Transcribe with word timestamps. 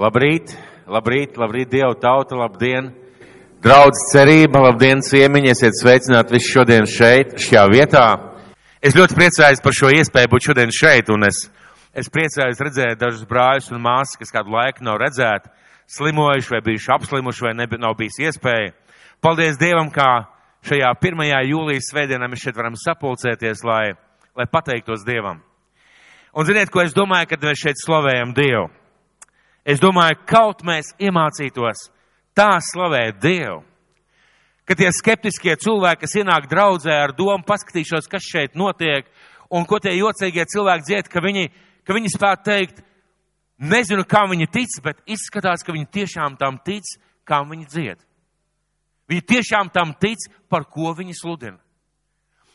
Labrīt, 0.00 0.54
labrīt, 0.88 1.34
labrīt, 1.36 1.68
Dieva 1.68 1.92
tauta, 2.00 2.36
labdien! 2.40 2.86
Draudz 3.60 4.06
cerība, 4.08 4.62
labdien, 4.64 5.02
ciemiņi, 5.04 5.50
esiet 5.52 5.76
sveicināti 5.76 6.32
visi 6.32 6.48
šodien 6.48 6.88
šeit, 6.88 7.34
šajā 7.36 7.64
vietā. 7.68 8.06
Es 8.80 8.96
ļoti 8.96 9.18
priecājos 9.18 9.60
par 9.60 9.76
šo 9.76 9.92
iespēju 9.92 10.32
būt 10.32 10.48
šodien 10.48 10.72
šeit, 10.72 11.12
un 11.12 11.28
es, 11.28 11.42
es 11.92 12.08
priecājos 12.08 12.64
redzēt 12.64 13.04
dažus 13.04 13.28
brāļus 13.28 13.68
un 13.68 13.84
māsas, 13.84 14.16
kas 14.16 14.32
kādu 14.32 14.56
laiku 14.56 14.88
nav 14.88 14.96
redzēti, 15.04 15.52
slimojuši 15.98 16.56
vai 16.56 16.64
bijuši 16.72 16.92
apslimuši 16.96 17.48
vai 17.50 17.56
nebija, 17.60 17.84
nav 17.84 18.00
bijis 18.00 18.16
iespēja. 18.24 18.72
Paldies 19.20 19.60
Dievam, 19.60 19.92
kā 19.92 20.10
šajā 20.72 20.96
1. 20.96 21.24
jūlijas 21.52 21.92
svētdienā 21.92 22.32
mēs 22.32 22.48
šeit 22.48 22.56
varam 22.56 22.80
sapulcēties, 22.80 23.60
lai, 23.68 23.90
lai 24.40 24.52
pateiktos 24.56 25.04
Dievam. 25.04 25.44
Un 26.32 26.48
ziniet, 26.48 26.72
ko 26.72 26.80
es 26.80 26.96
domāju, 26.96 27.28
kad 27.28 27.44
mēs 27.44 27.68
šeit 27.68 27.84
slavējam 27.84 28.32
Dievu? 28.32 28.70
Es 29.64 29.78
domāju, 29.82 30.18
kaut 30.26 30.64
mēs 30.66 30.90
iemācītos 30.98 31.86
tā 32.34 32.56
slavēt 32.64 33.20
Dievu, 33.22 33.60
ka 34.66 34.74
tie 34.78 34.88
skeptiskie 34.94 35.54
cilvēki, 35.60 36.02
kas 36.04 36.16
ienāk 36.18 36.48
draudzē 36.50 36.94
ar 37.04 37.14
domu, 37.14 37.44
paskatīšos, 37.46 38.08
kas 38.10 38.26
šeit 38.26 38.56
notiek, 38.58 39.06
un 39.52 39.66
ko 39.68 39.78
tie 39.82 39.94
jocīgie 39.98 40.46
cilvēki 40.50 40.88
dzied, 40.88 41.10
ka 41.12 41.22
viņi, 41.22 41.50
ka 41.86 41.94
viņi 41.94 42.14
spētu 42.14 42.46
teikt, 42.48 42.80
nezinu, 43.62 44.06
kā 44.08 44.24
viņi 44.30 44.48
tic, 44.50 44.78
bet 44.82 45.02
izskatās, 45.06 45.62
ka 45.62 45.74
viņi 45.74 45.90
tiešām 45.98 46.38
tam 46.40 46.58
tic, 46.64 46.94
kā 47.28 47.42
viņi 47.46 47.68
dzied. 47.70 48.00
Viņi 49.10 49.26
tiešām 49.28 49.70
tam 49.74 49.92
tic, 50.00 50.24
par 50.48 50.64
ko 50.70 50.94
viņi 50.96 51.14
sludina. 51.18 51.58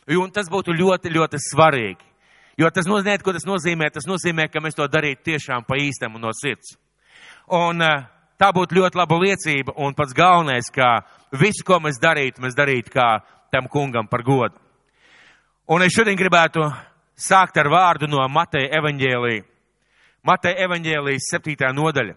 Un 0.08 0.32
tas 0.32 0.48
būtu 0.48 0.72
ļoti, 0.72 1.12
ļoti 1.12 1.40
svarīgi. 1.44 2.04
Jo 2.58 2.70
tas 2.74 2.88
nozīmē, 2.88 3.20
ko 3.22 3.32
tas 3.36 3.46
nozīmē? 3.46 3.90
Tas 3.94 4.08
nozīmē, 4.08 4.48
ka 4.50 4.60
mēs 4.64 4.74
to 4.74 4.86
darītu 4.90 5.28
tiešām 5.28 5.66
pa 5.68 5.76
īstam 5.78 6.16
un 6.16 6.24
no 6.26 6.32
sirds. 6.34 6.74
Un 7.54 7.82
eh, 7.82 8.04
tā 8.38 8.50
būtu 8.52 8.76
ļoti 8.78 8.98
laba 8.98 9.18
liecība, 9.22 9.74
un 9.76 9.94
pats 9.96 10.14
galvenais, 10.16 10.68
ka 10.72 11.00
visu, 11.32 11.64
ko 11.64 11.80
mēs 11.80 12.00
darītu, 12.02 12.42
mēs 12.44 12.56
darītu 12.56 12.92
kā 12.92 13.08
tam 13.52 13.68
kungam 13.68 14.08
par 14.08 14.22
godu. 14.22 14.56
Un 15.68 15.82
es 15.84 15.92
šodien 15.92 16.16
gribētu 16.16 16.62
sākt 17.18 17.58
ar 17.60 17.68
vārdu 17.68 18.08
no 18.08 18.22
Mateja 18.28 18.70
evaņģēlī. 18.78 19.42
Mateja 20.24 20.64
evaņģēlīs 20.64 21.28
7. 21.32 21.72
nodaļa. 21.76 22.14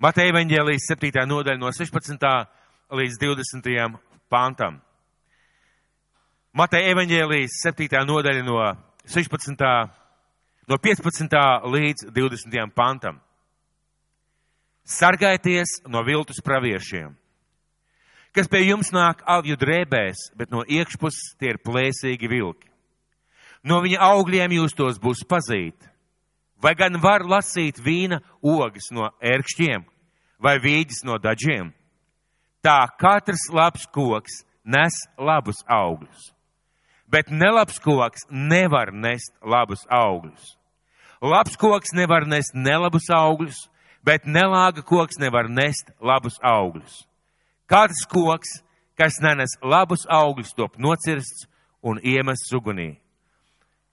Mateja 0.00 0.32
evaņģēlīs 0.32 0.88
7. 0.92 1.24
nodaļa 1.28 1.60
no 1.60 1.72
16. 1.72 2.26
līdz 2.92 3.20
20. 3.22 4.00
pantam. 4.28 4.80
Mateja 6.56 6.92
evaņģēlīs 6.92 7.60
7. 7.64 8.04
nodaļa 8.08 8.44
no 8.44 8.60
16. 9.08 9.64
no 10.68 10.78
15. 10.82 11.38
līdz 11.72 12.08
20. 12.12 12.74
pantam. 12.74 13.20
Sargājieties 14.86 15.80
no 15.90 16.04
viltus 16.06 16.38
praviešiem, 16.46 17.10
kas 18.30 18.46
pie 18.46 18.60
jums 18.68 18.92
nāk 18.94 19.24
avju 19.26 19.56
drēbēs, 19.58 20.30
bet 20.38 20.52
no 20.54 20.62
iekšpuses 20.62 21.34
tie 21.40 21.54
ir 21.54 21.58
plēsīgi 21.58 22.30
vilki. 22.30 22.70
No 23.66 23.80
viņa 23.82 23.98
augļiem 24.12 24.54
jūs 24.60 24.76
tos 24.78 25.00
būs 25.02 25.24
pazīt. 25.26 25.74
Vai 26.62 26.76
gan 26.78 27.00
var 27.02 27.26
lasīt 27.26 27.80
vīna 27.82 28.20
ogas 28.40 28.92
no 28.94 29.10
ērkšķiem 29.20 29.82
vai 30.38 30.54
vīģis 30.62 31.02
no 31.04 31.18
dažiem? 31.18 31.72
Tā 32.62 32.78
katrs 32.98 33.48
labs 33.50 33.88
koks 33.90 34.44
nes 34.66 34.94
labus 35.18 35.60
augļus, 35.66 36.30
bet 37.10 37.30
nelabs 37.30 37.78
koks 37.82 38.26
nevar 38.30 38.94
nest 38.94 39.34
labus 39.42 39.82
augļus. 39.90 40.54
Labs 41.22 41.58
koks 41.58 41.94
nevar 41.94 42.26
nest 42.26 42.54
nelabus 42.54 43.10
augļus, 43.10 43.66
bet 44.04 44.26
nelāga 44.26 44.84
koks 44.84 45.20
nevar 45.20 45.48
nest 45.48 45.90
labus 46.00 46.38
augļus. 46.42 47.04
Katrs 47.66 48.04
koks, 48.10 48.60
kas 48.98 49.20
nenes 49.22 49.56
labus 49.62 50.06
augļus, 50.08 50.54
top 50.56 50.78
nocirsts 50.78 51.46
un 51.82 52.00
iemests 52.02 52.52
ugunī. 52.56 52.96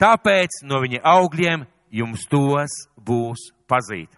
Tāpēc 0.01 0.63
no 0.67 0.81
viņa 0.83 1.03
augļiem 1.05 1.66
jums 1.94 2.25
tos 2.29 2.75
būs 2.97 3.51
pazīt. 3.69 4.09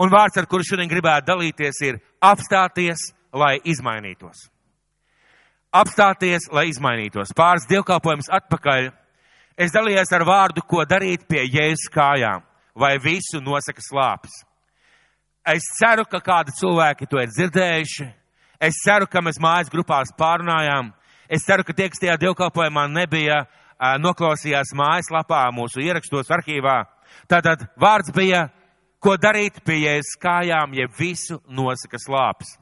Un 0.00 0.08
vārds, 0.12 0.38
ar 0.40 0.46
kuru 0.48 0.64
šodien 0.64 0.88
gribētu 0.88 1.28
dalīties, 1.28 1.80
ir 1.84 1.98
apstāties, 2.24 3.10
lai 3.36 3.58
izmainītos. 3.68 4.48
Apstāties, 5.70 6.48
lai 6.50 6.66
izmainītos. 6.70 7.34
Pāris 7.36 7.68
dievkalpojums 7.70 8.30
atpakaļ. 8.32 8.88
Es 9.60 9.74
dalījos 9.74 10.10
ar 10.16 10.24
vārdu, 10.26 10.64
ko 10.66 10.86
darīt 10.88 11.26
pie 11.28 11.44
jēzus 11.44 11.90
kājām, 11.92 12.42
vai 12.74 12.96
visu 13.02 13.42
nosaka 13.44 13.84
slāpes. 13.84 14.40
Es 15.50 15.66
ceru, 15.74 16.04
ka 16.06 16.20
kādi 16.22 16.52
cilvēki 16.54 17.08
to 17.10 17.18
ir 17.18 17.30
dzirdējuši. 17.32 18.06
Es 18.62 18.76
ceru, 18.84 19.08
ka 19.10 19.22
mēs 19.24 19.40
mājas 19.42 19.70
grupās 19.72 20.12
pārunājām. 20.18 20.92
Es 21.32 21.46
ceru, 21.46 21.64
ka 21.66 21.74
tie, 21.74 21.88
kas 21.90 22.02
tajā 22.02 22.16
dievkalpojumā 22.20 22.84
nebija, 22.92 23.44
noklausījās 24.02 24.74
mājaslapā, 24.76 25.46
mūsu 25.56 25.82
ierakstos 25.82 26.30
arhīvā. 26.36 26.82
Tātad 27.30 27.64
vārds 27.80 28.12
bija, 28.14 28.44
ko 29.02 29.16
darīt 29.16 29.62
pie 29.64 29.80
jēzus 29.80 30.18
kājām, 30.22 30.76
ja 30.76 30.86
visu 30.98 31.40
nosaka 31.48 31.98
slāpes. 31.98 32.52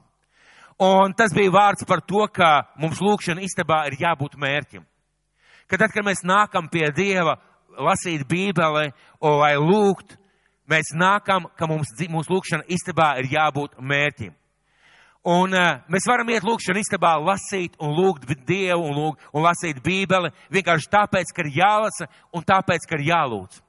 Un 0.78 1.12
tas 1.18 1.34
bija 1.34 1.50
vārds 1.50 1.84
par 1.84 2.00
to, 2.06 2.22
ka 2.30 2.70
mums 2.78 3.02
lūkšana 3.02 3.42
istabā 3.42 3.82
ir 3.88 3.98
jābūt 3.98 4.38
mērķim. 4.38 4.86
Ka 5.68 5.76
tad, 5.76 5.90
kad 5.92 6.06
mēs 6.06 6.22
nākam 6.24 6.70
pie 6.70 6.86
Dieva, 6.94 7.34
lasīt 7.76 8.22
Bībeli, 8.30 8.92
lai 9.20 9.54
lūgt, 9.58 10.14
mēs 10.70 10.92
nākam, 10.94 11.48
ka 11.56 11.66
mums, 11.66 11.94
mūsu 12.08 12.34
lūkšana 12.34 12.68
istabā 12.68 13.14
ir 13.22 13.32
jābūt 13.32 13.78
mērķim. 13.80 14.34
Un 15.28 15.52
uh, 15.52 15.80
mēs 15.90 16.06
varam 16.08 16.28
iet 16.30 16.44
lūkšana 16.46 16.80
istabā, 16.80 17.16
lasīt 17.20 17.74
un 17.82 17.90
lūgt 17.96 18.28
Dievu 18.46 18.86
un, 18.86 18.94
lūgt, 18.96 19.24
un 19.34 19.44
lasīt 19.44 19.80
Bībeli 19.84 20.30
vienkārši 20.54 20.92
tāpēc, 20.92 21.32
ka 21.34 21.42
ir 21.44 21.56
jālasa 21.58 22.06
un 22.32 22.46
tāpēc, 22.46 22.86
ka 22.88 22.96
ir 22.96 23.08
jālūdz. 23.10 23.64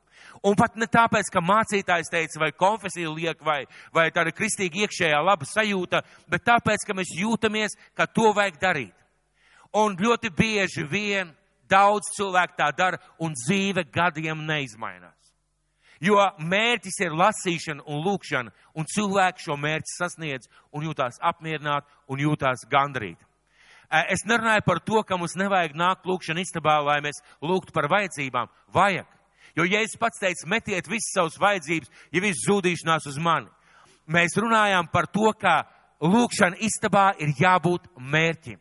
Un 0.46 0.56
pat 0.56 0.78
ne 0.80 0.88
tāpēc, 0.88 1.28
ka 1.34 1.42
mācītājs 1.44 2.12
teica, 2.14 2.40
vai 2.40 2.52
konfesija 2.56 3.12
liek, 3.12 3.42
vai, 3.44 3.66
vai 3.92 4.08
tāda 4.16 4.32
kristīga 4.32 4.86
iekšējā 4.86 5.20
laba 5.26 5.48
sajūta, 5.48 6.04
bet 6.32 6.46
tāpēc, 6.48 6.86
ka 6.88 6.96
mēs 6.96 7.12
jūtamies, 7.18 7.76
ka 7.98 8.08
to 8.08 8.32
vajag 8.38 8.62
darīt. 8.62 8.96
Un 9.76 9.98
ļoti 10.00 10.32
bieži 10.34 10.86
vien 10.88 11.34
daudz 11.70 12.14
cilvēku 12.16 12.56
tā 12.58 12.72
dara, 12.78 13.02
un 13.20 13.36
dzīve 13.36 13.84
gadiem 13.92 14.46
neizmainās. 14.48 15.19
Jo 16.00 16.24
mērķis 16.40 17.02
ir 17.04 17.16
lasīšana 17.20 17.84
un 17.92 18.04
lūkšana, 18.06 18.54
un 18.80 18.88
cilvēki 18.88 19.44
šo 19.44 19.58
mērķi 19.60 19.96
sasniedz 19.98 20.48
un 20.72 20.86
jūtās 20.88 21.20
apmierināti 21.20 21.92
un 22.08 22.24
jūtās 22.24 22.64
gandrīt. 22.72 23.20
Es 23.90 24.24
nerunāju 24.30 24.64
par 24.66 24.80
to, 24.86 25.02
ka 25.04 25.18
mums 25.18 25.36
nevajag 25.40 25.74
nākt 25.76 26.06
lūkšana 26.06 26.44
istabā, 26.46 26.78
lai 26.86 27.00
mēs 27.02 27.24
lūgtu 27.42 27.74
par 27.74 27.90
vajadzībām. 27.90 28.52
Vajag. 28.74 29.08
Jo, 29.58 29.66
es 29.66 29.98
pats 30.00 30.22
teicu, 30.22 30.48
metiet 30.48 30.88
visas 30.88 31.12
savas 31.16 31.40
vajadzības, 31.42 31.90
ja 32.14 32.22
viss 32.22 32.46
zudīšanās 32.46 33.10
uz 33.10 33.18
mani. 33.20 33.50
Mēs 34.08 34.38
runājām 34.38 34.88
par 34.94 35.10
to, 35.10 35.34
ka 35.34 35.64
lūkšana 36.06 36.62
istabā 36.64 37.12
ir 37.20 37.34
jābūt 37.38 37.90
mērķim. 37.98 38.60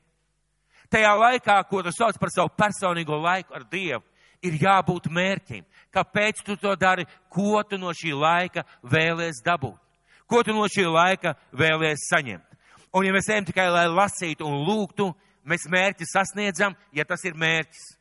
Tajā 0.88 1.12
laikā, 1.21 1.59
ko 1.69 1.82
tu 1.84 1.93
sauc 1.93 2.16
par 2.19 2.32
savu 2.32 2.50
personīgo 2.56 3.21
laiku 3.21 3.54
ar 3.54 3.66
Dievu, 3.69 4.03
ir 4.43 4.59
jābūt 4.62 5.09
mērķim. 5.10 5.65
Kāpēc 5.94 6.43
tu 6.47 6.56
to 6.56 6.75
dari? 6.76 7.06
Ko 7.32 7.62
tu 7.69 7.78
no 7.78 7.93
šī 7.97 8.12
laika 8.15 8.65
vēlies 8.82 9.43
dabūt? 9.44 9.78
Ko 10.28 10.43
tu 10.44 10.53
no 10.53 10.66
šī 10.69 10.84
laika 10.88 11.34
vēlies 11.56 12.09
saņemt? 12.10 12.44
Un 12.93 13.04
ja 13.04 13.12
mēs 13.12 13.28
ejam 13.28 13.47
tikai, 13.48 13.69
lai 13.72 13.87
lasītu 13.88 14.47
un 14.48 14.62
lūgtu, 14.65 15.10
mēs 15.48 15.69
mērķi 15.69 16.09
sasniedzam, 16.09 16.77
ja 16.93 17.04
tas 17.09 17.25
ir 17.28 17.37
mērķis. 17.37 17.94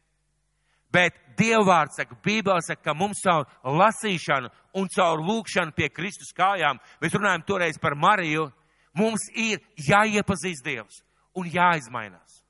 Bet 0.91 1.17
Dievvvārds 1.37 1.99
saka, 1.99 2.15
Bībele 2.23 2.63
saka, 2.63 2.81
ka 2.87 2.93
mums 2.95 3.19
caur 3.21 3.45
lasīšanu 3.63 4.49
un 4.79 4.87
caur 4.95 5.21
lūkšanu 5.21 5.75
pie 5.75 5.89
Kristus 5.93 6.31
kājām, 6.35 6.79
mēs 7.01 7.13
runājam 7.13 7.43
toreiz 7.45 7.77
par 7.81 7.95
Mariju, 7.99 8.47
mums 8.95 9.27
ir 9.35 9.59
jāiepazīst 9.75 10.65
Dievs 10.65 11.03
un 11.37 11.51
jāizmainās. 11.51 12.41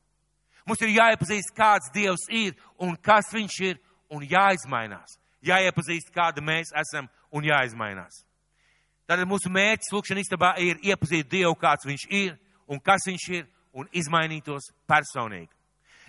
Mums 0.67 0.81
ir 0.83 0.93
jāiepazīst, 0.95 1.53
kāds 1.55 1.91
Dievs 1.95 2.27
ir 2.29 2.55
un 2.83 2.95
kas 2.95 3.31
Viņš 3.33 3.59
ir 3.65 3.81
un 4.09 4.23
jāizmainās 4.23 5.17
jāiepazīst, 5.45 6.11
kāda 6.13 6.41
mēs 6.43 6.73
esam 6.75 7.07
un 7.31 7.45
jāizmainās. 7.47 8.23
Tātad 9.07 9.27
mūsu 9.29 9.51
mērķis 9.53 9.93
lūkšanā 9.93 10.23
istabā 10.23 10.51
ir 10.63 10.81
iepazīt 10.83 11.29
Dievu, 11.31 11.55
kāds 11.59 11.87
viņš 11.87 12.07
ir 12.11 12.35
un 12.67 12.81
kas 12.83 13.07
viņš 13.07 13.27
ir 13.37 13.47
un 13.77 13.87
izmainītos 13.95 14.71
personīgi. 14.89 15.51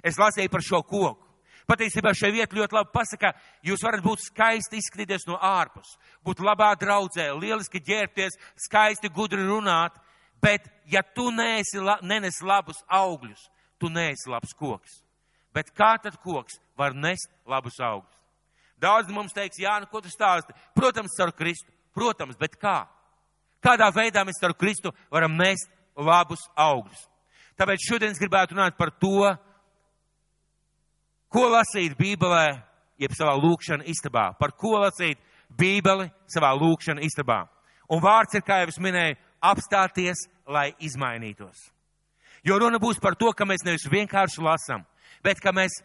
Es 0.02 0.18
lasīju 0.18 0.50
par 0.50 0.64
šo 0.64 0.82
koku. 0.82 1.24
Patiesībā 1.68 2.14
šai 2.16 2.30
vieta 2.32 2.56
ļoti 2.56 2.74
labi 2.78 2.94
pasaka, 2.94 3.34
jūs 3.60 3.82
varat 3.84 4.00
būt 4.00 4.22
skaisti 4.24 4.78
izskatīties 4.80 5.26
no 5.28 5.36
ārpus, 5.36 5.98
būt 6.24 6.40
labā 6.40 6.70
draudzē, 6.80 7.26
lieliski 7.36 7.82
ģērbties, 7.84 8.38
skaisti 8.64 9.10
gudri 9.12 9.44
runāt, 9.44 9.92
bet 10.40 10.64
ja 10.88 11.02
tu 11.04 11.28
neesi, 11.28 11.82
nenes 12.08 12.40
labus 12.40 12.80
augļus, 12.88 13.50
tu 13.76 13.92
neesi 13.92 14.32
labs 14.32 14.56
koks. 14.56 15.02
Bet 15.58 15.72
kā 15.74 15.96
tad 15.98 16.14
koks 16.22 16.60
var 16.78 16.94
nest 16.94 17.32
labus 17.50 17.80
augļus? 17.82 18.14
Daudz 18.78 19.10
mums 19.10 19.34
teiks, 19.34 19.58
Jā, 19.58 19.74
nu, 19.82 19.88
ko 19.90 19.98
tu 19.98 20.10
stāsti? 20.12 20.54
Protams, 20.76 21.16
caur 21.18 21.32
Kristu. 21.34 21.72
protams, 21.94 22.36
bet 22.38 22.54
kā? 22.54 22.86
Kādā 23.58 23.88
veidā 23.90 24.22
mēs 24.22 24.38
ar 24.46 24.54
Kristu 24.54 24.92
varam 25.10 25.34
nest 25.34 25.66
labus 25.96 26.44
augļus? 26.54 27.08
Tāpēc 27.58 27.88
šodien 27.88 28.12
es 28.14 28.20
gribētu 28.22 28.54
runāt 28.54 28.76
par 28.78 28.92
to, 29.02 29.34
ko 31.26 31.48
lasīt 31.50 31.96
Bībelē, 31.98 32.62
jeb 33.02 33.16
savā 33.18 33.34
lūkšana 33.34 33.82
istabā. 33.90 34.28
Par 34.38 34.54
ko 34.54 34.78
lasīt 34.78 35.18
Bībeli 35.50 36.06
savā 36.30 36.52
lūkšana 36.54 37.02
istabā. 37.02 37.48
Un 37.90 37.98
vārds 38.04 38.38
ir, 38.38 38.44
kā 38.46 38.60
jau 38.62 38.70
es 38.70 38.78
minēju, 38.78 39.18
apstāties, 39.42 40.28
lai 40.46 40.70
izmainītos. 40.78 41.66
Jo 42.46 42.60
runa 42.62 42.78
būs 42.78 43.00
par 43.02 43.16
to, 43.18 43.32
ka 43.34 43.44
mēs 43.44 43.64
nevis 43.66 43.88
vienkārši 43.90 44.44
lasam, 44.44 44.86
bet 45.28 45.42
ka 45.44 45.52
mēs 45.52 45.82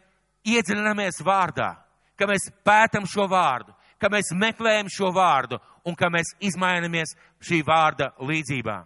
iedziļināmies 0.48 1.20
vārdā, 1.26 1.74
ka 2.16 2.28
mēs 2.30 2.48
pētam 2.64 3.08
šo 3.10 3.28
vārdu, 3.32 3.76
ka 4.00 4.12
mēs 4.12 4.32
meklējam 4.36 4.90
šo 4.92 5.12
vārdu 5.16 5.60
un 5.88 5.96
ka 6.00 6.10
mēs 6.12 6.36
izmainamies 6.44 7.16
šī 7.44 7.64
vārda 7.68 8.14
līdzībā. 8.24 8.80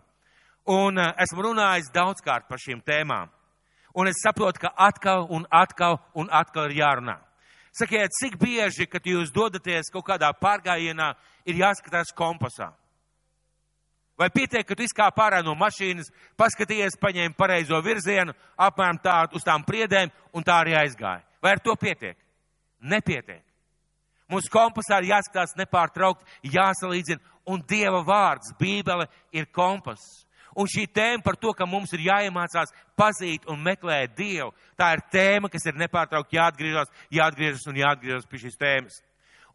Un 0.73 0.99
uh, 0.99 1.13
esmu 1.23 1.45
runājis 1.45 1.93
daudzkārt 1.93 2.47
par 2.49 2.61
šīm 2.61 2.81
tēmām. 2.85 3.29
Un 3.97 4.09
es 4.09 4.19
saprotu, 4.21 4.61
ka 4.65 4.73
atkal 4.87 5.25
un 5.33 5.45
atkal 5.49 5.97
un 6.17 6.29
atkal 6.29 6.69
ir 6.69 6.81
jārunā. 6.81 7.17
Sakiet, 7.77 8.13
cik 8.17 8.35
bieži, 8.41 8.87
kad 8.89 9.05
jūs 9.05 9.31
dodaties 9.33 9.89
kaut 9.93 10.05
kādā 10.07 10.31
pārgājienā, 10.41 11.11
ir 11.45 11.61
jāskatās 11.61 12.13
kompasā? 12.17 12.71
Vai 14.17 14.31
pietiek, 14.33 14.65
ka 14.65 14.73
tu 14.75 14.81
izkāp 14.81 15.19
ārā 15.21 15.43
no 15.45 15.53
mašīnas, 15.53 16.09
paskatījies, 16.39 16.97
paņēmi 16.97 17.37
pareizo 17.37 17.77
virzienu, 17.85 18.33
apmēram 18.57 18.97
tā 19.03 19.17
uz 19.37 19.45
tām 19.45 19.65
priedēm 19.65 20.09
un 20.33 20.45
tā 20.45 20.55
arī 20.63 20.73
aizgāja? 20.79 21.21
Vai 21.41 21.53
ar 21.53 21.61
to 21.61 21.75
pietiek? 21.77 22.17
Nepietiek. 22.81 23.43
Mums 24.27 24.49
kompasā 24.51 24.97
ir 24.99 25.11
jāskatās 25.13 25.53
nepārtraukt, 25.55 26.25
jāsalīdzina, 26.43 27.21
un 27.47 27.61
Dieva 27.69 28.01
vārds, 28.03 28.51
Bībele, 28.59 29.05
ir 29.31 29.45
kompass. 29.55 30.25
Un 30.57 30.65
šī 30.65 30.87
tēma 30.89 31.21
par 31.23 31.37
to, 31.37 31.51
ka 31.53 31.67
mums 31.69 31.93
ir 31.93 32.07
jāiemācās 32.07 32.73
pazīt 32.97 33.45
un 33.47 33.61
meklēt 33.61 34.15
Dievu, 34.17 34.49
tā 34.75 34.89
ir 34.95 35.03
tēma, 35.13 35.51
kas 35.53 35.69
ir 35.69 35.77
nepārtraukti 35.77 36.39
jāatgriežas, 36.39 36.89
jāatgriežas 37.13 37.67
un 37.69 37.77
jāatgriežas 37.77 38.25
pie 38.25 38.41
šīs 38.41 38.57
tēmas. 38.57 38.97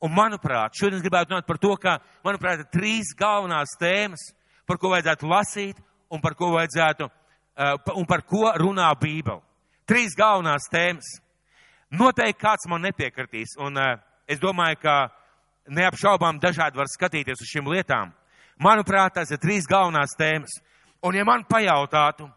Un 0.03 0.15
manuprāt, 0.15 0.79
šodien 0.79 1.01
es 1.01 1.05
gribētu 1.05 1.35
runāt 1.35 1.47
par 1.47 1.59
to, 1.63 1.75
ka, 1.83 1.99
manuprāt, 2.25 2.63
ir 2.63 2.71
trīs 2.71 3.11
galvenās 3.19 3.75
tēmas, 3.81 4.31
par 4.67 4.79
ko 4.79 4.93
vajadzētu 4.93 5.29
lasīt 5.29 5.81
un 6.13 6.21
par 6.21 6.37
ko 6.39 6.53
vajadzētu, 6.55 7.09
uh, 7.09 7.95
un 7.97 8.07
par 8.07 8.25
ko 8.29 8.53
runā 8.61 8.91
Bībele. 9.01 9.43
Trīs 9.89 10.17
galvenās 10.17 10.69
tēmas. 10.73 11.09
Noteikti 11.93 12.41
kāds 12.41 12.69
man 12.71 12.85
nepiekritīs, 12.87 13.57
un 13.61 13.77
uh, 13.77 13.97
es 14.29 14.41
domāju, 14.41 14.79
ka 14.83 14.97
neapšaubām 15.69 16.41
dažādi 16.41 16.79
var 16.79 16.91
skatīties 16.91 17.43
uz 17.43 17.51
šīm 17.51 17.69
lietām. 17.73 18.13
Manuprāt, 18.63 19.17
tās 19.17 19.33
ir 19.33 19.41
trīs 19.43 19.67
galvenās 19.69 20.15
tēmas. 20.19 20.61
Un 21.03 21.17
ja 21.19 21.25
man 21.27 21.45
pajautātu, 21.49 22.29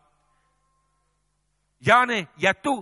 Jāni, 1.86 2.24
ja 2.42 2.54
tu 2.54 2.80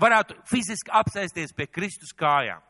varētu 0.00 0.36
fiziski 0.48 0.92
apsēsties 0.94 1.52
pie 1.56 1.66
Kristus 1.66 2.14
kājām, 2.16 2.62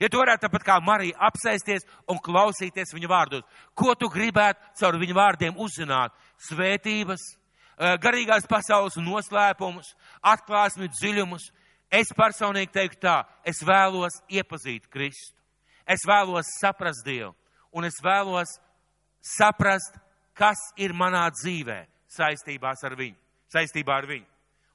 Ja 0.00 0.10
tu 0.12 0.20
varētu 0.20 0.46
tāpat 0.46 0.66
kā 0.66 0.76
Marija 0.84 1.16
apsēsties 1.28 1.86
un 2.10 2.20
klausīties 2.22 2.92
viņa 2.94 3.08
vārdos, 3.10 3.46
ko 3.74 3.94
tu 3.94 4.10
gribētu 4.12 4.60
caur 4.80 4.98
viņa 5.00 5.16
vārdiem 5.16 5.56
uzzināt? 5.56 6.12
Svētības, 6.48 7.22
eh, 7.78 7.96
garīgās 8.02 8.48
pasaules 8.48 8.96
noslēpumus, 8.96 9.94
atklāsmi 10.22 10.88
dziļumus. 10.88 11.50
Es 11.90 12.08
personīgi 12.12 12.72
teiktu 12.72 13.00
tā, 13.06 13.24
es 13.44 13.62
vēlos 13.62 14.20
iepazīt 14.28 14.90
Kristu. 14.90 15.36
Es 15.86 16.00
vēlos 16.04 16.44
saprast 16.60 17.04
Dievu 17.04 17.34
un 17.72 17.84
es 17.84 17.98
vēlos 18.02 18.56
saprast, 19.20 19.98
kas 20.36 20.58
ir 20.76 20.94
manā 20.96 21.26
dzīvē 21.30 21.84
saistībās 22.16 22.82
ar 22.84 22.96
viņu, 22.96 23.16
saistībā 23.52 24.00
ar 24.00 24.08
viņu. 24.08 24.26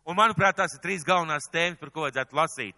Un 0.09 0.17
manuprāt, 0.17 0.57
tās 0.57 0.73
ir 0.75 0.81
trīs 0.83 1.05
galvenās 1.05 1.49
tēmas, 1.53 1.79
par 1.79 1.91
ko 1.93 2.05
vajadzētu 2.05 2.37
lasīt 2.37 2.75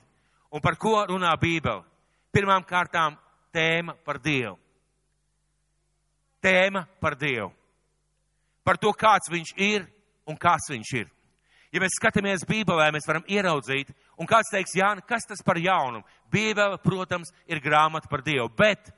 un 0.51 0.61
par 0.61 0.77
ko 0.79 1.05
runā 1.09 1.31
Bībele. 1.39 1.83
Pirmām 2.33 2.65
kārtām 2.65 3.17
tēma 3.53 3.95
par 4.05 4.17
Dievu. 4.21 4.57
Tēma 6.43 6.87
par 6.99 7.15
Dievu. 7.15 7.51
Par 8.63 8.79
to, 8.79 8.91
kāds 8.95 9.29
viņš 9.31 9.53
ir 9.61 9.85
un 10.27 10.39
kas 10.39 10.69
viņš 10.71 10.93
ir. 10.97 11.11
Ja 11.73 11.81
mēs 11.81 11.95
skatāmies 11.97 12.45
Bībelē, 12.45 12.91
mēs 12.93 13.07
varam 13.09 13.23
ieraudzīt, 13.29 13.89
un 14.21 14.29
kāds 14.29 14.51
teiks, 14.53 14.75
Jā, 14.77 14.91
kas 15.09 15.25
tas 15.25 15.41
par 15.45 15.57
jaunumu? 15.57 16.05
Bībele, 16.31 16.77
protams, 16.83 17.31
ir 17.49 17.61
grāmata 17.61 18.09
par 18.09 18.21
Dievu, 18.25 18.49
bet, 18.57 18.91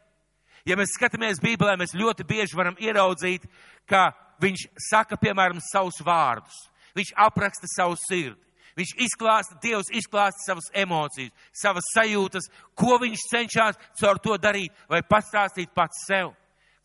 ja 0.67 0.75
mēs 0.75 0.95
skatāmies 0.97 1.39
Bībelē, 1.43 1.77
mēs 1.79 1.95
ļoti 1.95 2.27
bieži 2.27 2.57
varam 2.57 2.75
ieraudzīt, 2.79 3.47
ka 3.88 4.09
viņš 4.43 4.67
saka, 4.89 5.15
piemēram, 5.19 5.61
savus 5.63 6.01
vārdus. 6.03 6.65
Viņš 6.95 7.13
apraksta 7.25 7.67
savu 7.71 7.95
sirdi. 7.99 8.39
Viņš 8.75 8.92
izklāsta, 9.06 9.56
Dievs 9.63 9.88
izklāsta 9.95 10.42
savas 10.44 10.68
emocijas, 10.75 11.31
savas 11.56 11.86
sajūtas, 11.94 12.50
ko 12.75 12.98
viņš 13.00 13.22
cenšas 13.31 13.80
caur 14.01 14.19
to 14.19 14.36
darīt 14.42 14.75
vai 14.92 15.00
pastāstīt 15.07 15.72
pats 15.75 16.04
sev. 16.07 16.33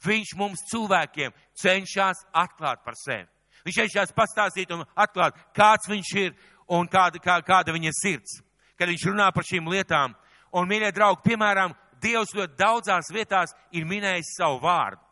Viņš 0.07 0.37
mums 0.39 0.63
cilvēkiem 0.71 1.35
cenšas 1.61 2.23
atklāt 2.33 2.85
par 2.87 2.95
sevi. 2.97 3.27
Viņš 3.67 3.81
cenšas 3.83 4.15
pastāstīt 4.17 4.71
un 4.73 4.87
atklāt, 4.95 5.37
kāds 5.57 5.91
viņš 5.91 6.15
ir 6.23 6.33
un 6.71 6.89
kāda, 6.89 7.19
kā, 7.21 7.41
kāda 7.45 7.75
viņa 7.75 7.93
sirds. 7.99 8.39
Kad 8.79 8.89
viņš 8.89 9.11
runā 9.11 9.27
par 9.35 9.45
šīm 9.45 9.67
lietām, 9.69 10.15
un, 10.55 10.69
mīļie 10.71 10.93
draugi, 10.97 11.25
piemēram, 11.27 11.77
Dievs 12.01 12.31
ļoti 12.33 12.57
daudzās 12.57 13.11
vietās 13.13 13.51
ir 13.77 13.85
minējis 13.85 14.37
savu 14.39 14.63
vārdu. 14.63 15.03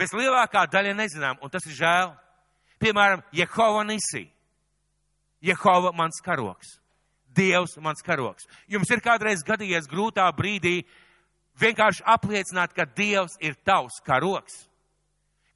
Mēs 0.00 0.14
lielākā 0.16 0.62
daļa 0.72 0.94
nezinām, 0.96 1.36
un 1.44 1.50
tas 1.52 1.66
ir 1.68 1.76
žēl. 1.76 2.14
Piemēram, 2.80 3.20
Jehova 3.36 3.82
Nisī. 3.84 4.30
Jehova 5.42 5.92
mans 5.92 6.20
karoks. 6.24 6.78
Dievs 7.34 7.76
mans 7.80 8.02
karoks. 8.04 8.46
Jums 8.68 8.90
ir 8.92 9.00
kādreiz 9.02 9.42
gadījies 9.46 9.88
grūtā 9.90 10.28
brīdī 10.36 10.82
vienkārši 11.60 12.04
apliecināt, 12.06 12.74
ka 12.76 12.84
Dievs 12.84 13.38
ir 13.40 13.56
tavs 13.66 14.00
karoks. 14.06 14.66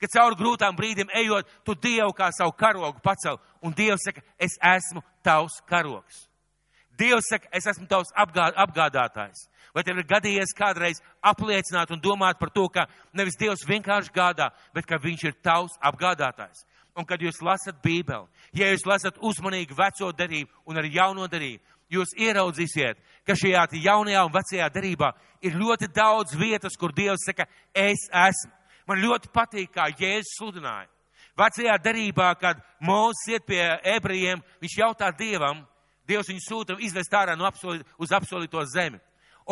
Kad 0.00 0.12
cauri 0.12 0.36
grūtām 0.36 0.76
brīdiem 0.76 1.12
ejot, 1.16 1.48
tu 1.64 1.74
Dievu 1.74 2.12
kā 2.16 2.28
savu 2.34 2.52
karogu 2.52 3.00
pacel, 3.04 3.38
un 3.64 3.72
Dievs 3.72 4.04
saka, 4.04 4.24
es 4.38 4.58
esmu 4.60 5.02
tavs 5.24 5.60
karoks. 5.68 6.26
Dievs 6.98 7.28
saka, 7.30 7.48
es 7.52 7.68
esmu 7.68 7.86
tavs 7.88 8.12
apgā, 8.16 8.50
apgādātājs. 8.56 9.46
Vai 9.76 9.84
tev 9.84 10.00
ir 10.00 10.08
gadījies 10.08 10.54
kādreiz 10.56 11.02
apliecināt 11.24 11.90
un 11.92 12.00
domāt 12.00 12.38
par 12.40 12.52
to, 12.52 12.64
ka 12.72 12.86
nevis 13.12 13.36
Dievs 13.40 13.64
vienkārši 13.68 14.12
gādā, 14.12 14.50
bet 14.72 14.88
ka 14.88 15.00
Viņš 15.00 15.24
ir 15.28 15.36
tavs 15.44 15.76
apgādātājs? 15.84 16.64
Un 16.96 17.04
kad 17.04 17.20
jūs 17.20 17.42
lasat 17.44 17.82
Bībeli, 17.84 18.24
ja 18.56 18.70
jūs 18.72 18.86
lasat 18.88 19.18
uzmanīgi 19.20 19.76
veco 19.76 20.08
derību 20.16 20.64
un 20.70 20.78
arī 20.80 20.94
jauno 20.94 21.26
derību, 21.28 21.60
jūs 21.92 22.14
ieraudzīsiet, 22.16 22.96
ka 23.26 23.36
šajā 23.36 23.66
jaunajā 23.84 24.22
un 24.24 24.32
vecajā 24.32 24.68
derībā 24.72 25.10
ir 25.44 25.58
ļoti 25.60 25.90
daudz 25.92 26.32
vietas, 26.40 26.76
kur 26.80 26.94
Dievs 26.96 27.26
saka, 27.28 27.46
es 27.74 28.08
esmu. 28.08 28.52
Man 28.86 29.02
ļoti 29.02 29.28
patīk, 29.34 29.72
kā 29.74 29.90
Jēzus 29.90 30.38
sludināja. 30.38 30.88
Vecajā 31.36 31.76
derībā, 31.82 32.30
kad 32.40 32.62
Mūzes 32.80 33.26
iet 33.34 33.44
pie 33.44 33.60
ebrejiem, 33.96 34.40
viņš 34.62 34.78
jautā 34.78 35.10
Dievam, 35.12 35.66
Dievs 36.08 36.30
viņu 36.30 36.44
sūta 36.46 36.76
izvest 36.80 37.12
ārā 37.12 37.36
no 37.36 37.44
apsoli, 37.44 37.82
uz 37.98 38.12
apsolīto 38.14 38.62
zemi. 38.72 39.02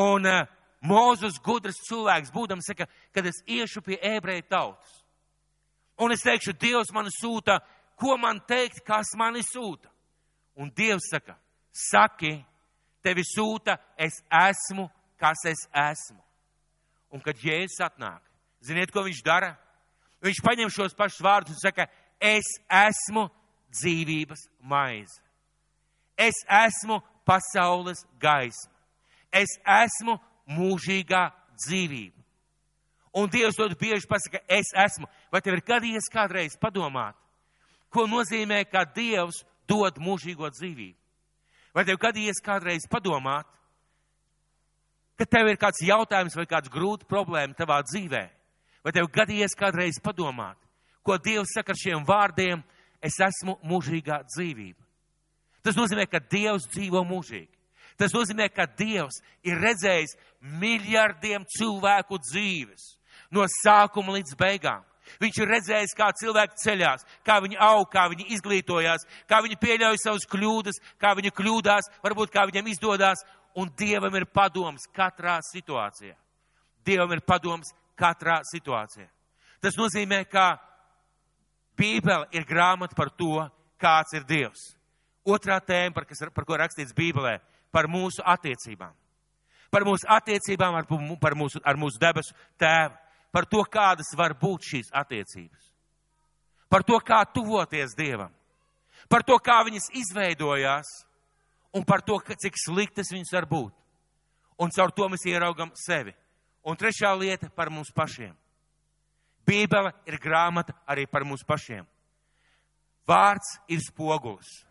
Un 0.00 0.24
uh, 0.24 0.46
Mūzes 0.86 1.36
gudrs 1.44 1.82
cilvēks, 1.90 2.32
būdams, 2.32 2.70
saka, 2.70 2.86
kad 3.12 3.26
es 3.26 3.42
iešu 3.44 3.82
pie 3.84 3.98
ebreju 4.00 4.46
tautas 4.48 5.03
Un 5.98 6.12
es 6.12 6.24
teikšu, 6.26 6.56
Dievs 6.58 6.90
man 6.94 7.08
sūta, 7.12 7.60
ko 8.00 8.16
man 8.18 8.40
teikt, 8.48 8.82
kas 8.86 9.14
mani 9.18 9.44
sūta. 9.46 9.90
Un 10.58 10.70
Dievs 10.74 11.08
saka, 11.10 11.36
saki, 11.70 12.36
tevi 13.02 13.22
sūta, 13.26 13.76
es 13.98 14.20
esmu, 14.28 14.88
kas 15.20 15.44
es 15.50 15.66
esmu. 15.70 16.20
Un 17.14 17.22
kad 17.22 17.38
Jēzus 17.38 17.82
atnāk, 17.84 18.22
ziniet, 18.64 18.90
ko 18.90 19.04
viņš 19.06 19.22
dara? 19.26 19.54
Viņš 20.24 20.40
paņem 20.42 20.72
šos 20.72 20.96
pašus 20.98 21.22
vārdus 21.22 21.54
un 21.54 21.62
saka, 21.62 21.86
es 22.18 22.56
esmu 22.66 23.28
dzīvības 23.74 24.48
maize. 24.66 25.20
Es 26.16 26.42
esmu 26.48 27.00
pasaules 27.26 28.04
gaisma. 28.22 28.72
Es 29.34 29.58
esmu 29.66 30.16
mūžīgā 30.46 31.28
dzīvība. 31.64 32.20
Un 33.14 33.30
Dievs 33.30 33.58
ļoti 33.58 33.78
bieži 33.78 34.08
pasaka, 34.10 34.40
es 34.50 34.72
esmu. 34.74 35.06
Vai 35.34 35.40
tev 35.42 35.56
ir 35.58 35.64
gadījies 35.66 36.06
kādreiz 36.14 36.54
padomāt, 36.62 37.16
ko 37.90 38.04
nozīmē, 38.06 38.60
ka 38.70 38.84
Dievs 38.86 39.40
dod 39.66 39.98
mūžīgo 39.98 40.46
dzīvību? 40.54 40.94
Vai 41.74 41.82
tev 41.88 41.98
gadījies 41.98 42.38
kādreiz 42.38 42.86
padomāt, 42.86 43.48
ka 45.18 45.26
tev 45.26 45.50
ir 45.50 45.58
kāds 45.58 45.82
jautājums 45.82 46.38
vai 46.38 46.46
kāds 46.46 46.70
grūts 46.70 47.08
problēma 47.10 47.58
tavā 47.58 47.80
dzīvē? 47.82 48.22
Vai 48.86 48.94
tev 48.94 49.10
gadījies 49.10 49.58
kādreiz 49.58 49.98
padomāt, 49.98 50.54
ko 51.02 51.18
Dievs 51.18 51.56
saka 51.56 51.74
ar 51.74 51.82
šiem 51.82 52.06
vārdiem, 52.06 52.62
es 53.02 53.18
esmu 53.18 53.58
mūžīgā 53.66 54.22
dzīvība? 54.30 54.78
Tas 55.66 55.74
nozīmē, 55.74 56.06
ka 56.06 56.22
Dievs 56.22 56.70
dzīvo 56.70 57.02
mūžīgi. 57.10 57.50
Tas 57.98 58.14
nozīmē, 58.14 58.52
ka 58.54 58.70
Dievs 58.70 59.18
ir 59.42 59.58
redzējis 59.58 60.14
miljardiem 60.62 61.42
cilvēku 61.58 62.22
dzīves 62.22 62.92
no 63.34 63.50
sākuma 63.50 64.20
līdz 64.20 64.38
beigām. 64.38 64.84
Viņš 65.20 65.38
ir 65.40 65.50
redzējis, 65.50 65.94
kā 65.96 66.10
cilvēki 66.16 66.60
ceļās, 66.64 67.06
kā 67.26 67.38
viņi 67.44 67.58
aug, 67.60 67.86
kā 67.92 68.06
viņi 68.12 68.28
izglītojās, 68.36 69.06
kā 69.28 69.40
viņi 69.44 69.60
pieļauj 69.60 70.00
savus 70.02 70.26
kļūdas, 70.30 70.80
kā 71.00 71.14
viņi 71.18 71.32
kļūdās, 71.36 71.90
varbūt 72.04 72.32
kā 72.34 72.46
viņiem 72.50 72.70
izdodas, 72.72 73.24
un 73.54 73.70
Dievam 73.78 74.14
ir 74.18 74.26
padoms 74.26 74.88
katrā 74.94 75.38
situācijā. 75.44 76.16
Dievam 76.84 77.12
ir 77.14 77.22
padoms 77.24 77.70
katrā 77.98 78.40
situācijā. 78.48 79.06
Tas 79.62 79.78
nozīmē, 79.80 80.24
ka 80.28 80.58
Bībele 81.78 82.28
ir 82.34 82.44
grāmata 82.46 82.96
par 82.96 83.10
to, 83.10 83.46
kāds 83.80 84.14
ir 84.14 84.26
Dievs. 84.28 84.74
Otrā 85.24 85.56
tēma, 85.64 85.94
par, 85.96 86.04
kas, 86.04 86.20
par 86.34 86.44
ko 86.44 86.58
rakstīts 86.60 86.94
Bībelē, 86.96 87.38
par 87.72 87.88
mūsu 87.88 88.22
attiecībām. 88.24 88.92
Par 89.72 89.86
mūsu 89.86 90.06
attiecībām 90.06 90.76
ar, 90.78 90.86
par 91.20 91.34
mūsu, 91.34 91.62
ar 91.64 91.78
mūsu 91.80 91.98
debesu 91.98 92.36
tēvu. 92.60 92.94
Par 93.34 93.48
to, 93.50 93.64
kādas 93.66 94.12
var 94.14 94.36
būt 94.38 94.68
šīs 94.70 94.92
attiecības. 94.94 95.70
Par 96.70 96.84
to, 96.86 97.00
kā 97.02 97.24
tuvoties 97.26 97.96
Dievam. 97.98 98.30
Par 99.10 99.24
to, 99.26 99.34
kā 99.42 99.58
viņas 99.66 99.90
izveidojās 99.90 100.92
un 101.74 101.82
par 101.84 102.04
to, 102.06 102.20
cik 102.22 102.54
sliktas 102.58 103.10
viņas 103.10 103.34
var 103.34 103.48
būt. 103.50 103.72
Un 104.62 104.70
caur 104.70 104.94
to 104.94 105.08
mēs 105.10 105.26
ieraugam 105.26 105.72
sevi. 105.74 106.14
Un 106.64 106.78
trešā 106.78 107.10
lieta 107.18 107.50
par 107.50 107.72
mums 107.74 107.90
pašiem. 107.92 108.32
Bībele 109.44 109.90
ir 110.06 110.16
grāmata 110.22 110.72
arī 110.88 111.04
par 111.10 111.26
mums 111.26 111.42
pašiem. 111.44 111.84
Vārds 113.04 113.58
ir 113.68 113.82
spogulis. 113.84 114.62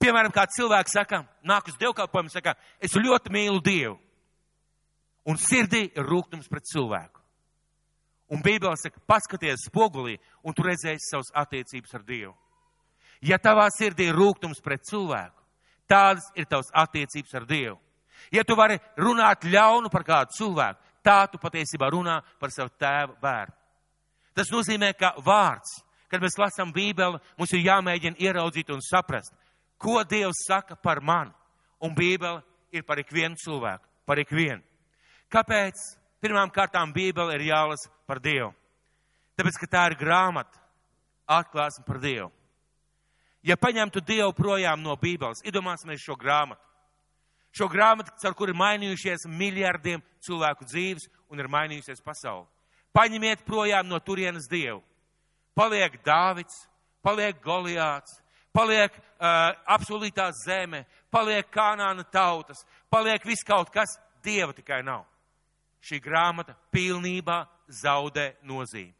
Piemēram, 0.00 0.32
kā 0.32 0.46
cilvēks 0.48 0.96
saka, 0.96 1.20
nāk 1.44 1.68
uz 1.68 1.76
dievkalpojumu, 1.78 2.32
saka, 2.32 2.56
es 2.80 2.96
ļoti 2.96 3.30
mīlu 3.30 3.60
Dievu. 3.62 3.98
Un 5.28 5.36
sirdī 5.36 5.90
ir 5.92 6.08
rūkums 6.08 6.48
pret 6.48 6.64
cilvēku. 6.64 7.19
Un 8.30 8.42
Bībelē 8.42 8.76
saka, 8.78 9.00
paskaties 9.10 9.66
spogulī, 9.66 10.14
un 10.46 10.54
tu 10.54 10.62
redzēsi 10.62 11.08
savas 11.10 11.32
attiecības 11.34 11.94
ar 11.98 12.04
Dievu. 12.06 12.34
Ja 13.26 13.40
tavā 13.42 13.66
sirdī 13.74 14.06
ir 14.08 14.16
rūkums 14.16 14.62
pret 14.64 14.86
cilvēku, 14.86 15.34
tādas 15.90 16.28
ir 16.38 16.46
tavas 16.46 16.70
attiecības 16.72 17.34
ar 17.34 17.46
Dievu. 17.48 17.78
Ja 18.30 18.44
tu 18.46 18.54
vari 18.56 18.78
runāt 19.00 19.44
ļaunu 19.44 19.90
par 19.90 20.04
kādu 20.06 20.36
cilvēku, 20.36 20.78
tā 21.02 21.24
tu 21.32 21.40
patiesībā 21.42 21.90
runā 21.90 22.20
par 22.38 22.52
savu 22.54 22.70
tēvu 22.78 23.16
bērnu. 23.20 23.56
Tas 24.36 24.50
nozīmē, 24.52 24.92
ka 24.94 25.14
vārds, 25.24 25.80
kad 26.08 26.22
mēs 26.22 26.38
lasām 26.38 26.72
Bībeli, 26.72 27.18
mums 27.38 27.52
ir 27.54 27.64
jāmēģina 27.66 28.20
ieraudzīt 28.20 28.70
un 28.70 28.82
saprast, 28.84 29.34
ko 29.80 30.04
Dievs 30.04 30.44
saka 30.46 30.76
par 30.76 31.02
mani. 31.02 31.34
Un 31.80 31.94
Bībele 31.96 32.42
ir 32.72 32.84
par 32.86 33.00
ikvienu 33.00 33.38
cilvēku, 33.40 33.88
par 34.06 34.20
ikvienu. 34.20 34.62
Kāpēc? 35.32 35.99
Pirmām 36.20 36.50
kārtām 36.52 36.92
Bībele 36.92 37.38
ir 37.38 37.46
jālasa 37.48 37.88
par 38.06 38.20
Dievu. 38.20 38.50
Tāpēc, 39.40 39.56
ka 39.56 39.68
tā 39.72 39.84
ir 39.88 39.96
grāmata, 40.00 40.60
atklāsme 41.30 41.86
par 41.86 42.00
Dievu. 42.02 42.28
Ja 43.42 43.56
paņemtu 43.56 44.02
Dievu 44.04 44.34
projām 44.36 44.82
no 44.84 44.96
Bībeles, 45.00 45.40
iedomāsimies 45.48 46.02
šo 46.04 46.16
grāmatu. 46.20 46.60
Šo 47.56 47.66
grāmatu, 47.72 48.12
caur 48.20 48.34
kuru 48.36 48.52
ir 48.52 48.60
mainījušies 48.60 49.24
miljardiem 49.26 50.02
cilvēku 50.22 50.68
dzīves 50.68 51.08
un 51.32 51.40
ir 51.40 51.48
mainījusies 51.50 52.04
pasaule. 52.04 52.46
Paņemiet 52.94 53.46
projām 53.46 53.88
no 53.88 53.98
turienes 54.04 54.48
Dievu. 54.50 54.82
Paliek 55.56 55.96
Dāvids, 56.04 56.66
paliek 57.02 57.40
Goliāts, 57.42 58.20
paliek 58.52 58.92
uh, 58.92 59.56
apsolītā 59.72 60.28
zeme, 60.44 60.84
paliek 61.10 61.48
kanāna 61.50 62.04
tautas, 62.04 62.62
paliek 62.90 63.24
viss 63.26 63.46
kaut 63.46 63.72
kas, 63.72 63.96
dieva 64.22 64.52
tikai 64.52 64.82
nav. 64.84 65.06
Šī 65.80 66.00
grāmata 66.04 66.54
pilnībā 66.72 67.44
zaudē 67.82 68.34
nozīmi. 68.44 68.92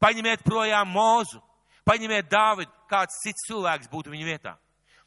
Paņemiet 0.00 0.44
projām 0.44 0.88
mūzu, 0.92 1.40
paņemiet 1.88 2.28
Dāvidu, 2.30 2.72
kāds 2.88 3.20
cits 3.24 3.46
cilvēks 3.48 3.88
būtu 3.92 4.12
viņa 4.12 4.26
vietā. 4.26 4.54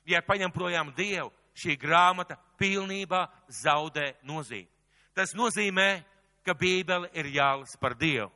Ja 0.06 0.22
paņem 0.22 0.51
projām 0.53 0.92
Dievu, 0.98 1.32
šī 1.58 1.77
grāmata 1.80 2.38
pilnībā 2.60 3.25
zaudē 3.63 4.13
nozīmi. 4.25 4.70
Tas 5.13 5.34
nozīmē, 5.38 6.03
ka 6.46 6.53
Bībele 6.58 7.10
ir 7.13 7.30
jālasa 7.34 7.80
par 7.80 7.96
Dievu. 7.98 8.32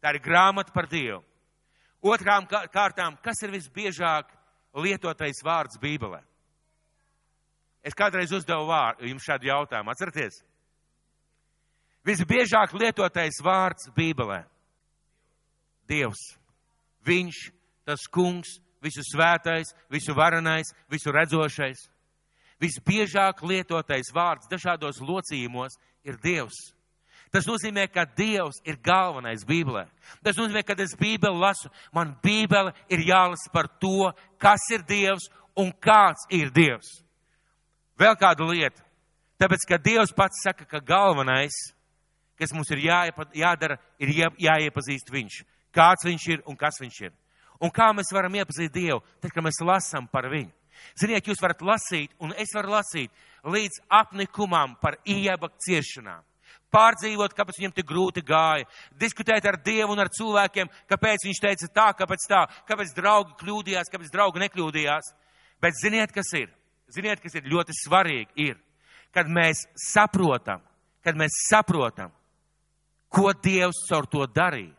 Tā 0.00 0.14
ir 0.14 0.20
grāmata 0.24 0.72
par 0.72 0.88
Dievu. 0.88 1.22
Otrām 2.00 2.46
kārtām, 2.48 3.18
kas 3.20 3.42
ir 3.44 3.52
visbiežāk 3.52 4.30
lietotais 4.80 5.42
vārds 5.44 5.80
Bībelē? 5.80 6.22
Es 7.84 7.96
kādreiz 7.96 8.32
uzdevu 8.32 8.68
vārdu, 8.68 9.08
jums 9.08 9.24
šādu 9.24 9.48
jautājumu, 9.48 9.92
atcerieties? 9.92 10.40
Visbiežāk 12.06 12.72
lietotais 12.72 13.42
vārds 13.44 13.90
Bībelē- 13.96 14.44
Dievs. 15.90 16.22
Viņš, 17.04 17.50
tas 17.84 18.06
kungs, 18.08 18.58
visu 18.80 19.02
svētais, 19.04 19.74
visu 19.90 20.14
varenais, 20.14 20.72
visu 20.88 21.12
redzošais. 21.12 21.88
Visbiežāk 22.60 23.42
lietotais 23.42 24.12
vārds 24.12 24.48
dažādos 24.48 25.00
locījumos 25.00 25.76
ir 26.04 26.16
Dievs. 26.16 26.72
Tas 27.30 27.46
nozīmē, 27.46 27.86
ka 27.92 28.04
Dievs 28.04 28.58
ir 28.66 28.76
galvenais 28.82 29.44
Bībelē. 29.46 29.86
Tas 30.24 30.36
nozīmē, 30.36 30.64
ka 30.66 30.74
es 30.82 30.96
Bībeli 30.98 31.38
lasu, 31.38 31.70
man 31.94 32.16
Bībele 32.22 32.74
ir 32.90 33.04
jālasa 33.06 33.52
par 33.52 33.68
to, 33.78 34.10
kas 34.38 34.60
ir 34.70 34.82
Dievs 34.82 35.28
un 35.56 35.70
kāds 35.72 36.26
ir 36.30 36.50
Dievs. 36.50 37.04
Vēl 38.00 38.16
kāda 38.18 38.48
lieta. 38.48 38.82
Tāpēc, 39.40 39.66
ka 39.68 39.78
Dievs 39.78 40.12
pats 40.16 40.42
saka, 40.42 40.66
ka 40.66 40.80
galvenais, 40.80 41.54
kas 42.40 42.54
mums 42.56 42.70
ir 42.72 42.84
jāiepa, 42.86 43.28
jādara, 43.36 43.76
ir 44.00 44.14
jā, 44.16 44.30
jāiepazīst 44.48 45.12
Viņš. 45.12 45.42
Kāds 45.76 46.06
Viņš 46.08 46.28
ir 46.32 46.46
un 46.48 46.56
kas 46.58 46.80
Viņš 46.80 47.02
ir. 47.06 47.12
Un 47.60 47.70
kā 47.70 47.90
mēs 47.92 48.12
varam 48.16 48.34
iepazīt 48.40 48.72
Dievu? 48.72 49.02
Tad, 49.20 49.34
kad 49.34 49.44
mēs 49.44 49.60
lasām 49.60 50.08
par 50.10 50.30
Viņu. 50.32 50.50
Ziniet, 50.96 51.26
jūs 51.28 51.42
varat 51.42 51.60
lasīt, 51.60 52.14
un 52.24 52.32
es 52.40 52.54
varu 52.56 52.72
lasīt 52.72 53.12
līdz 53.44 53.82
apnikumam 54.00 54.78
par 54.80 54.96
ieba 55.04 55.50
ciešanām 55.60 56.24
pārdzīvot, 56.70 57.34
kāpēc 57.34 57.58
viņam 57.58 57.74
tik 57.74 57.88
grūti 57.88 58.22
gāja, 58.26 58.68
diskutēt 58.98 59.46
ar 59.48 59.58
Dievu 59.64 59.94
un 59.94 60.02
ar 60.02 60.10
cilvēkiem, 60.14 60.70
kāpēc 60.90 61.26
viņš 61.26 61.42
teica 61.42 61.68
tā, 61.74 61.88
kāpēc 61.98 62.26
tā, 62.30 62.44
kāpēc 62.68 62.94
draugi 62.96 63.36
kļūdījās, 63.42 63.90
kāpēc 63.90 64.12
draugi 64.14 64.42
nekļūdījās. 64.44 65.12
Bet 65.60 65.78
ziniet, 65.80 66.14
kas 66.14 66.30
ir? 66.38 66.48
Ziniet, 66.90 67.22
kas 67.22 67.36
ir 67.38 67.50
ļoti 67.50 67.74
svarīgi, 67.84 68.48
ir, 68.50 68.56
kad 69.14 69.30
mēs 69.30 69.66
saprotam, 69.78 70.62
kad 71.06 71.18
mēs 71.18 71.36
saprotam, 71.48 72.14
ko 73.10 73.32
Dievs 73.34 73.84
caur 73.88 74.06
to 74.06 74.26
darīja, 74.30 74.74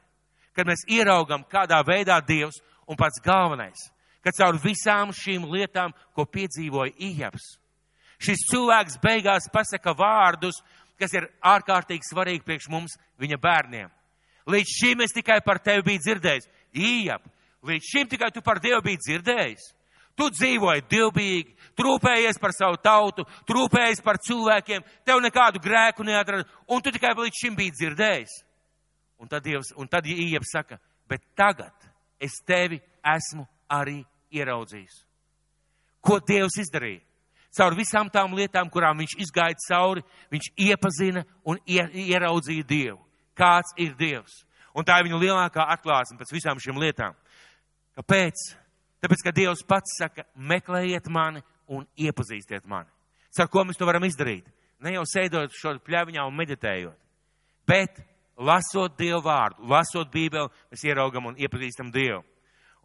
kad 0.55 0.67
mēs 0.67 0.85
ieraugam, 0.87 1.43
kādā 1.51 1.81
veidā 1.87 2.19
Dievs 2.25 2.61
un 2.87 2.97
pats 2.99 3.21
galvenais, 3.23 3.89
ka 4.23 4.33
caur 4.35 4.59
visām 4.63 5.11
šīm 5.15 5.47
lietām, 5.51 5.93
ko 6.15 6.25
piedzīvoja 6.25 6.95
Ijabs, 6.97 7.55
šis 8.21 8.45
cilvēks 8.51 8.99
beigās 9.03 9.49
pasaka 9.53 9.95
vārdus, 9.97 10.61
kas 11.01 11.13
ir 11.17 11.27
ārkārtīgi 11.41 12.07
svarīgi 12.11 12.45
priekš 12.45 12.69
mums, 12.69 12.97
viņa 13.19 13.39
bērniem. 13.41 13.89
Līdz 14.49 14.73
šim 14.77 15.01
es 15.05 15.13
tikai 15.13 15.39
par 15.45 15.59
tevi 15.61 15.83
biju 15.85 16.01
dzirdējis. 16.01 16.47
Ījap, 16.77 17.25
līdz 17.67 17.87
šim 17.91 18.09
tikai 18.09 18.31
tu 18.33 18.41
par 18.45 18.61
Dievu 18.61 18.81
biji 18.85 19.01
dzirdējis. 19.05 19.67
Tu 20.17 20.27
dzīvoji 20.37 20.85
divbīgi, 20.91 21.55
trūpējies 21.81 22.39
par 22.41 22.55
savu 22.55 22.79
tautu, 22.83 23.25
trūpējies 23.49 24.03
par 24.05 24.21
cilvēkiem, 24.21 24.85
tev 25.05 25.21
nekādu 25.25 25.61
grēku 25.63 26.05
neatrada, 26.07 26.47
un 26.69 26.81
tu 26.81 26.93
tikai 26.93 27.15
līdz 27.17 27.43
šim 27.43 27.57
biji 27.57 27.75
dzirdējis. 27.79 28.39
Un 29.21 29.29
tad, 29.29 29.43
Dievs, 29.45 29.73
un 29.77 29.89
tad 29.89 30.07
Ījap 30.09 30.45
saka, 30.49 30.79
bet 31.09 31.21
tagad 31.37 31.73
es 32.21 32.39
tevi 32.47 32.79
esmu 33.05 33.45
arī 33.69 33.99
ieraudzījis. 34.33 35.01
Ko 36.01 36.17
Dievs 36.25 36.57
izdarīja? 36.63 37.03
caur 37.55 37.75
visām 37.75 38.09
tām 38.11 38.35
lietām, 38.35 38.69
kurām 38.71 39.01
viņš 39.01 39.17
izgāja 39.25 39.57
cauri, 39.67 40.03
viņš 40.31 40.51
iepazina 40.69 41.25
un 41.43 41.59
ieraudzīja 41.67 42.67
Dievu. 42.67 42.99
Kāds 43.37 43.75
ir 43.77 43.93
Dievs? 43.99 44.43
Un 44.75 44.87
tā 44.87 44.99
ir 44.99 45.09
viņa 45.09 45.19
lielākā 45.19 45.65
atklāsme 45.73 46.19
pēc 46.19 46.31
visām 46.31 46.59
šīm 46.63 46.79
lietām. 46.79 47.15
Kāpēc? 47.99 48.43
Tāpēc, 49.03 49.23
ka 49.25 49.33
Dievs 49.35 49.65
pats 49.67 49.97
saka, 49.99 50.23
meklējiet 50.35 51.09
mani 51.11 51.41
un 51.71 51.87
iepazīstiet 51.99 52.67
mani. 52.69 52.89
Ar 53.39 53.47
ko 53.47 53.63
mēs 53.63 53.79
to 53.79 53.87
varam 53.87 54.03
izdarīt? 54.03 54.47
Ne 54.81 54.95
jau 54.95 55.05
sēdot 55.07 55.53
šo 55.55 55.75
pļaviņā 55.85 56.23
un 56.27 56.35
meditējot, 56.35 56.97
bet 57.69 58.01
lasot 58.41 58.97
Dievu 58.97 59.21
vārdu, 59.25 59.67
lasot 59.69 60.09
Bībeli, 60.11 60.49
mēs 60.73 60.85
ieraugam 60.87 61.29
un 61.29 61.37
iepazīstam 61.39 61.91
Dievu. 61.93 62.23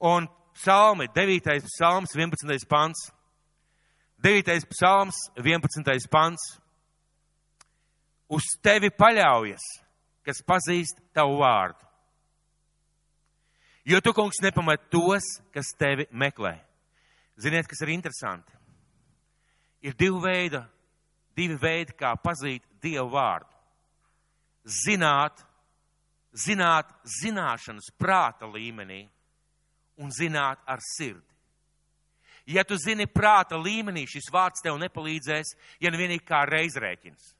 Un 0.05 0.29
psalmi, 0.57 1.09
9. 1.15 1.65
psalms, 1.65 2.15
11. 2.15 2.69
pants. 2.69 3.11
9. 4.23 4.69
psalms, 4.71 5.17
11. 5.37 6.09
pants. 6.11 6.45
Uz 8.29 8.47
tevi 8.63 8.91
paļaujas, 8.91 9.65
kas 10.27 10.43
pazīst 10.43 11.01
tavu 11.15 11.39
vārdu. 11.41 11.83
Jo 13.87 14.01
tu, 14.03 14.11
kungs, 14.11 14.41
nepamat 14.43 14.89
tos, 14.91 15.23
kas 15.55 15.71
tevi 15.79 16.09
meklē. 16.11 16.57
Ziniet, 17.39 17.69
kas 17.71 17.85
ir 17.85 17.93
interesanti? 17.95 18.56
Ir 19.85 19.95
divi 19.99 20.21
veidi, 20.23 20.61
divi 21.37 21.59
veidi, 21.61 21.95
kā 21.99 22.15
pazīt 22.17 22.65
Dievu 22.83 23.11
vārdu. 23.13 23.53
Zināt, 24.67 25.43
zināt 26.33 26.91
zināšanas 27.21 27.93
prāta 27.99 28.49
līmenī 28.51 29.05
un 30.03 30.11
zināt 30.13 30.63
ar 30.67 30.83
sirdi. 30.83 31.23
Ja 32.47 32.63
tu 32.65 32.77
zini 32.79 33.09
prāta 33.11 33.59
līmenī, 33.59 34.05
šis 34.07 34.29
vārds 34.31 34.63
tev 34.63 34.79
nepalīdzēs, 34.79 35.55
ja 35.83 35.91
nu 35.91 35.99
vienīgi 35.99 36.23
kā 36.27 36.45
reizrēķins. 36.47 37.33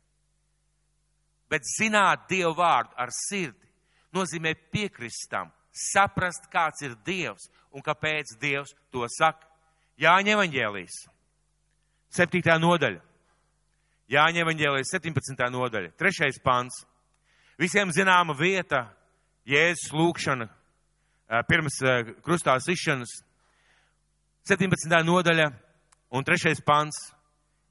Bet 1.51 1.63
zināt 1.77 2.27
Dievu 2.31 2.57
vārdu 2.59 2.97
ar 2.99 3.13
sirdi 3.15 3.71
nozīmē 4.17 4.57
piekrist 4.73 5.29
tam, 5.31 5.53
saprast, 5.71 6.49
kāds 6.51 6.83
ir 6.83 6.97
Dievs 7.07 7.47
un 7.71 7.85
kāpēc 7.87 8.35
Dievs 8.41 8.75
to 8.91 9.07
saka. 9.19 9.47
Jāņa 10.01 10.35
evaņģēlīs, 10.35 10.97
7. 12.15 12.43
nodaļa. 12.63 13.01
Jāņa 14.07 14.43
evaņģēlīs, 14.45 14.93
17. 14.95 15.49
nodaļa, 15.51 15.91
3. 15.99 16.41
pants. 16.45 16.85
Visiem 17.59 17.91
zināma 17.91 18.37
vieta, 18.39 18.87
Jēzus 19.47 19.93
lūkšana 19.95 20.49
pirms 21.49 21.79
krustā 22.23 22.57
sišanas, 22.63 23.11
17. 24.47 25.03
nodaļa 25.07 25.51
un 26.15 26.27
3. 26.27 26.55
pants. 26.67 27.13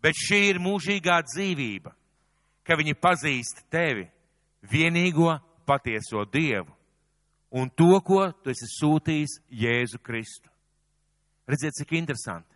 Bet 0.04 0.18
šī 0.20 0.42
ir 0.52 0.60
mūžīgā 0.62 1.16
dzīvība, 1.26 1.90
ka 2.68 2.76
viņi 2.78 2.94
pazīst 3.02 3.64
tevi, 3.74 4.04
vienīgo 4.70 5.32
patieso 5.66 6.26
Dievu 6.30 6.70
un 7.56 7.70
to, 7.70 7.96
ko 8.04 8.28
tu 8.44 8.52
esi 8.52 8.68
sūtījis 8.70 9.40
Jēzu 9.50 10.02
Kristu. 10.04 10.52
Redziet, 11.48 11.78
cik 11.78 11.96
interesanti. 11.98 12.55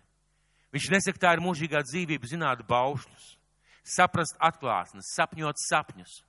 Viņš 0.76 0.90
nesaka, 0.94 1.22
tā 1.22 1.34
ir 1.36 1.44
mūžīgā 1.44 1.82
dzīvība, 1.86 2.30
zināt 2.30 2.62
baušļus, 2.70 3.30
saprast 3.96 4.38
atklāsmes, 4.38 5.14
sapņot 5.16 5.58
sapņus. 5.64 6.20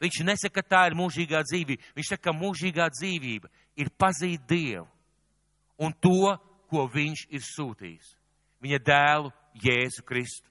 Viņš 0.00 0.20
nesaka, 0.24 0.60
ka 0.60 0.68
tā 0.74 0.84
ir 0.88 0.96
mūžīgā 0.96 1.42
dzīvība. 1.44 1.90
Viņš 1.98 2.12
saka, 2.14 2.30
ka 2.30 2.36
mūžīgā 2.36 2.86
dzīvība 2.94 3.50
ir 3.82 3.90
pazīt 4.00 4.46
Dievu 4.48 4.86
un 5.80 5.92
to, 5.92 6.36
ko 6.70 6.86
Viņš 6.88 7.26
ir 7.34 7.42
sūtījis. 7.44 8.14
Viņa 8.62 8.78
dēlu 8.86 9.32
Jēzu 9.60 10.04
Kristu. 10.06 10.46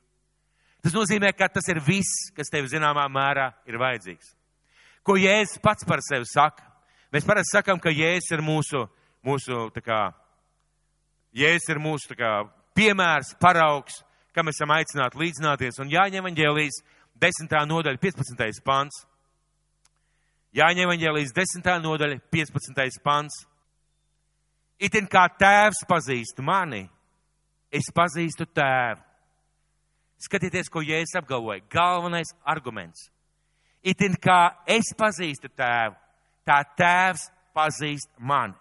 Tas 0.84 0.96
nozīmē, 0.96 1.32
ka 1.36 1.50
tas 1.52 1.68
ir 1.72 1.82
viss, 1.84 2.30
kas 2.36 2.52
tev 2.52 2.68
zināmā 2.72 3.06
mērā 3.12 3.50
ir 3.68 3.80
vajadzīgs. 3.80 4.36
Ko 5.04 5.18
Jēzus 5.20 5.60
pats 5.64 5.88
par 5.88 6.04
sevi 6.06 6.28
saka? 6.30 6.64
Mēs 7.12 7.26
parasti 7.26 7.56
sakām, 7.56 7.80
ka 7.82 7.92
Jēzus 7.92 8.36
ir 8.36 8.44
mūsu, 8.46 8.86
mūsu 9.26 9.66
kā, 9.82 10.12
Jēzus 11.36 11.72
ir 11.74 11.82
mūsu 11.82 12.16
kā 12.20 12.44
piemērs, 12.78 13.34
paraugs, 13.42 14.02
kam 14.36 14.52
esam 14.52 14.72
aicināti 14.76 15.20
līdzināties. 15.20 15.80
Un 15.82 15.92
Jāņem 15.92 16.24
Evanģēlijas 16.24 16.82
10. 17.20 17.56
nodaļa, 17.70 18.00
15. 18.02 18.64
pants. 18.66 19.04
Jāņem 20.56 20.88
Evanģēlijas 20.88 21.36
10. 21.36 21.70
nodaļa, 21.84 22.22
15. 22.34 23.04
pants. 23.04 23.44
Itin 24.80 25.10
kā 25.12 25.26
tēvs 25.36 25.84
pazīst 25.90 26.40
mani, 26.40 26.86
es 27.72 27.92
pazīstu 27.96 28.48
tēvu. 28.48 29.04
Skatieties, 30.20 30.68
ko 30.72 30.82
Jēzus 30.84 31.16
apgalvoja. 31.20 31.64
Galvenais 31.72 32.32
arguments. 32.44 33.08
Itin 33.84 34.18
kā 34.20 34.50
es 34.68 34.92
pazīstu 35.00 35.48
tēvu, 35.56 35.96
tā 36.48 36.60
tēvs 36.76 37.30
pazīst 37.56 38.12
mani. 38.20 38.56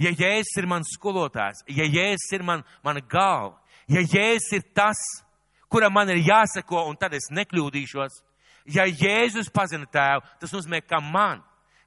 Ja 0.00 0.10
Jēzus 0.10 0.56
ir 0.58 0.66
mans 0.66 0.90
skolotājs, 0.96 1.62
ja 1.70 1.84
Jēzus 1.86 2.32
ir 2.34 2.42
man, 2.42 2.64
mana 2.82 3.00
galva, 3.00 3.60
ja 3.86 4.02
Jēzus 4.02 4.50
ir 4.58 4.64
tas, 4.74 4.98
kuram 5.70 5.94
man 5.94 6.10
ir 6.10 6.22
jāseko, 6.24 6.88
un 6.90 6.98
tad 6.98 7.14
es 7.14 7.30
nekļūdīšos, 7.30 8.16
ja 8.74 8.88
Jēzus 8.90 9.52
pazina 9.54 9.86
tēvu, 9.86 10.24
tas 10.40 10.54
nozīmē, 10.54 10.82
ka 10.82 10.98
man, 11.00 11.44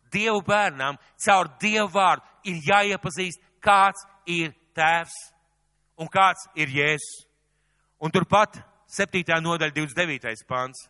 Dievu 0.08 0.40
bērnam, 0.48 0.96
caur 1.20 1.50
Dievu 1.60 1.90
vārdu 1.92 2.24
ir 2.48 2.62
jāiepazīst, 2.70 3.42
kāds 3.60 4.06
ir 4.24 4.54
tēvs 4.78 5.18
un 6.00 6.08
kāds 6.08 6.48
ir 6.56 6.72
Jēzus. 6.72 7.26
Un 8.00 8.14
turpat 8.14 8.62
7. 8.88 9.42
nodaļa, 9.42 9.74
29. 9.76 10.46
pāns. 10.48 10.86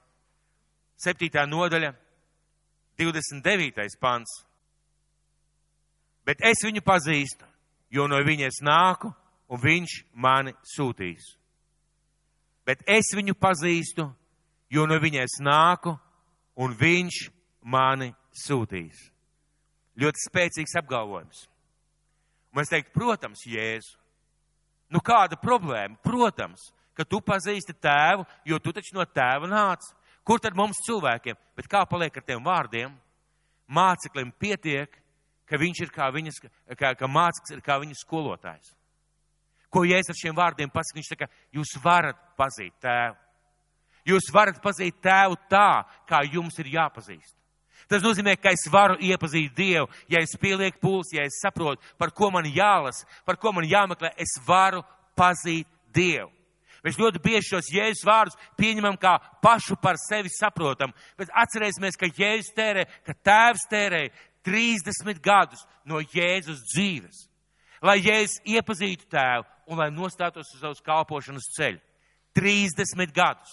7. 1.01 1.45
nodaļa, 1.49 1.95
29. 2.99 3.97
pāns. 4.01 4.43
Bet 6.27 6.43
es 6.43 6.59
viņu 6.65 6.83
pazīstu, 6.83 7.45
jo 7.89 8.07
no 8.11 8.19
viņa 8.19 8.49
es 8.49 8.59
nāku, 8.59 9.13
un 9.47 9.61
viņš 9.63 9.93
mani 10.19 10.51
sūtīs. 10.75 11.23
Bet 12.67 12.83
es 12.83 13.13
viņu 13.15 13.37
pazīstu, 13.39 14.09
jo 14.69 14.83
no 14.85 14.97
viņa 14.99 15.23
es 15.23 15.37
nāku, 15.39 15.93
un 16.59 16.73
viņš 16.75 17.21
mani 17.63 18.11
sūtīs. 18.35 19.07
Ļoti 19.97 20.25
spēcīgs 20.27 20.75
apgalvojums. 20.81 21.45
Un 22.53 22.61
es 22.61 22.73
teiktu, 22.73 22.91
protams, 22.93 23.45
Jēzu. 23.47 23.95
Nu 24.91 24.99
kāda 25.03 25.39
problēma? 25.39 25.97
Protams, 26.03 26.69
ka 26.95 27.05
tu 27.07 27.21
pazīsti 27.23 27.75
tēvu, 27.79 28.25
jo 28.47 28.59
tu 28.59 28.75
taču 28.75 28.95
no 28.97 29.05
tēva 29.05 29.47
nāc. 29.47 29.87
Kur 30.27 30.41
tad 30.43 30.55
mums 30.59 30.83
cilvēkiem? 30.83 31.37
Bet 31.55 31.69
kā 31.71 31.85
paliek 31.87 32.15
ar 32.19 32.25
tiem 32.27 32.43
vārdiem? 32.43 32.91
Māceklim 33.67 34.31
pietiek, 34.39 34.91
ka 35.49 35.59
viņš 35.59 35.83
ir 35.85 35.93
kā 35.93 36.09
viņas, 36.13 36.41
kā, 36.77 36.93
ka 36.97 37.07
māceklis 37.11 37.55
ir 37.55 37.63
kā 37.65 37.79
viņas 37.81 38.03
skolotājs. 38.05 38.73
Ko 39.71 39.83
Jēzus 39.83 40.13
ar 40.13 40.19
šiem 40.19 40.35
vārdiem 40.35 40.71
pasaka? 40.71 40.99
Viņš 40.99 41.09
saka, 41.11 41.27
jūs 41.55 41.73
varat 41.83 42.19
pazīt 42.39 42.75
tēvu. 42.83 43.17
Jūs 44.07 44.29
varat 44.31 44.61
pazīt 44.63 45.01
tēvu 45.03 45.35
tā, 45.51 45.83
kā 46.07 46.21
jums 46.31 46.55
ir 46.63 46.71
jāpazīst. 46.77 47.35
Tas 47.91 48.03
nozīmē, 48.03 48.35
ka 48.39 48.51
es 48.55 48.65
varu 48.71 48.97
iepazīt 49.03 49.53
Dievu, 49.55 49.87
ja 50.11 50.19
es 50.23 50.35
pielieku 50.39 50.79
pulsi, 50.81 51.19
ja 51.19 51.27
es 51.27 51.39
saprotu, 51.43 51.83
par 51.99 52.11
ko 52.15 52.31
man 52.31 52.47
jālasa, 52.47 53.07
par 53.27 53.37
ko 53.39 53.53
man 53.55 53.67
jāmeklē, 53.67 54.11
es 54.19 54.35
varu 54.47 54.81
pazīt 55.15 55.67
Dievu. 55.95 56.31
Mēs 56.85 56.99
ļoti 56.99 57.19
bieži 57.23 57.49
šos 57.49 57.69
jēzus 57.73 58.05
vārdus 58.05 58.37
pieņemam 58.59 58.95
kā 59.01 59.17
pašu 59.43 59.75
par 59.81 59.97
sevi 59.99 60.29
saprotam, 60.31 60.93
bet 61.19 61.31
atcerēsimies, 61.35 61.97
ka 61.99 62.07
jēzus 62.11 62.53
tērē, 62.55 62.85
ka 63.07 63.15
tēvs 63.27 63.65
tērē 63.71 64.03
30 64.47 65.19
gadus 65.23 65.65
no 65.85 65.99
Jēzus 65.99 66.63
dzīves, 66.71 67.25
lai 67.83 67.99
Jēzus 67.99 68.39
iepazītu 68.47 69.09
tēvu 69.11 69.43
un 69.67 69.81
lai 69.81 69.89
nostātos 69.91 70.47
uz 70.55 70.61
savus 70.61 70.83
kalpošanas 70.85 71.51
ceļu. 71.57 71.81
30 72.37 73.11
gadus. 73.15 73.51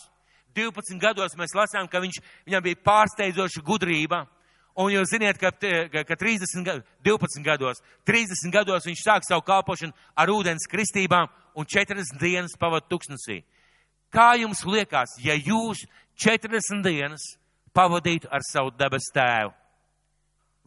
12 0.54 1.00
gados 1.02 1.34
mēs 1.38 1.54
lasām, 1.56 1.88
ka 1.90 1.98
viņš, 2.04 2.20
viņam 2.46 2.62
bija 2.62 2.82
pārsteidzoša 2.86 3.62
gudrība. 3.66 4.22
Un 4.78 4.90
jūs 4.90 5.12
ziniet, 5.12 5.38
ka, 5.38 5.52
ka 5.54 6.16
30, 6.18 6.82
12 7.06 7.46
gados, 7.46 7.80
30 8.06 8.54
gados 8.54 8.86
viņš 8.86 9.02
sāk 9.06 9.26
savu 9.26 9.44
kalpošanu 9.46 9.94
ar 10.18 10.30
ūdens 10.34 10.66
kristībām 10.70 11.30
un 11.54 11.66
40 11.66 12.18
dienas 12.18 12.56
pavadu 12.58 12.90
tuksnesī. 12.90 13.42
Kā 14.14 14.34
jums 14.38 14.64
liekas, 14.66 15.14
ja 15.22 15.34
jūs 15.34 15.86
40 16.22 16.82
dienas 16.86 17.22
pavadītu 17.74 18.30
ar 18.30 18.42
savu 18.46 18.74
dabas 18.74 19.06
tēvu? 19.14 19.54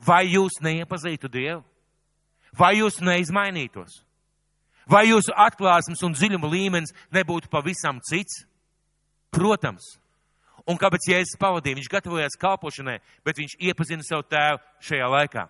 Vai 0.05 0.27
jūs 0.29 0.59
neiepazītu 0.61 1.29
Dievu? 1.31 1.63
Vai 2.57 2.77
jūs 2.79 2.99
neizmainītos? 3.01 4.03
Vai 4.87 5.07
jūsu 5.09 5.33
atklāsmes 5.35 6.01
un 6.05 6.13
dziļuma 6.15 6.47
līmenis 6.47 6.93
nebūtu 7.13 7.49
pavisam 7.51 7.99
cits? 8.07 8.45
Protams. 9.33 9.97
Un 10.67 10.79
kāpēc 10.79 11.09
Jēzus 11.11 11.39
pavadīja? 11.39 11.77
Viņš 11.79 11.89
gatavojās 11.91 12.39
kalpošanai, 12.39 12.97
bet 13.25 13.39
viņš 13.39 13.57
iepazina 13.67 14.03
savu 14.03 14.25
tēvu 14.27 14.61
šajā 14.83 15.09
laikā. 15.11 15.45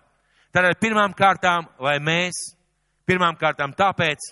Tātad 0.54 0.78
pirmām 0.80 1.14
kārtām, 1.14 1.68
lai 1.82 1.98
mēs, 2.02 2.38
pirmām 3.06 3.38
kārtām 3.38 3.74
tāpēc, 3.78 4.30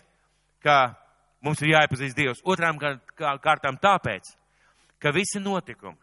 ka 0.62 0.96
mums 1.44 1.62
ir 1.62 1.74
jāiepazīst 1.74 2.18
Dievs. 2.18 2.42
Otrām 2.46 2.79
kārtām 2.79 3.79
tāpēc, 3.83 4.31
ka 5.02 5.12
visi 5.14 5.42
notikumi, 5.42 5.98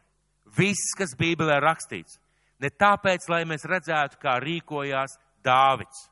viss, 0.57 0.93
kas 0.97 1.15
Bībelē 1.19 1.59
rakstīts, 1.63 2.19
ne 2.63 2.71
tāpēc, 2.71 3.27
lai 3.31 3.43
mēs 3.49 3.67
redzētu, 3.67 4.19
kā 4.21 4.37
rīkojās 4.43 5.17
Dāvids, 5.43 6.07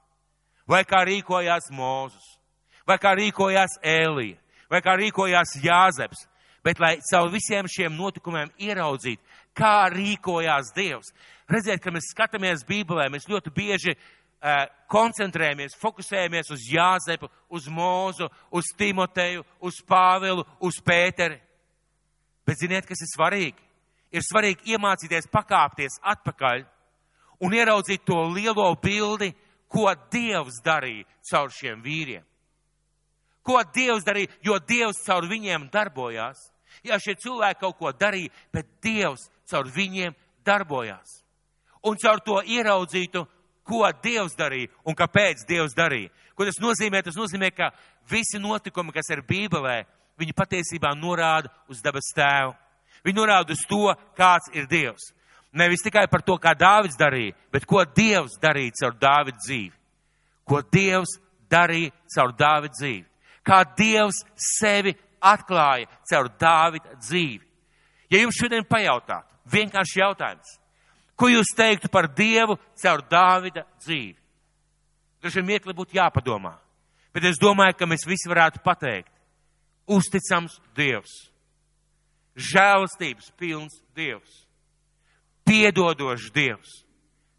vai 0.67 0.83
kā 0.87 1.05
rīkojās 1.07 1.71
Mūzus, 1.71 2.35
vai 2.87 2.97
kā 2.99 3.13
rīkojās 3.15 3.77
Ēlija, 3.87 4.35
vai 4.71 4.81
kā 4.83 4.97
rīkojās 4.99 5.55
Jāzeps, 5.63 6.25
bet 6.63 6.79
lai 6.83 6.97
caur 7.09 7.31
visiem 7.33 7.69
šiem 7.71 7.95
notikumiem 7.95 8.51
ieraudzītu, 8.59 9.23
kā 9.57 9.89
rīkojās 9.93 10.73
Dievs. 10.75 11.13
Redziet, 11.51 11.81
ka 11.83 11.91
mēs 11.91 12.11
skatāmies 12.13 12.65
Bībelē, 12.67 13.09
mēs 13.11 13.27
ļoti 13.31 13.51
bieži 13.55 13.95
uh, 13.95 14.67
koncentrējamies, 14.91 15.75
fokusējamies 15.81 16.51
uz 16.53 16.67
Jāzepu, 16.71 17.31
uz 17.49 17.67
Mūzu, 17.71 18.29
uz 18.51 18.71
Timoteju, 18.77 19.43
uz 19.59 19.81
Pāvilu, 19.87 20.45
uz 20.59 20.79
Pēteri. 20.83 21.39
Bet 22.47 22.61
ziniet, 22.61 22.87
kas 22.87 23.03
ir 23.03 23.11
svarīgi? 23.15 23.70
Ir 24.11 24.23
svarīgi 24.25 24.75
iemācīties 24.75 25.29
pakāpties 25.31 25.99
atpakaļ 26.03 26.65
un 27.41 27.55
ieraudzīt 27.55 28.03
to 28.05 28.19
lielo 28.33 28.67
bildi, 28.81 29.31
ko 29.71 29.87
Dievs 30.11 30.59
darīja 30.65 31.07
caur 31.29 31.51
šiem 31.55 31.81
vīriem. 31.83 32.23
Ko 33.41 33.61
Dievs 33.73 34.03
darīja, 34.05 34.29
jo 34.43 34.59
Dievs 34.59 34.99
caur 35.05 35.25
viņiem 35.29 35.69
darbojās. 35.73 36.51
Jā, 36.83 36.99
šie 36.99 37.15
cilvēki 37.15 37.61
kaut 37.63 37.77
ko 37.79 37.91
darīja, 37.91 38.31
bet 38.53 38.67
Dievs 38.83 39.29
caur 39.49 39.69
viņiem 39.71 40.15
darbojās. 40.45 41.21
un 41.83 41.97
caur 41.97 42.19
to 42.21 42.41
ieraudzītu, 42.45 43.25
ko 43.65 43.85
Dievs 44.03 44.35
darīja 44.37 44.69
un 44.85 44.95
kāpēc 44.95 45.45
Dievs 45.47 45.73
darīja. 45.73 46.11
Ko 46.35 46.45
tas 46.45 46.59
nozīmē? 46.61 47.01
Tas 47.03 47.17
nozīmē, 47.17 47.51
ka 47.55 47.71
visi 48.09 48.39
notikumi, 48.39 48.93
kas 48.93 49.09
ir 49.09 49.23
Bībelē, 49.25 49.85
viņi 50.19 50.35
patiesībā 50.37 50.93
norāda 50.97 51.49
uz 51.69 51.81
dabas 51.81 52.11
tēvu. 52.15 52.53
Viņi 53.05 53.17
norāda 53.17 53.55
uz 53.55 53.63
to, 53.69 53.89
kāds 54.17 54.51
ir 54.53 54.67
Dievs. 54.69 55.11
Nevis 55.51 55.83
tikai 55.83 56.05
par 56.07 56.23
to, 56.23 56.37
kā 56.39 56.53
Dāvids 56.55 56.99
darīja, 56.99 57.35
bet 57.51 57.65
ko 57.67 57.83
Dievs 57.83 58.37
darīja 58.41 58.77
caur 58.83 58.95
Dāvidu 59.01 59.41
dzīvi. 59.41 59.73
Ko 60.47 60.61
Dievs 60.61 61.17
darīja 61.51 61.91
caur 62.15 62.33
Dāvidu 62.37 62.77
dzīvi. 62.77 63.05
Kā 63.43 63.63
Dievs 63.77 64.21
sevi 64.37 64.93
atklāja 65.21 65.89
caur 66.09 66.29
Dāvida 66.39 66.95
dzīvi. 66.99 67.43
Ja 68.11 68.21
jums 68.21 68.37
šodien 68.39 68.65
pajautātu, 68.67 69.27
vienkārši 69.51 70.01
jautājums, 70.01 70.57
ko 71.15 71.29
jūs 71.31 71.53
teiktu 71.55 71.89
par 71.91 72.09
Dievu 72.11 72.57
caur 72.81 73.03
Dāvida 73.09 73.65
dzīvi? 73.83 74.17
Dažiem 75.21 75.45
miekli 75.45 75.75
būtu 75.77 75.95
jāpadomā. 75.99 76.55
Bet 77.13 77.27
es 77.27 77.39
domāju, 77.39 77.75
ka 77.77 77.87
mēs 77.89 78.07
visi 78.07 78.29
varētu 78.31 78.63
pateikt, 78.63 79.11
uzticams 79.91 80.57
Dievs, 80.77 81.30
žēlastības 82.35 83.31
pilns 83.39 83.81
Dievs, 83.97 84.45
piedodošs 85.47 86.31
Dievs, 86.35 86.81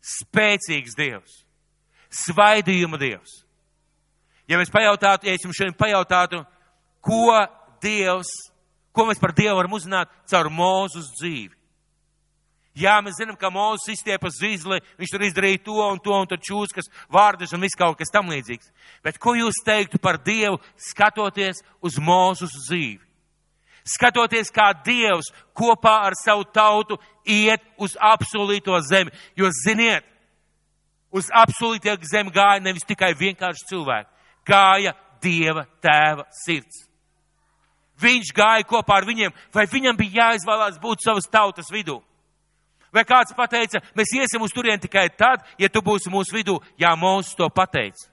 spēcīgs 0.03 0.97
Dievs, 0.99 1.43
svaidījuma 2.25 3.01
Dievs. 3.01 3.43
Ja 4.51 4.59
mēs 4.61 4.73
pajautātu, 4.75 5.29
ja 5.29 5.37
es 5.37 5.45
jums 5.45 5.57
šodien 5.57 5.77
pajautātu, 5.79 6.43
ko 7.01 7.39
Dievs, 7.83 8.31
ko 8.93 9.09
mēs 9.09 9.21
par 9.23 9.33
Dievu 9.37 9.57
varam 9.57 9.79
uzzināt 9.79 10.13
caur 10.29 10.51
mūzus 10.53 11.13
dzīvi. 11.21 11.55
Jā, 12.73 12.95
mēs 13.05 13.19
zinām, 13.21 13.37
ka 13.37 13.51
Mozus 13.53 13.91
izstiepa 13.93 14.31
zīzli, 14.33 14.79
viņš 14.97 15.11
tur 15.13 15.25
izdarīja 15.27 15.61
to 15.67 15.75
un 15.85 15.99
to 16.01 16.13
un 16.17 16.29
tur 16.29 16.41
čūskas, 16.41 16.89
vārdus 17.13 17.53
un 17.53 17.61
viss 17.61 17.77
kaut 17.77 17.99
kas 18.01 18.13
tam 18.13 18.31
līdzīgs. 18.33 18.71
Bet 19.05 19.19
ko 19.21 19.35
jūs 19.37 19.61
teiktu 19.67 20.01
par 20.01 20.17
Dievu, 20.25 20.57
skatoties 20.81 21.61
uz 21.85 21.99
Mozus 22.01 22.55
dzīvi? 22.65 23.12
Skatoties, 23.85 24.53
kā 24.55 24.71
Dievs 24.85 25.33
kopā 25.59 25.97
ar 26.07 26.15
savu 26.19 26.45
tautu 26.45 26.99
iet 27.27 27.63
uz 27.79 27.97
apsolīto 27.99 28.79
zemi. 28.87 29.11
Jo, 29.37 29.51
ziniet, 29.65 30.07
uz 31.11 31.31
apsolīto 31.35 31.97
zemi 32.07 32.31
gāja 32.35 32.63
nevis 32.63 32.87
tikai 32.87 33.13
vienkārši 33.19 33.69
cilvēki, 33.73 34.11
gāja 34.47 34.95
Dieva 35.23 35.67
tēva 35.83 36.27
sirds. 36.45 36.87
Viņš 38.03 38.33
gāja 38.35 38.67
kopā 38.67 38.97
ar 38.99 39.07
viņiem, 39.07 39.35
vai 39.55 39.69
viņam 39.71 39.99
bija 39.99 40.25
jāizvēlās 40.25 40.81
būt 40.83 41.05
savas 41.05 41.29
tautas 41.31 41.71
vidū. 41.71 42.01
Vai 42.93 43.05
kāds 43.09 43.33
pateica, 43.37 43.81
mēs 43.97 44.11
iesim 44.19 44.43
uz 44.45 44.53
turien 44.53 44.81
tikai 44.81 45.07
tad, 45.17 45.47
ja 45.59 45.69
tu 45.73 45.81
būsi 45.81 46.11
mūsu 46.13 46.35
vidū, 46.37 46.59
jā, 46.77 46.91
Mūzes 46.99 47.37
to 47.39 47.49
pateica. 47.49 48.11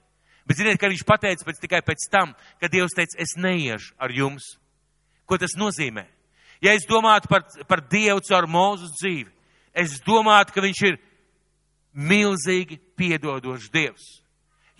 Bet 0.48 0.56
ziniet, 0.56 0.78
ka 0.80 0.88
viņš 0.88 1.02
pateica 1.06 1.44
pēc, 1.44 1.58
tikai 1.60 1.82
pēc 1.84 2.06
tam, 2.10 2.32
kad 2.62 2.72
Dievs 2.72 2.96
teica, 2.96 3.18
es 3.20 3.36
neiešu 3.36 3.92
ar 4.00 4.14
jums. 4.14 4.54
Ko 5.30 5.38
tas 5.38 5.54
nozīmē? 5.54 6.08
Ja 6.60 6.74
es 6.74 6.88
domātu 6.88 7.30
par, 7.30 7.44
par 7.70 7.84
Dievu 7.86 8.20
caur 8.26 8.48
Mūzes 8.50 8.90
dzīvi, 8.98 9.30
es 9.78 10.00
domātu, 10.02 10.52
ka 10.52 10.64
viņš 10.64 10.80
ir 10.88 10.98
milzīgi 11.94 12.80
piedodošs 12.98 13.70
Dievs. 13.70 14.08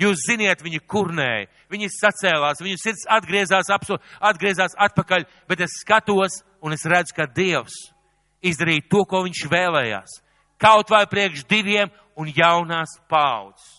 Jūs 0.00 0.24
ziniet, 0.24 0.62
viņi 0.64 0.80
kurnēja, 0.88 1.48
viņi 1.70 1.90
sacēlās, 1.92 2.62
viņu 2.64 2.78
sirds 2.80 3.04
atgriezās, 3.12 3.68
apso, 3.72 3.98
atgriezās 4.18 4.74
atpakaļ, 4.80 5.26
bet 5.48 5.60
es 5.66 5.76
skatos 5.82 6.40
un 6.64 6.72
es 6.72 6.86
redzu, 6.88 7.14
ka 7.16 7.28
Dievs 7.28 7.76
izdarīt 8.42 8.88
to, 8.90 9.04
ko 9.04 9.22
viņš 9.26 9.44
vēlējās. 9.52 10.16
Kaut 10.60 10.90
vai 10.92 11.04
priekš 11.08 11.44
diviem 11.48 11.92
un 12.16 12.32
jaunās 12.32 12.96
paudzes. 13.12 13.76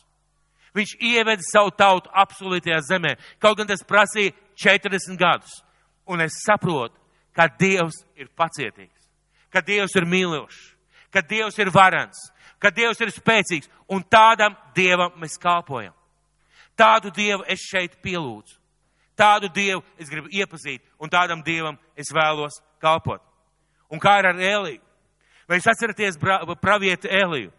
Viņš 0.77 0.93
ieveda 1.03 1.43
savu 1.43 1.73
tautu 1.75 2.09
absolūtajā 2.15 2.79
zemē, 2.87 3.17
kaut 3.41 3.59
gan 3.59 3.67
tas 3.67 3.83
prasīja 3.83 4.31
40 4.61 5.19
gadus. 5.19 5.59
Un 6.07 6.21
es 6.21 6.41
saprotu, 6.45 6.97
ka 7.35 7.47
Dievs 7.47 8.01
ir 8.19 8.27
pacietīgs, 8.35 9.07
ka 9.51 9.61
Dievs 9.61 9.95
ir 9.95 10.07
mīlošs, 10.09 10.59
ka 11.13 11.21
Dievs 11.21 11.57
ir 11.59 11.71
varants, 11.71 12.31
ka 12.59 12.71
Dievs 12.73 12.99
ir 13.01 13.13
spēcīgs, 13.13 13.69
un 13.89 14.03
tādam 14.03 14.55
Dievam 14.75 15.13
mēs 15.21 15.37
kalpojam. 15.41 15.93
Tādu 16.77 17.11
Dievu 17.13 17.45
es 17.47 17.61
šeit 17.61 17.97
pielūdzu. 18.03 18.57
Tādu 19.17 19.51
Dievu 19.53 19.83
es 19.99 20.09
gribu 20.09 20.31
iepazīt, 20.33 20.81
un 20.97 21.11
tādam 21.11 21.43
Dievam 21.45 21.77
es 21.99 22.09
vēlos 22.13 22.61
kalpot. 22.81 23.21
Un 23.91 23.99
kā 23.99 24.17
ir 24.19 24.29
ar 24.31 24.39
Eliju? 24.39 24.81
Vai 25.49 25.59
jūs 25.59 25.67
atceraties 25.67 26.17
pravietu 26.61 27.09
Eliju? 27.11 27.51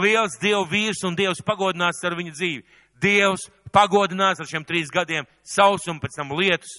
Liels 0.00 0.38
Dieva 0.40 0.62
vīrs 0.70 1.02
un 1.04 1.16
Dievs 1.18 1.42
pagodinās 1.42 1.98
ar 2.06 2.14
viņu 2.14 2.32
dzīvi. 2.36 2.62
Dievs 3.02 3.48
pagodinās 3.74 4.40
ar 4.40 4.46
šiem 4.46 4.64
trīs 4.64 4.92
gadiem 4.94 5.26
sausumu, 5.42 5.98
pēc 6.00 6.20
tam 6.20 6.30
lietus. 6.38 6.78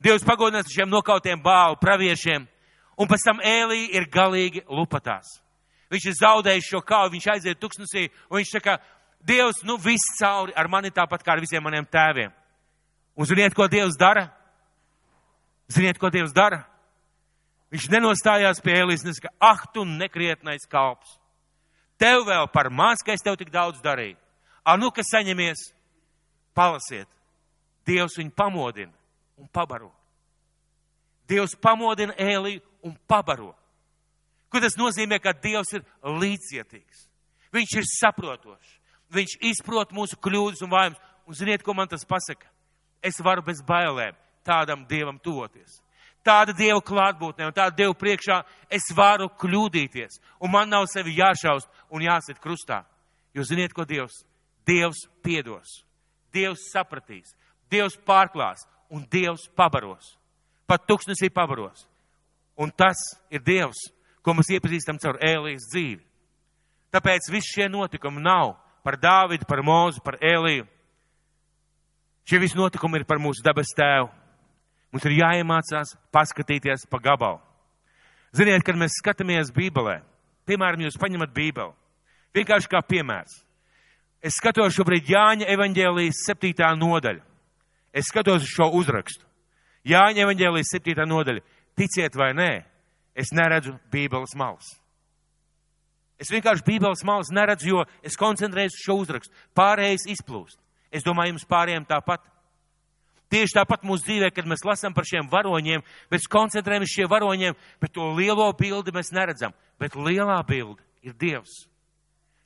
Dievs 0.00 0.24
pagodinās 0.24 0.64
ar 0.64 0.72
šiem 0.72 0.88
nokautiem 0.88 1.42
bālu 1.44 1.76
praviešiem. 1.80 2.46
Un 3.00 3.08
pēc 3.08 3.24
tam 3.24 3.40
Elija 3.44 4.00
ir 4.00 4.08
galīgi 4.12 4.64
lupatās. 4.68 5.28
Viņš 5.92 6.06
ir 6.06 6.16
zaudējis 6.16 6.68
šo 6.70 6.80
kāvu, 6.86 7.14
viņš 7.14 7.26
aiziet 7.34 7.60
tuksnesī, 7.60 8.08
un 8.30 8.40
viņš 8.40 8.52
saka, 8.56 8.78
Dievs, 9.20 9.58
nu 9.68 9.76
viss 9.76 10.14
cauri 10.16 10.54
ar 10.56 10.68
mani 10.72 10.88
tāpat 10.96 11.20
kā 11.20 11.34
ar 11.34 11.42
visiem 11.42 11.60
maniem 11.60 11.84
tēviem. 11.84 12.30
Un 13.20 13.28
ziniet, 13.28 13.52
ko 13.52 13.66
Dievs 13.68 13.98
dara? 14.00 14.30
Ziniet, 15.68 15.98
ko 16.00 16.08
Dievs 16.08 16.32
dara? 16.32 16.62
Viņš 17.70 17.90
nenostājās 17.92 18.62
pie 18.64 18.78
Elijas, 18.80 19.04
nesaka, 19.04 19.34
ah, 19.36 19.60
tu 19.74 19.84
nekrietnais 19.84 20.64
kalps. 20.70 21.18
Tev 22.00 22.24
vēl 22.30 22.48
par 22.54 22.70
maz, 22.72 23.04
ka 23.04 23.12
es 23.12 23.20
tev 23.20 23.36
tik 23.36 23.52
daudz 23.52 23.82
darīju. 23.84 24.16
A, 24.64 24.78
nu, 24.80 24.88
kas 24.94 25.12
saņemies, 25.12 25.66
palasiet. 26.56 27.08
Dievs 27.84 28.16
viņu 28.16 28.32
pamodina 28.36 28.99
un 29.40 29.48
pabaro. 29.48 29.90
Dievs 31.28 31.56
pamodina 31.56 32.14
Eliju 32.18 32.60
un 32.84 32.96
pabaro. 33.08 33.54
Ko 34.50 34.60
tas 34.60 34.76
nozīmē, 34.78 35.20
ka 35.22 35.32
Dievs 35.32 35.72
ir 35.78 35.84
līdzcietīgs. 36.04 37.06
Viņš 37.54 37.76
ir 37.78 37.90
saprotošs. 37.96 38.78
Viņš 39.10 39.36
izprot 39.50 39.94
mūsu 39.94 40.18
kļūdas 40.22 40.62
un 40.66 40.70
vainas. 40.70 40.98
Un 41.26 41.36
ziniet, 41.38 41.62
ko 41.62 41.74
man 41.74 41.88
tas 41.88 42.04
pasaka? 42.06 42.48
Es 43.02 43.18
varu 43.22 43.42
bez 43.46 43.62
bailēm 43.66 44.18
tādam 44.46 44.82
Dievam 44.88 45.18
tuvoties 45.22 45.80
tāda 46.24 46.54
Dieva 46.56 46.80
klātbūtnē 46.84 47.48
un 47.48 47.56
tāda 47.56 47.74
Dieva 47.76 47.94
priekšā 47.96 48.40
es 48.72 48.88
varu 48.96 49.28
kļūdīties. 49.40 50.20
Un 50.40 50.52
man 50.52 50.70
nav 50.70 50.86
sevi 50.92 51.16
jāšaust 51.18 51.68
un 51.90 52.04
jāsit 52.04 52.40
krustā. 52.42 52.82
Jūs 53.34 53.50
ziniet, 53.52 53.74
ko 53.74 53.86
Dievs? 53.88 54.22
Dievs 54.66 55.06
piedos. 55.24 55.80
Dievs 56.34 56.68
sapratīs. 56.72 57.34
Dievs 57.70 57.96
pārklās 58.06 58.66
un 58.90 59.06
Dievs 59.10 59.48
pabaros. 59.56 60.16
Pat 60.66 60.86
tuksnesī 60.86 61.30
pabaros. 61.32 61.86
Un 62.58 62.70
tas 62.70 62.98
ir 63.30 63.42
Dievs, 63.42 63.88
ko 64.22 64.34
mēs 64.36 64.50
iepazīstam 64.52 64.98
caur 65.00 65.18
Ēlijas 65.24 65.70
dzīvi. 65.72 66.02
Tāpēc 66.90 67.30
visi 67.30 67.54
šie 67.54 67.68
notikumi 67.70 68.22
nav 68.22 68.56
par 68.84 68.98
Dāvidu, 68.98 69.46
par 69.48 69.62
Mūzu, 69.64 70.02
par 70.04 70.18
Ēliju. 70.20 70.66
Šie 72.26 72.38
visi 72.38 72.58
notikumi 72.58 73.00
ir 73.00 73.06
par 73.08 73.18
mūsu 73.22 73.42
dabas 73.42 73.72
tēvu. 73.74 74.10
Mums 74.90 75.06
ir 75.06 75.16
jāiemācās 75.20 75.94
paskatīties 76.14 76.86
pa 76.90 76.98
gabalu. 77.02 77.38
Ziniet, 78.34 78.62
kad 78.66 78.78
mēs 78.78 78.98
skatāmies 79.00 79.50
Bībelē, 79.54 80.00
piemēram, 80.46 80.84
jūs 80.84 80.98
paņemat 81.00 81.32
Bībeli, 81.34 81.74
vienkārši 82.34 82.70
kā 82.70 82.82
piemērs. 82.86 83.40
Es 84.22 84.36
skatos 84.38 84.76
šobrīd 84.76 85.08
Jāņa 85.10 85.48
evaņģēlijas 85.50 86.22
septītā 86.28 86.68
nodaļa. 86.78 87.24
Es 87.92 88.10
skatos 88.10 88.44
uz 88.44 88.52
šo 88.52 88.70
uzrakstu. 88.78 89.26
Jāņa 89.88 90.26
evaņģēlijas 90.26 90.72
septītā 90.74 91.06
nodaļa. 91.08 91.42
Ticiet 91.78 92.16
vai 92.18 92.32
nē, 92.36 92.50
es 93.16 93.32
neredzu 93.34 93.74
Bībeles 93.92 94.36
malas. 94.38 94.68
Es 96.20 96.28
vienkārši 96.28 96.66
Bībeles 96.66 97.02
malas 97.08 97.30
neredzu, 97.32 97.70
jo 97.70 97.84
es 98.04 98.18
koncentrējos 98.20 98.76
uz 98.76 98.84
šo 98.84 98.98
uzrakstu. 99.00 99.32
Pārējais 99.56 100.04
izplūst. 100.12 100.58
Es 100.92 101.06
domāju, 101.06 101.34
jums 101.34 101.48
pārējiem 101.48 101.86
tāpat. 101.88 102.22
Tieši 103.30 103.60
tāpat 103.60 103.84
mūsu 103.86 104.08
dzīvē, 104.08 104.32
kad 104.34 104.48
mēs 104.50 104.64
lasām 104.66 104.92
par 104.92 105.06
šiem 105.06 105.28
varoņiem, 105.30 105.84
mēs 106.10 106.26
koncentrējamies 106.30 106.90
šie 106.90 107.06
varoņiem, 107.08 107.54
bet 107.78 107.92
to 107.94 108.08
lielo 108.16 108.48
bildi 108.58 108.92
mēs 108.92 109.12
neredzam. 109.14 109.54
Bet 109.78 109.94
lielā 109.94 110.40
bilde 110.48 110.82
ir 111.06 111.14
Dievs. 111.14 111.62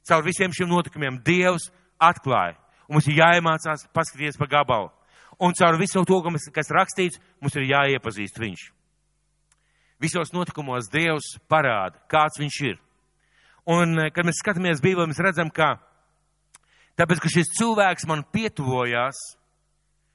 Caur 0.05 0.23
visiem 0.27 0.53
šiem 0.53 0.69
notikumiem 0.69 1.17
Dievs 1.25 1.71
atklāja. 1.97 2.59
Un 2.85 2.99
mums 2.99 3.09
ir 3.09 3.17
jāiemācās 3.17 3.89
paskatīties 3.97 4.37
pa 4.37 4.47
gabalu. 4.59 4.93
Un 5.41 5.55
caur 5.59 5.79
visu 5.79 6.05
to, 6.07 6.21
kas 6.55 6.71
rakstīts, 6.71 7.21
mums 7.43 7.57
ir 7.57 7.69
jāiepazīst 7.71 8.39
Viņš. 8.39 8.65
Visos 10.01 10.33
notikumos 10.35 10.91
Dievs 10.93 11.37
parāda, 11.51 11.99
kāds 12.11 12.39
Viņš 12.39 12.61
ir. 12.69 12.79
Un, 13.67 13.99
eh, 13.99 14.11
kad 14.11 14.27
mēs 14.27 14.43
skatāmies 14.43 14.83
Bībelē, 14.83 15.09
mēs 15.09 15.23
redzam, 15.23 15.51
ka 15.51 15.79
tāpēc, 16.99 17.21
ka 17.21 17.29
šis 17.29 17.55
cilvēks 17.59 18.07
man 18.07 18.25
pietuvojās, 18.25 19.17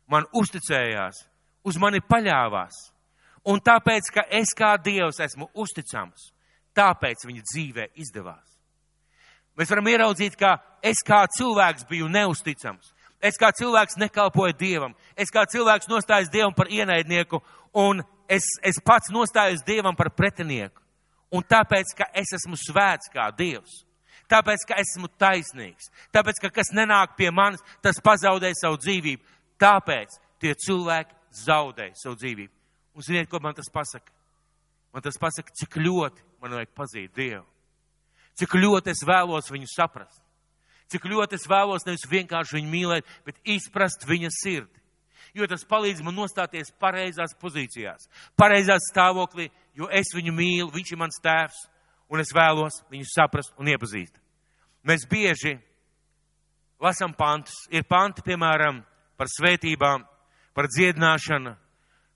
man 0.08 0.26
uzticējās, 0.34 1.16
uz 1.66 1.78
mani 1.78 2.00
paļāvās. 2.00 2.76
Un 3.46 3.60
tāpēc, 3.60 4.12
ka 4.14 4.22
es 4.30 4.54
kā 4.54 4.78
Dievs 4.78 5.20
esmu 5.20 5.50
uzticams, 5.56 6.32
tāpēc 6.76 7.26
viņa 7.26 7.42
dzīvē 7.42 7.88
izdevās. 7.96 8.46
Mēs 9.58 9.72
varam 9.74 9.90
ieraudzīt, 9.92 10.38
ka 10.40 10.58
es 10.84 11.02
kā 11.04 11.26
cilvēks 11.28 11.88
biju 11.90 12.08
neusticams. 12.08 12.94
Es 13.22 13.36
kā 13.40 13.52
cilvēks 13.52 13.98
nekalpoju 14.00 14.56
Dievam. 14.60 14.94
Es 15.20 15.32
kā 15.34 15.44
cilvēks 15.50 15.90
nostājos 15.92 16.32
Dievam 16.32 16.54
par 16.56 16.70
ienaidnieku 16.72 17.42
un 17.76 18.00
es, 18.32 18.46
es 18.64 18.80
pats 18.86 19.12
nostājos 19.12 19.66
Dievam 19.68 19.98
par 19.98 20.12
pretinieku. 20.16 20.82
Un 21.36 21.44
tāpēc, 21.46 21.92
ka 21.98 22.08
es 22.18 22.32
esmu 22.40 22.58
svēts 22.58 23.12
kā 23.14 23.28
Dievs. 23.38 23.84
Tāpēc, 24.30 24.64
ka 24.70 24.78
esmu 24.82 25.10
taisnīgs. 25.20 25.90
Tāpēc, 26.14 26.40
ka 26.42 26.52
kas 26.54 26.72
nenāk 26.74 27.16
pie 27.18 27.30
manis, 27.34 27.62
tas 27.82 28.00
pazaudē 28.02 28.52
savu 28.58 28.80
dzīvību. 28.82 29.26
Tāpēc 29.62 30.16
tie 30.42 30.56
cilvēki 30.66 31.18
zaudē 31.44 31.92
savu 31.98 32.18
dzīvību. 32.22 32.54
Un 32.96 33.06
ziniet, 33.06 33.30
ko 33.30 33.42
man 33.42 33.58
tas 33.58 33.70
pasaka? 33.74 34.14
Man 34.94 35.06
tas 35.06 35.20
pasaka, 35.22 35.54
cik 35.54 35.78
ļoti 35.82 36.26
man 36.42 36.56
vajag 36.58 36.74
pazīt 36.78 37.14
Dievu. 37.18 37.46
Cik 38.40 38.56
ļoti 38.56 38.94
es 38.94 39.04
vēlos 39.06 39.52
viņu 39.52 39.70
saprast. 39.70 40.22
Cik 40.89 41.06
ļoti 41.06 41.38
es 41.38 41.45
vēlos 41.49 41.86
nevis 41.86 42.08
vienkārši 42.10 42.58
viņu 42.58 42.69
mīlēt, 42.71 43.10
bet 43.25 43.38
izprast 43.45 44.08
viņa 44.10 44.32
sirdi. 44.34 44.80
Jo 45.38 45.45
tas 45.45 45.65
palīdz 45.69 46.02
man 46.02 46.15
nostāties 46.17 46.71
pareizās 46.82 47.36
pozīcijās, 47.38 48.08
pareizās 48.39 48.88
stāvoklī, 48.89 49.52
jo 49.78 49.86
es 49.93 50.10
viņu 50.15 50.34
mīlu, 50.34 50.71
viņš 50.73 50.93
ir 50.93 50.99
mans 50.99 51.21
tēvs, 51.21 51.60
un 52.10 52.23
es 52.23 52.34
vēlos 52.34 52.82
viņu 52.89 53.06
saprast 53.12 53.54
un 53.62 53.69
iepazīt. 53.69 54.15
Mēs 54.82 55.06
bieži 55.10 55.60
lasām 56.82 57.13
pantus. 57.13 57.67
Ir 57.69 57.86
panti, 57.86 58.23
piemēram, 58.25 58.82
par 59.19 59.30
svētībām, 59.30 60.06
par 60.56 60.69
dziedināšanu, 60.71 61.54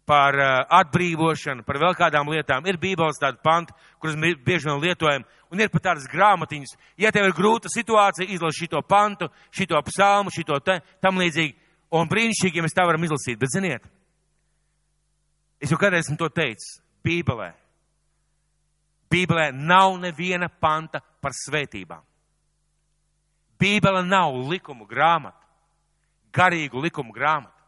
par 0.05 0.35
uh, 0.35 0.51
atbrīvošanu, 0.81 1.63
par 1.63 1.79
vēl 1.79 1.95
kādām 1.97 2.29
lietām. 2.31 2.65
Ir 2.67 2.79
bībeles 2.81 3.21
tādi 3.21 3.39
panti, 3.43 3.75
kurus 4.01 4.17
mēs 4.19 4.35
bieži 4.43 4.67
vien 4.69 4.81
lietojam, 4.83 5.25
un 5.51 5.63
ir 5.63 5.71
pat 5.71 5.87
tādas 5.89 6.07
grāmatiņas. 6.11 6.75
Ja 6.99 7.11
tev 7.15 7.29
ir 7.29 7.35
grūta 7.37 7.71
situācija, 7.71 8.27
izlasi 8.35 8.65
šito 8.65 8.81
pantu, 8.87 9.29
šito 9.55 9.79
psalmu, 9.87 10.33
šito 10.33 10.59
te, 10.65 10.79
tam 11.03 11.21
līdzīgi, 11.21 11.55
un 11.95 12.11
brīnišķīgi, 12.11 12.59
ja 12.59 12.65
mēs 12.65 12.75
tā 12.75 12.87
varam 12.87 13.07
izlasīt. 13.07 13.39
Bet 13.39 13.53
ziniet, 13.55 13.87
es 15.63 15.71
jau 15.71 15.79
kādreiz 15.79 16.07
esmu 16.07 16.19
to 16.19 16.29
teicis, 16.33 16.81
bībelē. 17.05 17.53
Bībelē 19.13 19.51
nav 19.53 19.99
neviena 20.01 20.49
panta 20.49 21.03
par 21.21 21.35
svētībām. 21.37 22.01
Bībele 23.61 24.01
nav 24.03 24.35
likumu 24.49 24.87
grāmata, 24.89 25.39
garīgu 26.35 26.81
likumu 26.83 27.13
grāmata. 27.15 27.62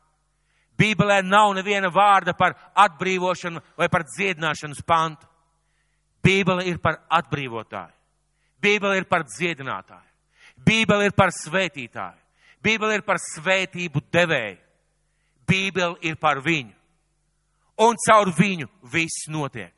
Bībelē 0.75 1.21
nav 1.23 1.53
neviena 1.55 1.89
vārda 1.93 2.33
par 2.35 2.55
atbrīvošanu 2.75 3.61
vai 3.77 3.87
par 3.89 4.03
dziedināšanas 4.03 4.81
pantu. 4.87 5.27
Bībele 6.25 6.65
ir 6.67 6.79
par 6.83 6.99
atbrīvotāju. 7.09 7.93
Bībele 8.61 8.97
ir 8.97 9.05
par 9.05 9.23
dziedinātāju. 9.29 10.09
Bībele 10.65 11.05
ir 11.05 11.13
par 11.15 11.31
svētītāju. 11.35 12.21
Bībele 12.63 12.97
ir 12.97 13.03
par 13.05 13.19
svētību 13.21 14.01
devēju. 14.11 14.57
Bībele 15.45 15.99
ir 16.01 16.17
par 16.17 16.41
viņu. 16.41 16.73
Un 17.85 17.99
caur 18.07 18.31
viņu 18.33 18.67
viss 18.91 19.27
notiek. 19.29 19.73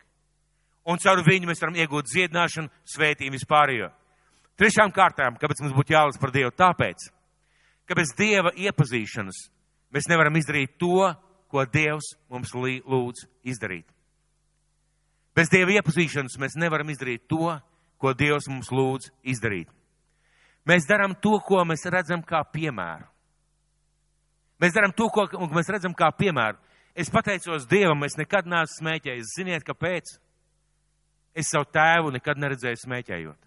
Un 0.87 1.01
caur 1.03 1.19
viņu 1.25 1.49
mēs 1.49 1.59
varam 1.59 1.75
iegūt 1.75 2.07
dziedināšanu, 2.07 2.71
svētību 2.93 3.35
vispārējo. 3.35 3.89
Trešām 4.57 4.93
kārtām, 4.95 5.35
kāpēc 5.37 5.59
mums 5.61 5.75
būtu 5.75 5.93
jālas 5.93 6.17
par 6.21 6.31
Dievu? 6.31 6.53
Tāpēc, 6.55 7.09
ka 7.85 7.97
bez 7.97 8.13
Dieva 8.17 8.53
iepazīšanas 8.55 9.41
mēs 9.97 10.09
nevaram 10.11 10.37
izdarīt 10.37 10.77
to, 10.77 11.09
ko 11.49 11.63
Dievs 11.65 12.13
mums 12.29 12.53
lūdz 12.53 13.25
izdarīt. 13.47 13.87
Bez 15.37 15.49
Dieva 15.53 15.75
iepazīšanas 15.77 16.37
mēs 16.41 16.57
nevaram 16.57 16.89
izdarīt 16.89 17.27
to, 17.29 17.55
ko 17.97 18.13
Dievs 18.17 18.47
mums 18.49 18.69
lūdz 18.73 19.11
izdarīt. 19.33 19.69
Mēs 20.67 20.87
darām 20.89 21.15
to, 21.23 21.37
ko 21.45 21.63
mēs 21.65 21.85
redzam 21.89 22.21
kā 22.25 22.41
piemēru. 22.53 23.07
Mēs 24.61 24.73
darām 24.73 24.93
to, 24.97 25.07
ko 25.13 25.27
mēs 25.53 25.69
redzam 25.71 25.93
kā 25.95 26.09
piemēru. 26.17 26.57
Es 26.97 27.11
pateicos 27.13 27.67
Dievam, 27.69 28.01
es 28.07 28.17
nekad 28.17 28.49
neesmu 28.49 28.81
smēķējis. 28.81 29.33
Ziniet, 29.37 29.65
kāpēc? 29.65 30.15
Es 31.37 31.51
savu 31.53 31.69
tēvu 31.69 32.11
nekad 32.15 32.41
neredzēju 32.41 32.81
smēķējot. 32.81 33.37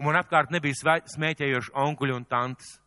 Un 0.00 0.08
man 0.08 0.16
apkārt 0.18 0.50
nebija 0.50 0.98
smēķējoši 1.12 1.74
onkuļi 1.84 2.16
un 2.16 2.24
tantes. 2.24 2.78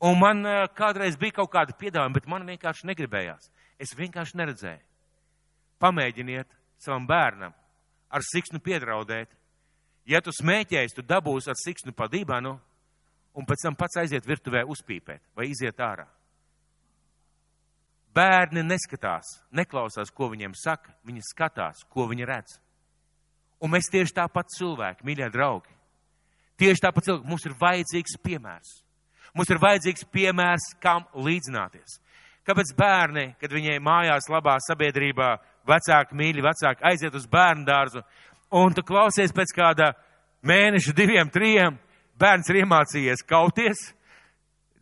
Un 0.00 0.18
man 0.18 0.44
eh, 0.46 0.66
kādreiz 0.78 1.18
bija 1.18 1.40
kaut 1.40 1.50
kāda 1.50 1.74
piedāvājuma, 1.74 2.14
bet 2.14 2.28
man 2.30 2.46
vienkārši 2.46 2.86
negribējās. 2.86 3.50
Es 3.82 3.94
vienkārši 3.98 4.38
neredzēju. 4.38 4.84
Pamēģiniet 5.82 6.50
savam 6.82 7.06
bērnam 7.06 7.54
ar 8.10 8.24
siksnu 8.24 8.60
piedraudēt. 8.62 9.30
Ja 10.08 10.22
tu 10.24 10.32
smēķēsi, 10.32 10.96
tu 10.96 11.04
dabūsi 11.04 11.50
ar 11.50 11.58
siksnu 11.58 11.92
pa 11.92 12.08
dibanu 12.10 12.56
un 13.36 13.46
pēc 13.46 13.66
tam 13.66 13.76
pats 13.78 13.98
aiziet 14.00 14.26
virtuvē 14.26 14.64
uzpīpēt 14.70 15.22
vai 15.36 15.50
iziet 15.50 15.82
ārā. 15.82 16.06
Bērni 18.14 18.64
neskatās, 18.64 19.36
neklausās, 19.54 20.10
ko 20.10 20.30
viņiem 20.32 20.54
saka, 20.58 20.94
viņi 21.06 21.26
skatās, 21.28 21.84
ko 21.92 22.08
viņi 22.10 22.26
redz. 22.26 22.56
Un 23.62 23.74
mēs 23.74 23.90
tieši 23.92 24.16
tāpat 24.16 24.50
cilvēki, 24.54 25.04
mīļie 25.06 25.28
draugi. 25.34 25.74
Tieši 26.58 26.82
tāpat 26.86 27.06
cilvēki, 27.06 27.28
mums 27.28 27.46
ir 27.46 27.54
vajadzīgs 27.60 28.16
piemērs. 28.24 28.72
Mums 29.38 29.52
ir 29.54 29.60
vajadzīgs 29.62 30.02
piemērs, 30.10 30.64
kam 30.82 31.04
līdzināties. 31.14 32.00
Kāpēc 32.42 32.72
bērni, 32.74 33.28
kad 33.38 33.52
viņai 33.54 33.76
mājās 33.78 34.26
labā 34.32 34.56
sabiedrībā, 34.64 35.28
vecāki, 35.68 36.16
mīļi 36.18 36.42
vecāki, 36.42 36.82
aiziet 36.90 37.14
uz 37.14 37.28
bērnu 37.30 37.62
dārzu, 37.68 38.02
un 38.58 38.74
tu 38.74 38.82
klausies 38.82 39.30
pēc 39.36 39.52
kāda 39.54 39.92
mēneša, 40.42 40.94
diviem, 40.96 41.30
trijiem, 41.30 41.76
bērns 42.18 42.50
ir 42.50 42.64
iemācījies 42.64 43.22
kauties, 43.30 43.84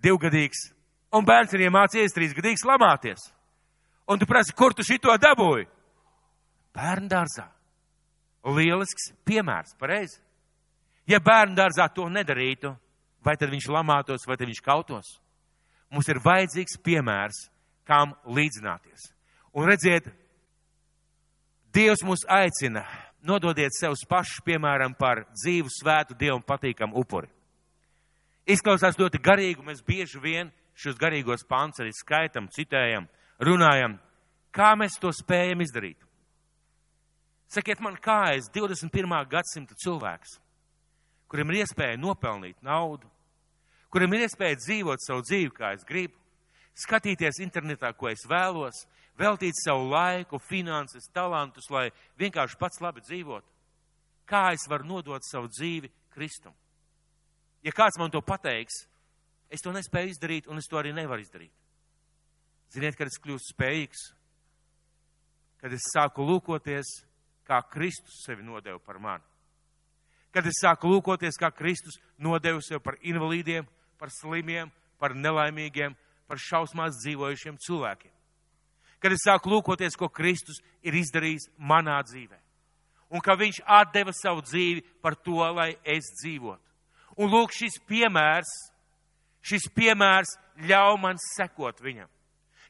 divgadīgs, 0.00 0.70
un 1.12 1.28
bērns 1.28 1.52
ir 1.52 1.66
iemācījies 1.66 2.16
trīsgadīgs 2.16 2.64
lamāties. 2.64 3.28
Un 4.08 4.22
tu 4.22 4.30
prasi, 4.30 4.56
kur 4.56 4.72
tu 4.72 4.86
šito 4.86 5.12
dabūji? 5.20 5.68
Bērnu 6.76 7.12
dārzā. 7.12 7.50
Lielisks 8.56 9.10
piemērs, 9.26 9.76
pareizi. 9.76 10.22
Ja 11.12 11.20
bērnu 11.20 11.58
dārzā 11.60 11.90
to 11.92 12.08
nedarītu, 12.08 12.72
vai 13.26 13.34
tad 13.38 13.50
viņš 13.50 13.66
lamātos, 13.74 14.26
vai 14.28 14.36
tad 14.38 14.46
viņš 14.46 14.62
kautos. 14.62 15.16
Mums 15.90 16.08
ir 16.10 16.22
vajadzīgs 16.22 16.78
piemērs, 16.86 17.46
kam 17.86 18.14
līdzināties. 18.26 19.10
Un 19.56 19.68
redziet, 19.70 20.08
Dievs 21.76 22.00
mūs 22.06 22.22
aicina, 22.32 22.86
nododiet 23.20 23.74
sev 23.76 23.92
pašus, 24.08 24.40
piemēram, 24.46 24.94
par 24.96 25.26
dzīvu, 25.34 25.68
svētu, 25.68 26.16
Dievam 26.16 26.40
patīkamu 26.40 26.96
upuri. 26.96 27.28
Izklausās 28.48 28.96
ļoti 28.96 29.20
garīgi, 29.20 29.64
mēs 29.66 29.82
bieži 29.84 30.22
vien 30.22 30.52
šos 30.78 30.96
garīgos 31.00 31.44
pants 31.48 31.82
arī 31.82 31.90
skaitam, 31.92 32.46
citējam, 32.52 33.08
runājam, 33.42 33.98
kā 34.54 34.72
mēs 34.78 34.96
to 35.02 35.10
spējam 35.12 35.64
izdarīt. 35.64 35.98
Sakiet 37.52 37.82
man, 37.84 37.98
kā 38.00 38.36
es 38.38 38.48
21. 38.54 39.12
gadsimta 39.30 39.76
cilvēks, 39.82 40.38
kuriem 41.28 41.52
ir 41.52 41.62
iespēja 41.64 41.98
nopelnīt 42.00 42.56
naudu, 42.64 43.10
kuriem 43.92 44.14
ir 44.16 44.26
iespēja 44.26 44.58
dzīvot 44.60 45.02
savu 45.04 45.24
dzīvi, 45.26 45.52
kā 45.56 45.72
es 45.76 45.84
gribu, 45.86 46.14
skatīties 46.76 47.40
internetā, 47.44 47.92
ko 47.96 48.10
es 48.10 48.24
vēlos, 48.28 48.84
veltīt 49.18 49.56
savu 49.62 49.88
laiku, 49.90 50.40
finanses, 50.42 51.08
talantus, 51.14 51.70
lai 51.72 51.88
vienkārši 52.20 52.58
pats 52.60 52.82
labi 52.84 53.04
dzīvotu. 53.04 53.48
Kā 54.26 54.50
es 54.56 54.66
varu 54.68 54.88
nodot 54.88 55.24
savu 55.24 55.48
dzīvi 55.48 55.90
Kristum? 56.14 56.54
Ja 57.64 57.72
kāds 57.74 57.98
man 57.98 58.10
to 58.10 58.20
pateiks, 58.22 58.84
es 59.50 59.62
to 59.62 59.72
nespēju 59.74 60.12
izdarīt, 60.12 60.50
un 60.50 60.58
es 60.58 60.68
to 60.70 60.78
arī 60.78 60.92
nevaru 60.94 61.22
izdarīt. 61.22 61.52
Ziniet, 62.74 62.96
kad 62.98 63.08
es 63.08 63.18
kļūstu 63.22 63.54
spējīgs, 63.54 64.02
kad 65.62 65.72
es 65.72 65.86
sāku 65.94 66.26
lūkoties, 66.26 66.90
kā 67.46 67.60
Kristus 67.70 68.24
sevi 68.26 68.44
nodeva 68.44 68.78
par 68.82 68.98
mani. 69.02 69.24
Kad 70.34 70.46
es 70.50 70.58
sāku 70.60 70.90
lūkoties, 70.90 71.38
kā 71.40 71.52
Kristus 71.54 71.96
nodeva 72.18 72.60
sevi 72.60 72.82
par 72.82 72.98
invalīdiem, 73.00 73.68
par 73.98 74.12
slimiem, 74.12 74.70
par 75.00 75.14
nelaimīgiem, 75.14 75.94
par 76.26 76.40
šausmās 76.42 76.98
dzīvojušiem 77.02 77.58
cilvēkiem. 77.62 78.12
Kad 79.00 79.12
es 79.12 79.24
sāku 79.26 79.52
lūkoties, 79.52 79.96
ko 79.98 80.08
Kristus 80.08 80.62
ir 80.82 80.96
izdarījis 80.96 81.50
manā 81.58 81.98
dzīvē. 82.06 82.38
Un 83.14 83.22
ka 83.22 83.36
viņš 83.38 83.60
atdeva 83.62 84.12
savu 84.16 84.42
dzīvi 84.42 84.82
par 85.04 85.14
to, 85.14 85.38
lai 85.54 85.76
es 85.84 86.08
dzīvotu. 86.22 86.62
Un 87.22 87.30
lūk, 87.32 87.54
šis 87.54 87.78
piemērs, 87.88 88.50
šis 89.46 89.68
piemērs 89.76 90.34
ļauj 90.66 90.98
man 91.00 91.20
sekot 91.22 91.80
viņam. 91.84 92.10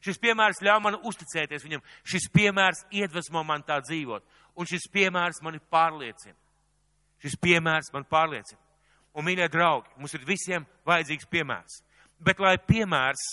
Šis 0.05 0.19
piemērs 0.21 0.61
ļauj 0.63 0.83
man 0.83 0.99
uzticēties 1.09 1.65
viņam. 1.65 1.81
Šis 2.05 2.29
piemērs 2.31 2.83
iedvesmo 2.93 3.41
man 3.43 3.65
tā 3.65 3.79
dzīvot. 3.83 4.23
Un 4.57 4.69
šis 4.69 4.85
piemērs 4.93 5.41
mani 5.43 5.59
pārliecina. 5.73 6.37
Šis 7.23 7.35
piemērs 7.41 7.89
man 7.93 8.05
pārliecina. 8.07 8.61
Un, 9.17 9.25
mīļie 9.25 9.47
draugi, 9.49 9.89
mums 9.97 10.13
ir 10.13 10.25
visiem 10.27 10.65
vajadzīgs 10.85 11.29
piemērs. 11.31 11.79
Bet, 12.21 12.41
lai 12.41 12.57
piemērs 12.61 13.23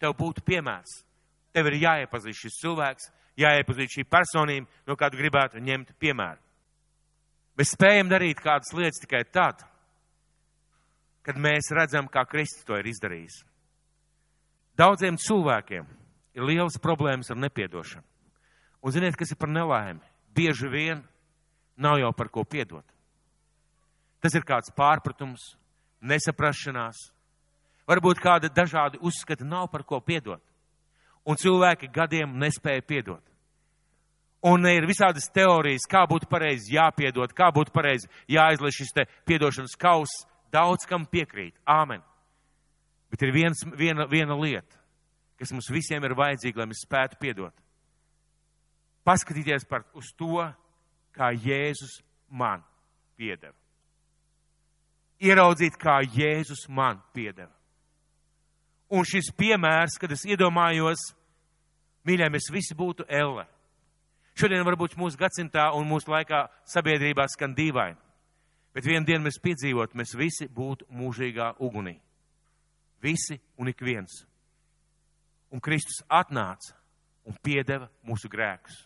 tev 0.00 0.16
būtu 0.16 0.44
piemērs, 0.44 1.02
tev 1.52 1.68
ir 1.68 1.82
jāiepazīst 1.82 2.46
šis 2.46 2.56
cilvēks, 2.62 3.10
jāiepazīst 3.40 3.98
šī 3.98 4.04
personība, 4.08 4.70
no 4.88 4.96
kādu 4.96 5.20
gribētu 5.20 5.60
ņemt 5.64 5.92
piemēru. 6.00 6.40
Mēs 7.58 7.74
spējam 7.76 8.10
darīt 8.10 8.40
kādas 8.42 8.72
lietas 8.74 9.02
tikai 9.04 9.22
tad, 9.30 9.60
kad 11.24 11.36
mēs 11.40 11.70
redzam, 11.76 12.08
kā 12.10 12.24
Kristus 12.28 12.66
to 12.66 12.76
ir 12.80 12.88
izdarījis. 12.90 13.42
Daudziem 14.76 15.20
cilvēkiem 15.20 15.86
ir 16.34 16.48
liels 16.48 16.80
problēmas 16.82 17.30
ar 17.30 17.38
nepiedošanu. 17.38 18.04
Un 18.84 18.92
ziniet, 18.92 19.16
kas 19.16 19.32
ir 19.32 19.38
par 19.40 19.48
nelaimi? 19.48 20.02
Bieži 20.34 20.68
vien 20.68 21.04
nav 21.80 22.00
jau 22.02 22.10
par 22.12 22.28
ko 22.28 22.44
piedot. 22.44 22.84
Tas 24.24 24.32
ir 24.32 24.44
kāds 24.48 24.72
pārpratums, 24.72 25.42
nesaprašanās, 26.00 26.96
varbūt 27.84 28.22
kāda 28.24 28.48
dažādi 28.48 28.96
uzskati 29.04 29.44
nav 29.44 29.68
par 29.72 29.84
ko 29.84 29.98
piedot. 30.00 30.40
Un 31.28 31.36
cilvēki 31.40 31.90
gadiem 31.92 32.32
nespēja 32.40 32.84
piedot. 32.88 33.20
Un 34.44 34.64
ir 34.68 34.84
visādas 34.88 35.28
teorijas, 35.32 35.84
kā 35.88 36.02
būtu 36.08 36.28
pareizi 36.28 36.72
jāpiedod, 36.76 37.32
kā 37.36 37.50
būtu 37.52 37.72
pareizi 37.72 38.08
jāizlaiž 38.28 38.78
šis 38.80 38.92
te 38.96 39.04
piedošanas 39.28 39.76
kauss. 39.80 40.24
Daudz 40.52 40.84
kam 40.88 41.06
piekrīt. 41.08 41.56
Āmen. 41.68 42.00
Bet 43.12 43.24
ir 43.24 43.32
viens, 43.32 43.60
viena, 43.76 44.06
viena 44.10 44.36
lieta, 44.36 44.80
kas 45.40 45.52
mums 45.52 45.68
visiem 45.72 46.04
ir 46.04 46.16
vajadzīga, 46.16 46.60
lai 46.60 46.68
mēs 46.70 46.84
spētu 46.84 47.20
piedot. 47.20 47.56
Paskatīties 49.04 49.68
par, 49.68 49.84
uz 49.96 50.12
to, 50.16 50.44
kā 51.16 51.32
Jēzus 51.32 51.98
man 52.28 52.64
piedeva. 53.16 53.63
Ieraudzīt, 55.22 55.76
kā 55.78 56.00
Jēzus 56.02 56.66
man 56.68 57.00
piedeva. 57.14 57.52
Un 58.90 59.06
šis 59.06 59.30
piemērs, 59.36 59.96
kad 60.00 60.12
es 60.12 60.24
iedomājos, 60.28 61.12
mīļā, 62.06 62.28
mēs 62.30 62.50
visi 62.52 62.76
būtu 62.76 63.06
elle. 63.08 63.46
Šodien 64.34 64.64
varbūt 64.66 64.96
mūsu 64.98 65.18
gadsimtā 65.18 65.70
un 65.78 65.86
mūsu 65.88 66.10
laikā 66.10 66.44
sabiedrībā 66.68 67.26
skan 67.30 67.54
dīvaini. 67.54 67.98
Bet 68.74 68.86
vienu 68.86 69.06
dienu 69.06 69.28
mēs 69.28 69.38
piedzīvot, 69.42 69.94
mēs 69.94 70.16
visi 70.18 70.48
būtu 70.50 70.88
mūžīgā 70.90 71.52
ugunī. 71.62 71.94
Visi 73.02 73.38
un 73.58 73.70
ik 73.70 73.82
viens. 73.86 74.24
Un 75.54 75.62
Kristus 75.62 76.02
atnāca 76.10 76.74
un 77.24 77.36
piedeva 77.38 77.86
mūsu 78.02 78.28
grēkus. 78.28 78.80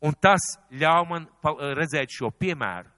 Un 0.00 0.14
tas 0.16 0.40
ļauj 0.72 1.04
man 1.10 1.26
redzēt 1.76 2.14
šo 2.14 2.30
piemēru 2.32 2.88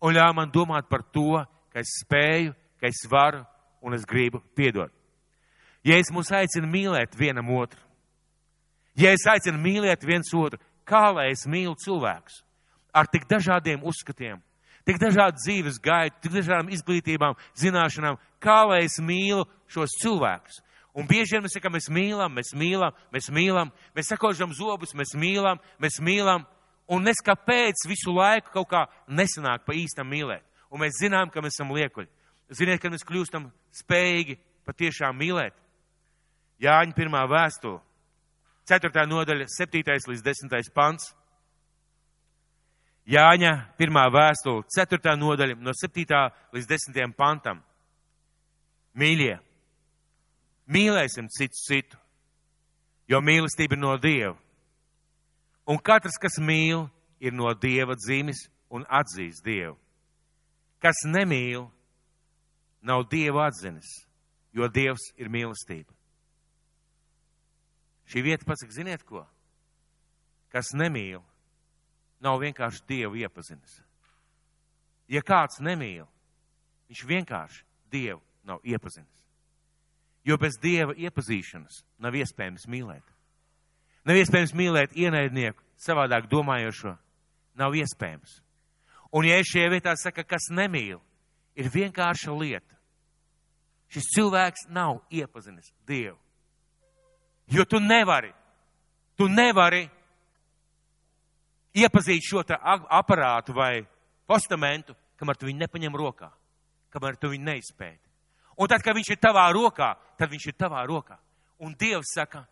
un 0.00 0.16
ļauj 0.16 0.34
man 0.36 0.52
domāt 0.52 0.88
par 0.88 1.04
to, 1.12 1.44
ka 1.72 1.82
es 1.82 1.94
spēju, 2.02 2.54
ka 2.80 2.88
es 2.90 3.04
varu 3.10 3.44
un 3.80 3.94
es 3.94 4.04
gribu 4.08 4.42
piedot. 4.56 4.92
Ja 5.84 5.96
es 5.96 6.10
mūs 6.12 6.32
aicinu 6.34 6.68
mīlēt 6.68 7.16
vienam 7.16 7.48
otru, 7.56 7.80
ja 9.00 9.14
es 9.16 9.24
aicinu 9.28 9.60
mīlēt 9.60 10.04
viens 10.04 10.28
otru, 10.36 10.60
kā 10.84 11.08
lai 11.14 11.30
es 11.32 11.46
mīlu 11.48 11.76
cilvēkus 11.80 12.42
ar 12.92 13.08
tik 13.08 13.24
dažādiem 13.30 13.84
uzskatiem, 13.86 14.40
tik 14.84 14.98
dažādu 15.00 15.38
dzīves 15.38 15.78
gaitu, 15.82 16.18
tik 16.24 16.34
dažādām 16.34 16.72
izglītībām, 16.74 17.38
zināšanām, 17.56 18.18
kā 18.42 18.60
lai 18.68 18.82
es 18.88 18.98
mīlu 19.00 19.46
šos 19.70 19.94
cilvēkus. 20.02 20.60
Un 20.98 21.06
bieži 21.06 21.36
vien 21.36 21.44
mēs 21.44 21.54
sakām, 21.54 21.76
mēs 21.76 21.86
mīlam, 21.92 22.34
mēs 22.34 22.50
mīlam, 22.58 22.96
mēs 23.14 23.30
mīlam, 23.30 23.70
mēs 23.94 24.10
sakožam 24.10 24.50
zobus, 24.56 24.94
mēs 24.98 25.14
mīlam, 25.14 25.60
mēs 25.78 26.00
mīlam, 26.02 26.42
un 26.90 27.06
nes 27.06 27.22
kāpēc 27.22 27.86
visu 27.86 28.10
laiku 28.16 28.50
kaut 28.56 28.68
kā 28.72 28.86
nesanāk 29.06 29.62
pa 29.64 29.76
īstam 29.78 30.10
mīlēt. 30.10 30.42
Un 30.70 30.84
mēs 30.84 31.00
zinām, 31.02 31.30
ka 31.30 31.42
mēs 31.42 31.56
esam 31.58 31.72
liekuļi. 31.74 32.08
Ziniet, 32.54 32.80
kad 32.82 32.92
mēs 32.94 33.06
kļūstam 33.06 33.48
spējīgi 33.82 34.38
patiešām 34.66 35.16
mīlēt. 35.18 35.54
Jāņa 36.60 36.94
pirmā 36.94 37.24
vēstule, 37.30 37.80
4. 38.68 39.06
nodaļa, 39.08 39.46
7. 39.50 39.82
līdz 40.10 40.22
10. 40.22 40.72
pants. 40.74 41.14
Jāņa 43.10 43.52
pirmā 43.78 44.04
vēstule, 44.12 44.62
4. 44.76 45.16
nodaļa, 45.18 45.56
no 45.58 45.74
7. 45.74 46.20
līdz 46.54 46.68
10. 46.70 47.14
pantam. 47.18 47.62
Mīļie, 48.94 49.38
mīlēsim 50.70 51.30
citu 51.30 51.58
citu, 51.64 51.98
jo 53.10 53.20
mīlestība 53.22 53.78
ir 53.78 53.82
no 53.82 53.96
Dieva. 53.98 54.36
Un 55.70 55.78
katrs, 55.78 56.18
kas 56.18 56.38
mīl, 56.42 56.88
ir 57.22 57.34
no 57.34 57.50
Dieva 57.54 57.94
dzimis 57.98 58.48
un 58.70 58.84
atzīst 58.86 59.44
Dievu. 59.46 59.76
Kas 60.80 61.02
nemīl, 61.04 61.66
nav 62.80 63.04
Dieva 63.12 63.48
atzinis, 63.50 63.88
jo 64.56 64.68
Dievs 64.72 65.10
ir 65.20 65.28
mīlestība. 65.32 65.92
Šī 68.10 68.24
vieta 68.26 68.48
pasaka, 68.48 68.74
ziniet 68.74 69.04
ko? 69.06 69.22
Kas 70.50 70.72
nemīl, 70.74 71.20
nav 72.24 72.40
vienkārši 72.42 72.82
Dievu 72.88 73.20
iepazinis. 73.20 73.78
Ja 75.10 75.22
kāds 75.26 75.60
nemīl, 75.62 76.08
viņš 76.90 77.04
vienkārši 77.06 77.64
Dievu 77.92 78.22
nav 78.46 78.64
iepazinis. 78.64 79.24
Jo 80.24 80.36
bez 80.40 80.58
Dieva 80.60 80.94
iepazīšanas 80.96 81.84
nav 82.02 82.16
iespējams 82.18 82.66
mīlēt. 82.68 83.04
Nav 84.04 84.16
iespējams 84.20 84.52
mīlēt 84.56 84.96
ienaidnieku, 84.96 85.62
savādāk 85.80 86.28
domājošo. 86.32 86.96
Nav 87.60 87.76
iespējams. 87.76 88.40
Un 89.12 89.26
ja 89.26 89.40
es 89.40 89.50
šajā 89.50 89.70
vietā 89.72 89.94
saku, 89.98 90.22
kas 90.26 90.50
nemīl, 90.54 91.00
ir 91.58 91.70
vienkārša 91.72 92.34
lieta. 92.36 92.76
Šis 93.90 94.06
cilvēks 94.14 94.68
nav 94.70 95.00
iepazinis 95.10 95.72
Dievu. 95.86 96.18
Jo 97.50 97.64
tu 97.66 97.80
nevari, 97.82 98.30
tu 99.18 99.26
nevari 99.26 99.88
iepazīt 101.74 102.22
šo 102.22 102.44
aparātu 102.46 103.54
vai 103.54 103.82
postamentu, 104.30 104.94
kamēr 105.18 105.38
tu 105.38 105.48
viņu 105.48 105.64
nepaņem 105.64 105.98
rokā, 105.98 106.30
kamēr 106.94 107.18
tu 107.18 107.32
viņu 107.32 107.48
neizpēti. 107.48 108.06
Un 108.60 108.70
tad, 108.70 108.84
kad 108.84 108.94
viņš 108.94 109.10
ir 109.10 109.18
tavā 109.18 109.48
rokā, 109.56 109.94
tad 110.18 110.30
viņš 110.30 110.46
ir 110.52 110.56
tavā 110.60 110.84
rokā. 110.86 111.18
Un 111.64 111.74
Dievs 111.74 112.14
saka, 112.14 112.44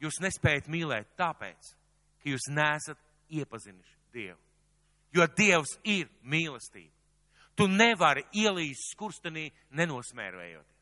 jūs 0.00 0.22
nespējat 0.24 0.70
mīlēt 0.72 1.12
tāpēc, 1.18 1.74
ka 2.22 2.32
jūs 2.32 2.48
nesat 2.48 2.98
iepazinuši 3.28 3.96
Dievu. 4.14 4.45
Jo 5.16 5.26
Dievs 5.32 5.78
ir 5.84 6.10
mīlestība. 6.22 6.92
Tu 7.56 7.66
nevari 7.72 8.26
ielīst 8.36 8.92
skurstenī 8.92 9.48
nenosmērējoties. 9.72 10.72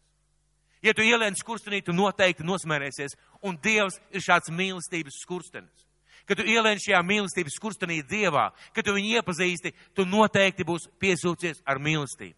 Ja 0.85 0.93
tu 0.93 1.05
ielien 1.07 1.37
skurstenī, 1.39 1.81
tu 1.81 1.95
noteikti 1.97 2.45
nosmērēsies. 2.45 3.15
Un 3.47 3.57
Dievs 3.63 3.97
ir 4.13 4.21
šāds 4.21 4.51
mīlestības 4.53 5.21
skurstenis. 5.23 5.87
Kad 6.29 6.41
tu 6.41 6.47
ielien 6.49 6.81
šajā 6.81 7.01
mīlestības 7.05 7.57
skurstenī 7.57 8.01
Dievā, 8.09 8.51
kad 8.75 8.85
tu 8.85 8.93
viņu 8.97 9.21
iepazīsti, 9.21 9.73
tu 9.97 10.05
noteikti 10.09 10.65
būsi 10.67 10.91
piesūcies 11.01 11.63
ar 11.69 11.81
mīlestību. 11.81 12.37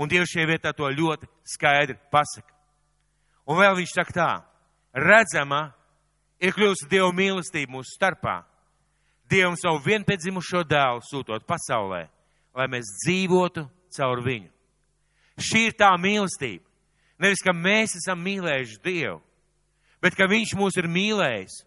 Un 0.00 0.10
Dievs 0.10 0.32
šajā 0.34 0.48
vietā 0.50 0.74
to 0.76 0.88
ļoti 0.90 1.28
skaidri 1.54 1.96
pasaka. 2.12 2.50
Un 3.46 3.60
vēl 3.60 3.76
viņš 3.78 3.92
saka 3.94 4.16
tā, 4.16 4.30
redzama 4.96 5.68
ir 6.40 6.56
kļūst 6.56 6.88
Dieva 6.90 7.12
mīlestība 7.16 7.76
mūsu 7.76 7.94
starpā. 7.94 8.42
Dievam 9.34 9.56
savu 9.58 9.80
vienpiedzimušo 9.82 10.62
dēlu 10.70 11.02
sūtot 11.02 11.42
pasaulē, 11.48 12.04
lai 12.54 12.66
mēs 12.70 12.92
dzīvotu 13.02 13.64
caur 13.96 14.22
viņu. 14.22 14.50
Šī 15.42 15.64
ir 15.72 15.74
tā 15.74 15.90
mīlestība, 15.98 16.62
Nevis, 17.18 17.42
ka 17.46 17.54
mēs 17.54 17.94
esam 18.00 18.18
mīlējuši 18.24 18.80
Dievu, 18.82 19.20
bet 20.02 20.16
ka 20.18 20.26
Viņš 20.30 20.54
mūs 20.58 20.78
ir 20.80 20.90
mīlējis 20.90 21.60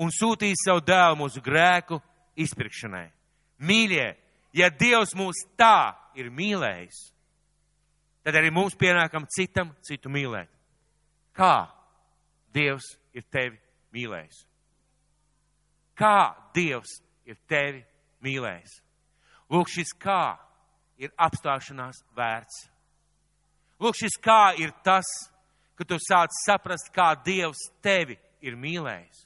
un 0.00 0.10
sūtījis 0.10 0.64
savu 0.66 0.82
dēlu 0.84 1.18
mūsu 1.20 1.42
grēku 1.44 2.00
izpirkšanai. 2.40 3.06
Mīļie, 3.64 4.06
ja 4.56 4.70
Dievs 4.72 5.14
mūs 5.18 5.44
tā 5.60 5.94
ir 6.18 6.32
mīlējis, 6.34 6.98
tad 8.24 8.40
arī 8.40 8.50
mums 8.54 8.74
pienākam 8.80 9.28
citam 9.30 9.74
citu 9.84 10.10
mīlēt. 10.10 10.48
Kā 11.36 11.68
Dievs 12.54 12.94
ir 13.14 13.26
tevi 13.30 13.60
mīlējis? 13.94 14.42
Kā 15.94 16.32
Dievs 16.56 16.98
ir 17.28 17.38
tevi 17.48 17.82
mīlējis? 18.24 18.80
Lūk, 19.52 19.70
šis 19.70 19.92
kā 20.00 20.36
ir 21.00 21.12
apstāšanās 21.20 22.00
vērts. 22.16 22.64
Lūk, 23.82 23.98
šis 23.98 24.16
kā 24.22 24.54
ir 24.60 24.72
tas, 24.86 25.08
ka 25.74 25.84
tu 25.84 25.98
sāc 26.00 26.32
saprast, 26.44 26.92
kā 26.94 27.12
Dievs 27.26 27.66
tevi 27.82 28.16
ir 28.44 28.56
mīlējis. 28.56 29.24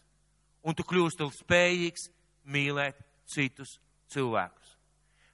Un 0.65 0.77
tu 0.77 0.85
kļūsti 0.87 1.29
spējīgs 1.39 2.09
mīlēt 2.49 2.99
citus 3.29 3.79
cilvēkus. 4.13 4.75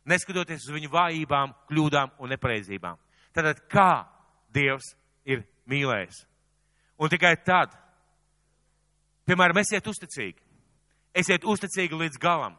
Neskatoties 0.04 0.66
uz 0.66 0.74
viņu 0.74 0.90
vājībām, 0.92 1.54
kļūdām 1.70 2.18
un 2.20 2.34
nepareizībām. 2.34 2.98
Tātad 3.34 3.62
kā 3.72 4.04
Dievs 4.54 4.92
ir 5.24 5.46
mīlējis. 5.70 6.20
Un 7.00 7.10
tikai 7.10 7.32
tad, 7.42 7.72
piemēram, 9.26 9.58
esiet 9.62 9.86
uzticīgi. 9.90 10.38
Esiet 11.14 11.46
uzticīgi 11.46 11.98
līdz 11.98 12.20
galam. 12.22 12.58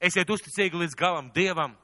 Esiet 0.00 0.30
uzticīgi 0.30 0.78
līdz 0.78 0.94
galam 0.98 1.32
Dievam. 1.34 1.74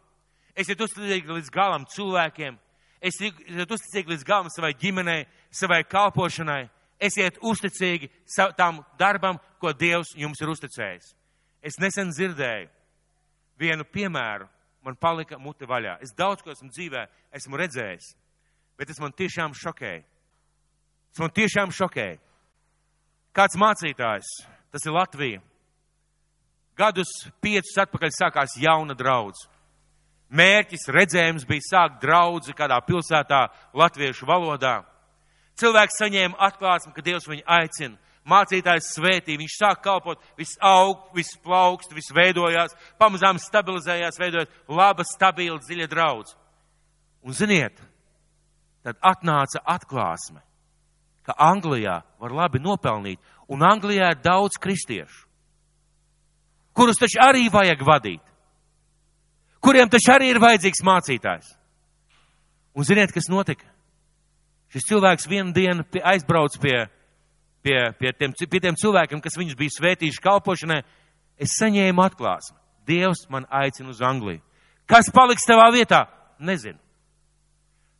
Esiet 0.54 0.80
uzticīgi 0.80 1.34
līdz 1.34 1.50
galam 1.50 1.86
cilvēkiem 1.90 2.58
esiet 3.04 3.70
uzticīgi 3.70 4.14
līdz 4.14 4.24
galam 4.26 4.50
savai 4.52 4.72
ģimenei, 4.80 5.26
savai 5.52 5.82
kalpošanai, 5.88 6.68
esiet 7.02 7.38
uzticīgi 7.44 8.10
tam 8.58 8.82
darbam, 9.00 9.38
ko 9.60 9.72
Dievs 9.76 10.14
jums 10.16 10.40
ir 10.40 10.52
uzticējis. 10.52 11.12
Es 11.64 11.78
nesen 11.80 12.12
dzirdēju 12.12 12.68
vienu 13.60 13.86
piemēru 13.88 14.48
man 14.84 14.98
palika 15.00 15.38
mute 15.40 15.68
vaļā. 15.68 15.98
Es 16.04 16.12
daudz 16.16 16.44
ko 16.44 16.52
esmu 16.52 16.68
dzīvē, 16.72 17.06
esmu 17.36 17.60
redzējis, 17.60 18.10
bet 18.76 18.90
tas 18.90 19.00
man 19.00 19.14
tiešām 19.16 19.56
šokēja. 19.56 20.04
Tas 21.14 21.22
man 21.22 21.32
tiešām 21.32 21.72
šokēja. 21.72 22.18
Kāds 23.34 23.56
mācītājs, 23.58 24.30
tas 24.74 24.84
ir 24.86 24.94
Latvija, 24.94 25.40
gadus 26.78 27.10
piecus 27.42 27.76
atpakaļ 27.84 28.14
sākās 28.14 28.56
jauna 28.60 28.96
draudz. 28.98 29.46
Mērķis, 30.34 30.88
redzējums 30.90 31.44
bija 31.46 31.62
sākt 31.68 32.00
draudzi 32.02 32.54
kādā 32.56 32.80
pilsētā 32.82 33.46
latviešu 33.76 34.26
valodā. 34.26 34.80
Cilvēks 35.60 36.00
saņēma 36.00 36.40
atklāsmi, 36.48 36.94
ka 36.94 37.04
Dievs 37.04 37.28
viņu 37.30 37.44
aicina 37.46 38.00
mācītājs 38.28 38.92
svētī, 38.96 39.36
viņš 39.38 39.56
sāk 39.58 39.82
kalpot, 39.84 40.22
viss 40.38 40.58
aug, 40.64 41.04
viss 41.16 41.36
plaukst, 41.44 41.92
viss 41.94 42.12
veidojās, 42.14 42.74
pamazām 43.00 43.38
stabilizējās, 43.40 44.18
veidojot 44.20 44.54
laba, 44.68 45.04
stabila, 45.06 45.60
dziļa 45.60 45.88
draudz. 45.92 46.34
Un 47.24 47.36
ziniet, 47.36 47.76
tad 48.84 48.98
atnāca 49.04 49.62
atklāsme, 49.76 50.40
ka 51.24 51.36
Anglijā 51.40 52.00
var 52.20 52.34
labi 52.36 52.60
nopelnīt, 52.64 53.20
un 53.48 53.64
Anglijā 53.64 54.10
ir 54.12 54.24
daudz 54.24 54.58
kristiešu, 54.60 55.23
kurus 56.74 57.00
taču 57.00 57.22
arī 57.22 57.46
vajag 57.52 57.84
vadīt, 57.86 58.22
kuriem 59.62 59.88
taču 59.88 60.12
arī 60.14 60.32
ir 60.32 60.42
vajadzīgs 60.42 60.84
mācītājs. 60.84 61.54
Un 62.74 62.84
ziniet, 62.84 63.14
kas 63.14 63.30
notika? 63.30 63.66
Šis 64.74 64.88
cilvēks 64.88 65.28
vienu 65.30 65.54
dienu 65.54 65.86
aizbrauc 66.02 66.56
pie 66.58 66.88
pie, 67.64 67.92
pie, 67.98 68.12
tiem, 68.12 68.34
pie 68.50 68.60
tiem 68.60 68.76
cilvēkiem, 68.76 69.22
kas 69.24 69.38
viņus 69.40 69.56
bija 69.58 69.72
svētījuši 69.78 70.22
kalpošanai, 70.22 70.82
es 71.40 71.56
saņēmu 71.56 72.04
atklāsmi. 72.04 72.60
Dievs 72.84 73.24
man 73.32 73.48
aicina 73.48 73.88
uz 73.94 74.02
Angliju. 74.04 74.42
Kas 74.86 75.08
paliks 75.08 75.46
tavā 75.48 75.70
vietā? 75.72 76.04
Nezinu. 76.38 76.76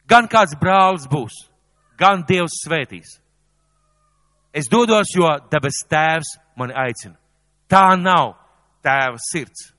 Gan 0.04 0.28
kāds 0.28 0.52
brālis 0.60 1.06
būs, 1.08 1.46
gan 1.96 2.26
Dievs 2.28 2.60
svētīs. 2.66 3.16
Es 4.52 4.68
dodos, 4.70 5.14
jo 5.16 5.30
debes 5.50 5.80
tēvs 5.88 6.34
mani 6.60 6.76
aicina. 6.76 7.16
Tā 7.66 7.96
nav 7.96 8.34
tēva 8.84 9.20
sirds. 9.30 9.70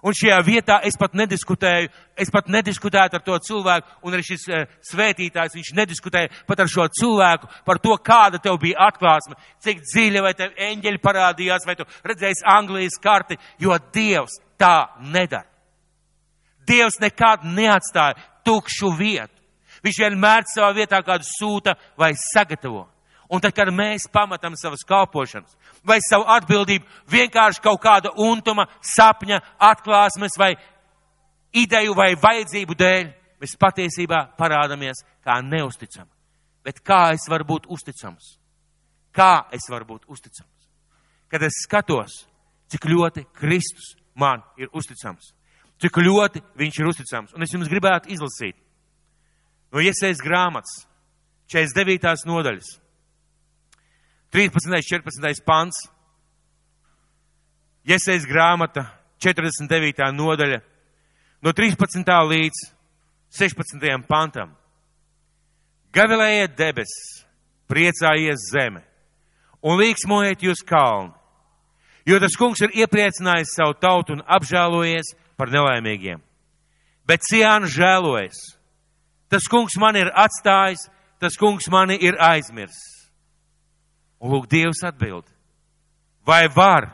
Un 0.00 0.14
šajā 0.16 0.38
vietā 0.46 0.78
es 0.88 0.96
pat 0.96 1.12
nediskutēju, 1.18 1.90
es 2.16 2.30
pat 2.32 2.46
nediskutētu 2.48 3.18
ar 3.18 3.24
to 3.24 3.36
cilvēku, 3.44 3.98
un 4.08 4.16
arī 4.16 4.24
šis 4.24 4.46
uh, 4.48 4.62
svētītājs, 4.88 5.56
viņš 5.58 5.72
nediskutēja 5.76 6.30
pat 6.48 6.62
ar 6.64 6.70
šo 6.72 6.86
cilvēku 6.96 7.50
par 7.66 7.80
to, 7.84 7.96
kāda 8.00 8.40
tev 8.40 8.56
bija 8.62 8.88
atklāsme, 8.88 9.36
cik 9.60 9.82
dziļa 9.84 10.22
vai 10.24 10.32
tev 10.38 10.56
eņģeļi 10.56 11.02
parādījās, 11.04 11.68
vai 11.68 11.76
tu 11.76 11.84
redzēsi 12.06 12.46
Anglijas 12.48 12.96
karti, 13.02 13.36
jo 13.60 13.76
Dievs 13.92 14.40
tā 14.60 14.88
nedara. 15.04 15.44
Dievs 16.68 16.96
nekad 17.02 17.44
neatstāja 17.44 18.16
tukšu 18.46 18.94
vietu. 18.96 19.36
Viņš 19.84 20.00
vienmēr 20.04 20.44
savā 20.48 20.72
vietā 20.76 21.00
kādu 21.04 21.26
sūta 21.28 21.74
vai 21.98 22.12
sagatavo. 22.20 22.86
Un 23.30 23.38
tad, 23.38 23.54
kad 23.54 23.70
mēs 23.70 24.08
pamatām 24.10 24.56
savas 24.58 24.82
kalpošanas 24.86 25.54
vai 25.86 26.00
savu 26.02 26.26
atbildību 26.34 26.86
vienkārši 27.12 27.62
kaut 27.62 27.78
kāda 27.82 28.10
untuma, 28.18 28.66
sapņa, 28.82 29.38
atklāsmes 29.70 30.34
vai 30.38 30.54
ideju 31.54 31.94
vai 31.94 32.16
vajadzību 32.18 32.74
dēļ, 32.74 33.12
mēs 33.40 33.54
patiesībā 33.60 34.24
parādāmies 34.38 35.04
kā 35.24 35.38
neusticami. 35.46 36.10
Bet 36.66 36.82
kā 36.84 37.12
es 37.14 37.28
varu 37.30 37.46
būt 37.54 37.70
uzticams? 37.70 38.34
Kā 39.14 39.46
es 39.54 39.64
varu 39.70 39.86
būt 39.94 40.10
uzticams? 40.10 40.68
Kad 41.30 41.46
es 41.46 41.62
skatos, 41.64 42.24
cik 42.70 42.86
ļoti 42.90 43.24
Kristus 43.38 43.94
man 44.18 44.42
ir 44.58 44.70
uzticams, 44.74 45.32
cik 45.80 46.02
ļoti 46.02 46.42
viņš 46.58 46.82
ir 46.82 46.90
uzticams. 46.90 47.34
Un 47.34 47.46
es 47.46 47.54
jums 47.54 47.70
gribētu 47.70 48.10
izlasīt 48.12 48.58
no 49.70 49.82
iesaistas 49.82 50.22
grāmatas, 50.24 50.84
49. 51.50 52.26
nodaļas. 52.26 52.76
13. 54.30 54.82
14. 54.82 55.44
pants, 55.44 55.88
Iesaist 57.82 58.28
grāmata, 58.28 58.84
49. 59.18 60.12
nodaļa, 60.14 60.60
no 61.42 61.52
13. 61.52 62.04
līdz 62.30 62.60
16. 63.34 64.06
pantam. 64.06 64.52
Gavilējiet 65.90 66.54
debesis, 66.54 67.24
priecājies 67.66 68.46
zeme 68.52 68.84
un 69.66 69.80
līksmojiet 69.80 70.44
jūs 70.44 70.62
kalni, 70.66 71.10
jo 72.06 72.20
tas 72.22 72.36
kungs 72.38 72.62
ir 72.62 72.76
iepriecinājis 72.84 73.56
savu 73.56 73.74
tautu 73.82 74.14
un 74.14 74.22
apžēlojies 74.24 75.14
par 75.36 75.50
nelaimīgiem. 75.50 76.22
Bet 77.08 77.26
Ciāna 77.26 77.66
žēlojas. 77.66 78.38
Tas 79.30 79.46
kungs 79.50 79.76
mani 79.78 80.04
ir 80.04 80.10
atstājis, 80.14 80.86
tas 81.18 81.36
kungs 81.38 81.66
mani 81.70 81.98
ir 81.98 82.18
aizmirsis. 82.18 82.99
Un 84.20 84.34
lūk, 84.34 84.48
Dievs 84.50 84.82
atbild. 84.84 85.24
Vai 86.26 86.46
var 86.52 86.90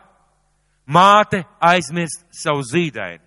māte 0.86 1.42
aizmirst 1.58 2.22
savu 2.30 2.62
zīdaini 2.62 3.22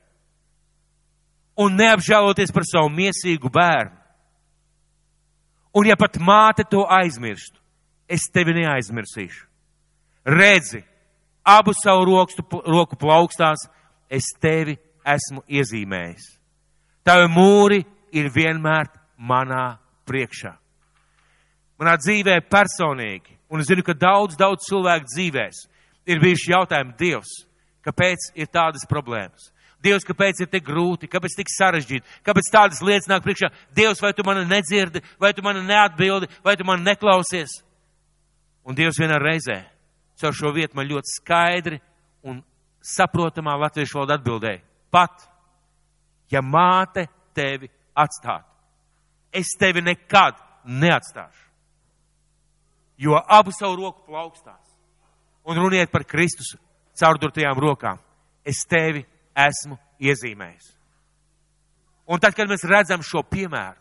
un 1.59 1.75
neapžēloties 1.75 2.53
par 2.55 2.63
savu 2.63 2.87
miesīgu 2.93 3.51
bērnu? 3.51 3.95
Un 5.75 5.85
ja 5.85 5.97
pat 5.99 6.15
māte 6.23 6.63
to 6.65 6.85
aizmirstu, 6.87 7.59
es 8.09 8.25
tevi 8.33 8.55
neaizmirsīšu. 8.57 9.43
Redzi, 10.25 10.81
abu 11.45 11.75
savu 11.77 12.07
rokstu, 12.09 12.45
roku 12.65 12.97
plaukstās, 12.99 13.67
es 14.09 14.31
tevi 14.41 14.77
esmu 15.05 15.43
iezīmējis. 15.45 16.25
Tavi 17.05 17.27
mūri 17.31 17.83
ir 18.15 18.31
vienmēr 18.33 18.89
manā 19.19 19.77
priekšā. 20.09 20.55
Manā 21.79 21.95
dzīvē 22.01 22.39
personīgi 22.49 23.38
Un 23.49 23.61
es 23.63 23.69
zinu, 23.69 23.83
ka 23.85 23.95
daudz, 23.97 24.37
daudz 24.37 24.67
cilvēku 24.69 25.09
dzīvēs 25.09 25.63
ir 26.09 26.21
bijuši 26.21 26.51
jautājumi 26.53 26.93
Dievs, 26.99 27.31
kāpēc 27.85 28.29
ir 28.37 28.49
tādas 28.53 28.85
problēmas? 28.89 29.49
Dievs, 29.81 30.03
kāpēc 30.05 30.43
ir 30.43 30.49
tik 30.51 30.65
grūti, 30.67 31.07
kāpēc 31.09 31.37
tik 31.39 31.49
sarežģīti, 31.53 32.19
kāpēc 32.27 32.51
tādas 32.51 32.81
lietas 32.83 33.07
nāk 33.09 33.23
priekšā? 33.23 33.49
Dievs, 33.75 34.01
vai 34.03 34.11
tu 34.13 34.25
mani 34.27 34.43
nedzirdi, 34.49 35.01
vai 35.19 35.31
tu 35.33 35.43
mani 35.45 35.63
neatbildi, 35.65 36.27
vai 36.43 36.57
tu 36.59 36.67
mani 36.67 36.83
neklausies? 36.83 37.61
Un 38.67 38.77
Dievs 38.77 38.99
vienā 38.99 39.17
reizē 39.23 39.63
caur 40.19 40.35
šo 40.35 40.51
vietu 40.53 40.75
man 40.75 40.89
ļoti 40.89 41.13
skaidri 41.15 41.79
un 42.27 42.41
saprotamā 42.83 43.55
latviešu 43.63 44.01
valodā 44.01 44.19
atbildēja. 44.19 44.61
Pat, 44.91 45.23
ja 46.29 46.43
māte 46.43 47.07
tevi 47.33 47.69
atstātu, 47.95 48.49
es 49.31 49.55
tevi 49.59 49.81
nekad 49.85 50.37
neatstāšu 50.65 51.48
jo 52.99 53.19
abu 53.27 53.51
savu 53.55 53.79
roku 53.79 54.03
plaukstās. 54.05 54.65
Un 55.47 55.57
runiet 55.57 55.91
par 55.91 56.03
Kristus 56.03 56.57
caurdurtajām 56.99 57.59
rokām. 57.59 57.99
Es 58.45 58.65
tevi 58.67 59.05
esmu 59.35 59.77
iezīmējis. 60.03 60.75
Un 62.09 62.19
tad, 62.19 62.35
kad 62.35 62.49
mēs 62.49 62.65
redzam 62.67 63.03
šo 63.05 63.21
piemēru, 63.23 63.77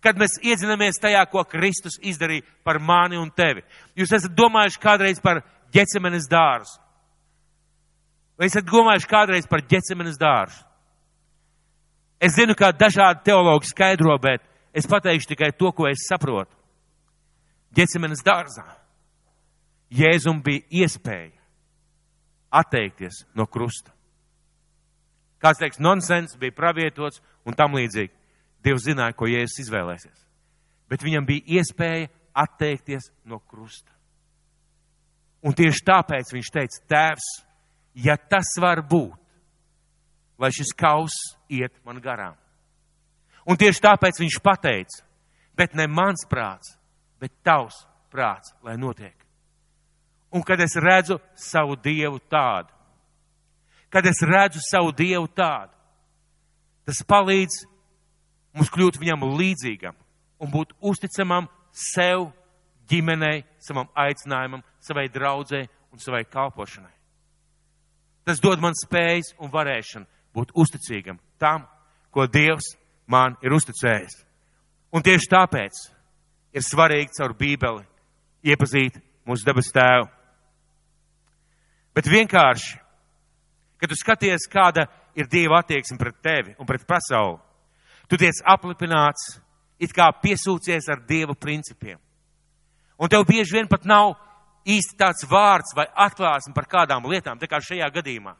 kad 0.00 0.18
mēs 0.18 0.38
iedzinamies 0.46 1.00
tajā, 1.02 1.24
ko 1.30 1.42
Kristus 1.44 1.98
izdarīja 2.00 2.46
par 2.64 2.78
mani 2.78 3.18
un 3.18 3.30
tevi, 3.34 3.64
jūs 3.98 4.14
esat 4.14 4.34
domājuši 4.38 4.80
kādreiz 4.82 5.20
par 5.20 5.42
ģecemenes 5.74 6.28
dārzu. 6.30 6.78
Vai 8.38 8.46
esat 8.46 8.66
domājuši 8.68 9.10
kādreiz 9.10 9.48
par 9.50 9.64
ģecemenes 9.66 10.18
dārzu? 10.20 10.62
Es 12.22 12.34
zinu, 12.34 12.54
kā 12.58 12.70
dažādi 12.74 13.26
teologi 13.26 13.70
skaidro, 13.70 14.14
bet 14.22 14.42
es 14.74 14.86
pateikšu 14.90 15.34
tikai 15.34 15.52
to, 15.54 15.70
ko 15.74 15.86
es 15.90 16.06
saprotu. 16.08 16.57
Ģecemenes 17.78 18.24
dārzā. 18.26 18.66
Jēzum 19.94 20.42
bija 20.44 20.64
iespēja 20.82 21.36
atteikties 22.50 23.22
no 23.38 23.46
krusta. 23.46 23.92
Kāds 25.38 25.60
teiks, 25.60 25.78
nonsens 25.78 26.34
bija 26.40 26.56
pravietots 26.56 27.22
un 27.46 27.54
tam 27.54 27.76
līdzīgi. 27.78 28.10
Dievs 28.66 28.88
zināja, 28.88 29.14
ko 29.14 29.28
Jēzus 29.30 29.62
izvēlēsies. 29.62 30.24
Bet 30.90 31.04
viņam 31.06 31.28
bija 31.28 31.60
iespēja 31.60 32.08
atteikties 32.34 33.12
no 33.28 33.38
krusta. 33.38 33.92
Un 35.46 35.54
tieši 35.54 35.84
tāpēc 35.86 36.32
viņš 36.34 36.50
teica, 36.50 36.80
Tēvs, 36.90 37.28
ja 38.02 38.16
tas 38.18 38.50
var 38.58 38.82
būt, 38.82 39.14
lai 40.42 40.50
šis 40.54 40.74
kaus 40.74 41.14
iet 41.50 41.76
man 41.86 42.02
garām. 42.02 42.34
Un 43.46 43.56
tieši 43.56 43.84
tāpēc 43.84 44.18
viņš 44.18 44.40
pateica, 44.42 45.04
bet 45.56 45.78
ne 45.78 45.86
mans 45.86 46.26
prāts, 46.30 46.74
bet 47.20 47.32
tavs 47.44 47.84
prāts, 48.12 48.52
lai 48.62 48.76
notiek. 48.76 49.14
Un 50.32 50.42
kad 50.44 50.60
es 50.60 50.76
redzu 50.76 51.18
savu 51.34 51.76
dievu 51.76 52.20
tādu, 52.30 52.72
kad 53.88 54.06
es 54.06 54.20
redzu 54.22 54.60
savu 54.60 54.92
dievu 54.92 55.28
tādu, 55.32 55.72
tas 56.84 57.00
palīdz 57.08 57.62
mums 58.56 58.72
kļūt 58.72 59.00
viņam 59.00 59.24
līdzīgam 59.38 59.96
un 60.38 60.52
būt 60.52 60.74
uzticamam 60.80 61.48
sev, 61.72 62.28
ģimenei, 62.88 63.44
savam 63.60 63.88
aicinājumam, 63.96 64.62
savai 64.80 65.08
draudzē 65.12 65.66
un 65.92 66.00
savai 66.00 66.24
kalpošanai. 66.28 66.94
Tas 68.24 68.40
dod 68.44 68.60
man 68.60 68.76
spējas 68.76 69.34
un 69.40 69.52
varēšanu 69.52 70.08
būt 70.36 70.52
uzticīgam 70.56 71.20
tam, 71.40 71.64
ko 72.12 72.26
Dievs 72.28 72.74
man 73.08 73.36
ir 73.44 73.54
uzticējis. 73.56 74.18
Un 74.92 75.04
tieši 75.04 75.30
tāpēc 75.32 75.80
ir 76.52 76.64
svarīgi 76.64 77.16
caur 77.18 77.34
Bībeli 77.38 77.84
iepazīt 78.48 78.98
mūsu 79.28 79.46
debes 79.46 79.70
tēvu. 79.74 80.08
Bet 81.96 82.08
vienkārši, 82.08 82.78
kad 83.80 83.90
tu 83.90 83.98
skaties, 83.98 84.46
kāda 84.50 84.86
ir 85.18 85.28
Dieva 85.30 85.62
attieksme 85.62 85.98
pret 85.98 86.20
tevi 86.22 86.54
un 86.58 86.66
pret 86.66 86.84
pasauli, 86.86 87.40
tu 88.08 88.16
tiec 88.16 88.38
aplipināts, 88.46 89.38
it 89.82 89.92
kā 89.94 90.08
piesūcies 90.22 90.88
ar 90.92 91.02
Dieva 91.08 91.34
principiem. 91.34 91.98
Un 92.98 93.10
tev 93.10 93.26
bieži 93.26 93.54
vien 93.54 93.68
pat 93.70 93.84
nav 93.86 94.16
īsti 94.68 94.98
tāds 94.98 95.26
vārds 95.30 95.74
vai 95.76 95.86
atklāsme 96.06 96.54
par 96.54 96.66
kādām 96.70 97.06
lietām, 97.10 97.38
tā 97.38 97.46
kā 97.50 97.60
šajā 97.62 97.88
gadījumā. 97.94 98.34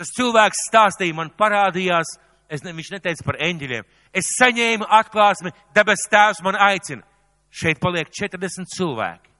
Tas 0.00 0.10
cilvēks 0.16 0.64
stāstīja, 0.70 1.14
man 1.14 1.30
parādījās, 1.36 2.16
es 2.50 2.64
ne, 2.64 2.74
viņš 2.76 2.90
neteica 2.96 3.26
par 3.26 3.38
eņģeļiem. 3.40 3.86
Es 4.16 4.32
saņēmu 4.36 4.88
atklāsmi, 5.00 5.52
debes 5.76 6.06
tēvs 6.10 6.42
man 6.44 6.58
aicina. 6.58 7.06
Šeit 7.50 7.80
paliek 7.82 8.10
40 8.14 8.68
cilvēki, 8.76 9.30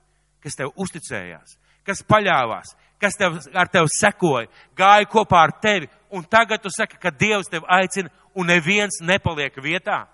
kas 0.43 0.57
tev 0.59 0.73
uzticējās, 0.75 1.55
kas 1.87 2.03
paļāvās, 2.07 2.73
kas 3.01 3.15
tev, 3.19 3.37
ar 3.55 3.69
tevi 3.71 3.91
sekoja, 3.95 4.49
gāja 4.77 5.07
kopā 5.11 5.45
ar 5.45 5.53
tevi, 5.63 5.87
un 6.11 6.25
tagad 6.27 6.63
tu 6.63 6.71
saki, 6.73 6.99
ka 6.99 7.11
Dievs 7.11 7.49
tevi 7.51 7.67
aicina, 7.71 8.11
un 8.35 8.51
neviens 8.51 8.99
nepaliek 9.03 9.55
vietā. 9.63 10.05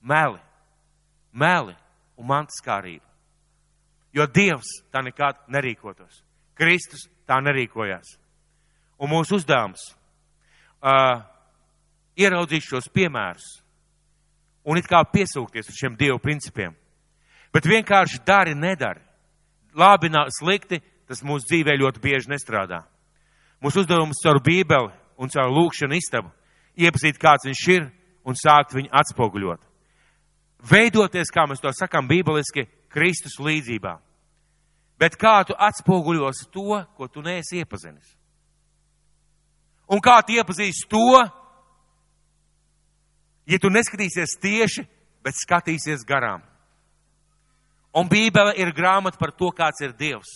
Meli, 0.00 0.40
meli 1.32 1.76
un 2.16 2.28
mantaskārība. 2.28 3.04
Jo 4.12 4.26
Dievs 4.26 4.80
tā 4.92 5.02
nekad 5.04 5.38
nerīkotos. 5.48 6.22
Kristus 6.58 7.06
tā 7.28 7.38
nerīkojās. 7.40 8.16
Un 9.00 9.12
mūsu 9.12 9.38
uzdevums 9.38 9.80
uh, 10.82 11.22
ieraudzīt 12.18 12.66
šos 12.66 12.88
piemērus 12.92 13.60
un 14.64 14.78
it 14.78 14.88
kā 14.88 15.00
piesūkties 15.06 15.70
uz 15.70 15.76
šiem 15.78 15.96
Dievu 15.98 16.18
principiem. 16.22 16.74
Bet 17.52 17.66
vienkārši 17.66 18.20
dari, 18.26 18.54
nedari. 18.54 19.00
Labi, 19.74 20.10
slikti, 20.34 20.80
tas 21.06 21.22
mūsu 21.22 21.46
dzīvē 21.46 21.76
ļoti 21.78 22.02
bieži 22.02 22.30
nestrādā. 22.30 22.84
Mūsu 23.62 23.82
uzdevums 23.82 24.20
caur 24.22 24.40
Bībeli 24.42 24.90
un 25.18 25.28
caur 25.28 25.50
lūkšanu 25.50 25.96
istabu 25.96 26.30
iepazīt, 26.76 27.18
kāds 27.18 27.46
viņš 27.46 27.64
ir 27.74 27.88
un 28.24 28.36
sākt 28.38 28.74
viņu 28.74 28.90
atspoguļot. 28.92 29.60
Veidoties, 30.70 31.32
kā 31.32 31.46
mēs 31.48 31.62
to 31.62 31.72
sakām 31.72 32.08
bībeliski, 32.08 32.66
Kristus 32.92 33.38
līdzībā. 33.40 33.96
Bet 35.00 35.16
kā 35.16 35.40
tu 35.48 35.54
atspoguļosi 35.56 36.50
to, 36.52 36.82
ko 36.96 37.08
tu 37.08 37.22
neesi 37.24 37.62
iepazinis? 37.62 38.16
Un 39.90 40.02
kā 40.04 40.18
tu 40.22 40.36
iepazīsi 40.36 40.84
to, 40.90 41.22
ja 43.50 43.58
tu 43.58 43.70
neskatīsies 43.72 44.36
tieši, 44.40 44.86
bet 45.24 45.38
skatīsies 45.38 46.06
garām? 46.06 46.44
Un 47.96 48.08
Bībele 48.08 48.54
ir 48.60 48.70
grāmata 48.74 49.18
par 49.18 49.32
to, 49.34 49.50
kāds 49.50 49.82
ir 49.82 49.94
Dievs. 49.98 50.30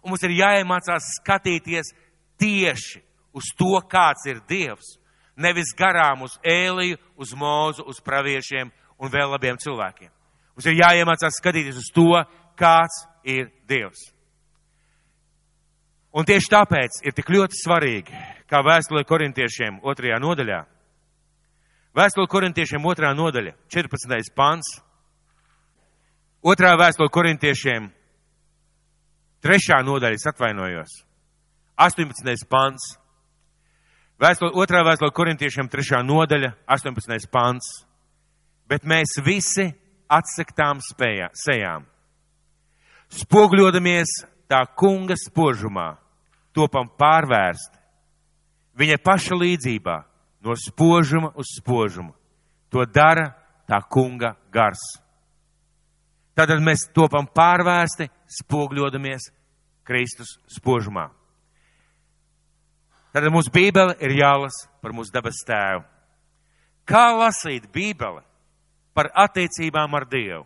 Un 0.00 0.12
mums 0.12 0.24
ir 0.24 0.32
jāiemācās 0.38 1.12
skatīties 1.18 1.92
tieši 2.40 3.02
uz 3.36 3.50
to, 3.58 3.74
kāds 3.90 4.24
ir 4.30 4.40
Dievs. 4.48 4.96
Nevis 5.38 5.74
garām 5.78 6.24
uz 6.26 6.38
ēliju, 6.42 6.96
uz 7.20 7.34
mūzu, 7.36 7.84
uz 7.86 8.00
praviešiem 8.02 8.72
un 8.98 9.12
vēl 9.12 9.30
labiem 9.30 9.58
cilvēkiem. 9.60 10.10
Mums 10.56 10.66
ir 10.66 10.80
jāiemācās 10.80 11.36
skatīties 11.38 11.76
uz 11.78 11.90
to, 11.94 12.10
kāds 12.58 13.04
ir 13.22 13.52
Dievs. 13.68 14.08
Un 16.18 16.26
tieši 16.26 16.50
tāpēc 16.50 17.02
ir 17.06 17.14
tik 17.14 17.28
ļoti 17.30 17.60
svarīgi, 17.60 18.16
kā 18.48 18.62
vēstulē 18.64 19.04
korintiešiem 19.06 19.82
otrajā 19.86 20.18
nodaļā. 20.24 20.62
Vēstule 21.96 22.28
korintiešiem 22.30 22.84
otrā 22.84 23.14
nodaļa, 23.16 23.54
14. 23.72 24.34
pants 24.36 24.78
Otrā 26.38 26.76
vēstule 26.78 27.10
korintiešiem, 27.10 27.88
trešā 29.42 29.80
nodaļa, 29.82 30.20
atvainojos, 30.30 30.92
18. 31.74 32.46
pants. 32.46 32.92
Vēstule, 34.22 34.52
otrā 34.54 34.84
vēstule 34.86 35.10
korintiešiem, 35.14 35.66
trešā 35.70 35.98
nodaļa, 36.06 36.52
18. 36.70 37.26
pants. 37.34 37.66
Bet 38.70 38.86
mēs 38.86 39.18
visi 39.24 39.66
atsektām 40.06 40.78
spējā, 40.84 41.32
sejām. 41.34 41.88
Spogļodamies 43.10 44.14
tā 44.46 44.62
kunga 44.78 45.16
spožumā, 45.18 45.96
topam 46.54 46.86
pārvērst 47.00 47.74
viņa 48.78 49.00
paša 49.02 49.38
līdzībā, 49.42 49.96
no 50.44 50.54
spožuma 50.56 51.32
uz 51.34 51.50
spožumu. 51.58 52.14
To 52.70 52.84
dara 52.84 53.32
tā 53.68 53.80
kunga 53.90 54.34
gars. 54.52 54.80
Tātad 56.38 56.62
mēs 56.62 56.86
topam 56.94 57.26
pārvērsti, 57.34 58.06
spogļodamies 58.40 59.30
Kristus 59.88 60.36
spožumā. 60.52 61.08
Tātad 63.10 63.32
mūsu 63.34 63.50
bībele 63.50 63.96
ir 64.04 64.14
jālasa 64.20 64.68
par 64.82 64.94
mūsu 64.94 65.10
dabas 65.14 65.40
tēvu. 65.48 65.82
Kā 66.88 67.08
lasīt 67.16 67.66
bībeli 67.72 68.22
par 68.94 69.10
attiecībām 69.26 69.96
ar 69.98 70.06
Dievu? 70.08 70.44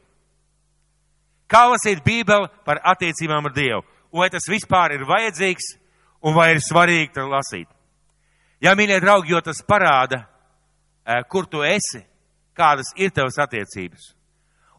Kā 1.51 1.67
lasīt 1.69 2.01
bībeli 2.07 2.49
par 2.65 2.81
attiecībām 2.95 3.51
ar 3.51 3.55
Dievu? 3.55 3.85
Un 4.13 4.25
vai 4.25 4.31
tas 4.33 4.49
vispār 4.49 4.97
ir 4.97 5.05
vajadzīgs 5.09 5.75
un 6.25 6.35
vai 6.37 6.53
ir 6.55 6.63
svarīgi 6.65 7.13
to 7.19 7.27
lasīt? 7.29 7.69
Jā, 8.63 8.77
mīļie 8.79 9.01
draugi, 9.03 9.33
jo 9.35 9.41
tas 9.43 9.59
parāda, 9.67 10.23
eh, 11.05 11.23
kur 11.29 11.47
tu 11.47 11.65
esi, 11.67 12.05
kādas 12.55 12.93
ir 12.97 13.11
tavas 13.11 13.39
attiecības. 13.39 14.15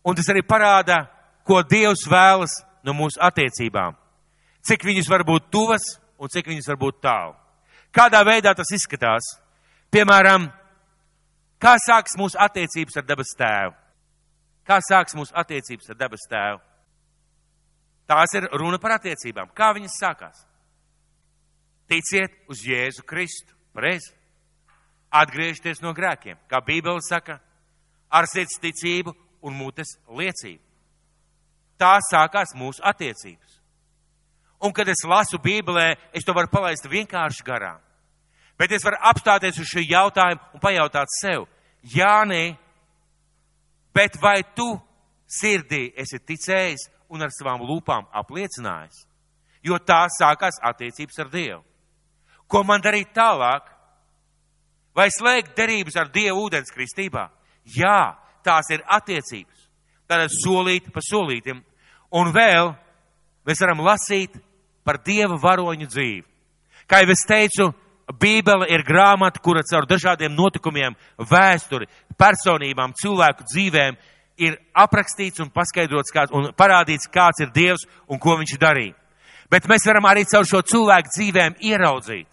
Un 0.05 0.15
tas 0.15 0.29
arī 0.29 0.41
parāda, 0.41 1.07
ko 1.43 1.61
Dievs 1.63 2.07
vēlas 2.07 2.53
no 2.83 2.93
mūsu 2.93 3.19
attiecībām. 3.19 3.95
Cik 4.63 4.83
viņas 4.83 5.09
var 5.09 5.23
būt 5.23 5.51
tuvas 5.51 5.99
un 6.17 6.29
cik 6.29 6.47
viņas 6.47 6.67
var 6.67 6.77
būt 6.77 7.01
tālu. 7.01 7.35
Kādā 7.91 8.23
veidā 8.23 8.55
tas 8.55 8.71
izskatās? 8.71 9.21
Piemēram, 9.91 10.47
kā 11.59 11.75
sāks 11.77 12.15
mūsu 12.17 12.39
attiecības 12.39 12.97
ar 12.97 13.03
debes 13.03 13.35
tēvu? 13.37 13.73
Kā 14.63 14.79
sāks 14.79 15.15
mūsu 15.15 15.35
attiecības 15.35 15.89
ar 15.89 15.95
debes 15.99 16.23
tēvu? 16.31 16.61
Tās 18.07 18.33
ir 18.35 18.47
runa 18.51 18.79
par 18.79 18.97
attiecībām. 18.97 19.51
Kā 19.55 19.73
viņas 19.75 19.99
sākās? 19.99 20.39
Ticiet 21.87 22.31
uz 22.47 22.63
Jēzu 22.63 23.03
Kristu. 23.05 23.53
Pareizi. 23.73 24.13
Atgriežties 25.13 25.81
no 25.81 25.93
grēkiem. 25.93 26.37
Kā 26.49 26.61
Bībele 26.65 27.01
saka, 27.05 27.39
ar 28.09 28.27
sirds 28.29 28.59
ticību 28.61 29.13
un 29.45 29.57
mutes 29.57 29.95
liecību. 30.07 30.61
Tā 31.77 31.97
sākās 32.05 32.53
mūsu 32.57 32.81
attiecības. 32.85 33.59
Un, 34.63 34.71
kad 34.71 34.87
es 34.87 35.03
lasu 35.03 35.39
Bībelē, 35.43 35.93
es 36.15 36.23
to 36.23 36.33
varu 36.33 36.47
palaist 36.51 36.87
vienkārši 36.87 37.43
garām. 37.45 37.81
Bet 38.57 38.71
es 38.71 38.85
varu 38.85 39.01
apstāties 39.09 39.57
uz 39.59 39.67
šo 39.67 39.81
jautājumu 39.83 40.53
un 40.55 40.61
pajautāt 40.63 41.11
sev, 41.19 41.49
Jānī, 41.83 42.53
bet 43.91 44.15
vai 44.21 44.39
tu 44.55 44.69
sirdī 45.27 45.89
esi 45.99 46.21
ticējis 46.23 46.87
un 47.11 47.25
ar 47.25 47.33
savām 47.35 47.65
lūpām 47.67 48.07
apliecinājis? 48.21 49.03
Jo 49.67 49.81
tā 49.83 50.05
sākās 50.11 50.61
attiecības 50.63 51.19
ar 51.19 51.31
Dievu. 51.33 51.59
Ko 52.53 52.61
man 52.61 52.83
darīt 52.85 53.15
tālāk? 53.17 53.65
Vai 54.93 55.07
slēgt 55.09 55.55
derības 55.57 55.95
ar 55.97 56.11
Dievu 56.13 56.45
ūdens 56.45 56.69
kristībā? 56.69 57.25
Jā, 57.73 58.13
tās 58.45 58.67
ir 58.75 58.83
attiecības. 58.85 59.63
Tātad 60.05 60.29
solīt 60.35 60.91
pa 60.93 61.01
solītim. 61.01 61.63
Un 62.13 62.29
vēl 62.35 62.75
mēs 63.47 63.63
varam 63.63 63.81
lasīt 63.81 64.35
par 64.85 64.99
Dieva 65.01 65.39
varoņu 65.41 65.87
dzīvi. 65.89 66.21
Kā 66.85 66.99
jau 67.01 67.09
es 67.15 67.23
teicu, 67.25 67.71
Bībele 68.19 68.67
ir 68.69 68.83
grāmata, 68.85 69.41
kura 69.41 69.63
caur 69.65 69.87
dažādiem 69.89 70.35
notikumiem, 70.35 70.93
vēsturi, 71.17 71.87
personībām, 72.19 72.93
cilvēku 72.99 73.47
dzīvēm 73.47 73.97
ir 74.43 74.59
aprakstīts 74.77 75.41
un 75.41 75.49
paskaidrots 75.55 76.13
kāds, 76.13 76.35
un 76.35 76.51
parādīts, 76.53 77.09
kāds 77.09 77.41
ir 77.41 77.49
Dievs 77.55 77.87
un 78.11 78.21
ko 78.21 78.35
viņš 78.37 78.59
darīja. 78.61 78.93
Bet 79.49 79.65
mēs 79.71 79.87
varam 79.87 80.05
arī 80.11 80.27
caur 80.29 80.45
šo 80.45 80.61
cilvēku 80.67 81.15
dzīvēm 81.15 81.57
ieraudzīt 81.63 82.27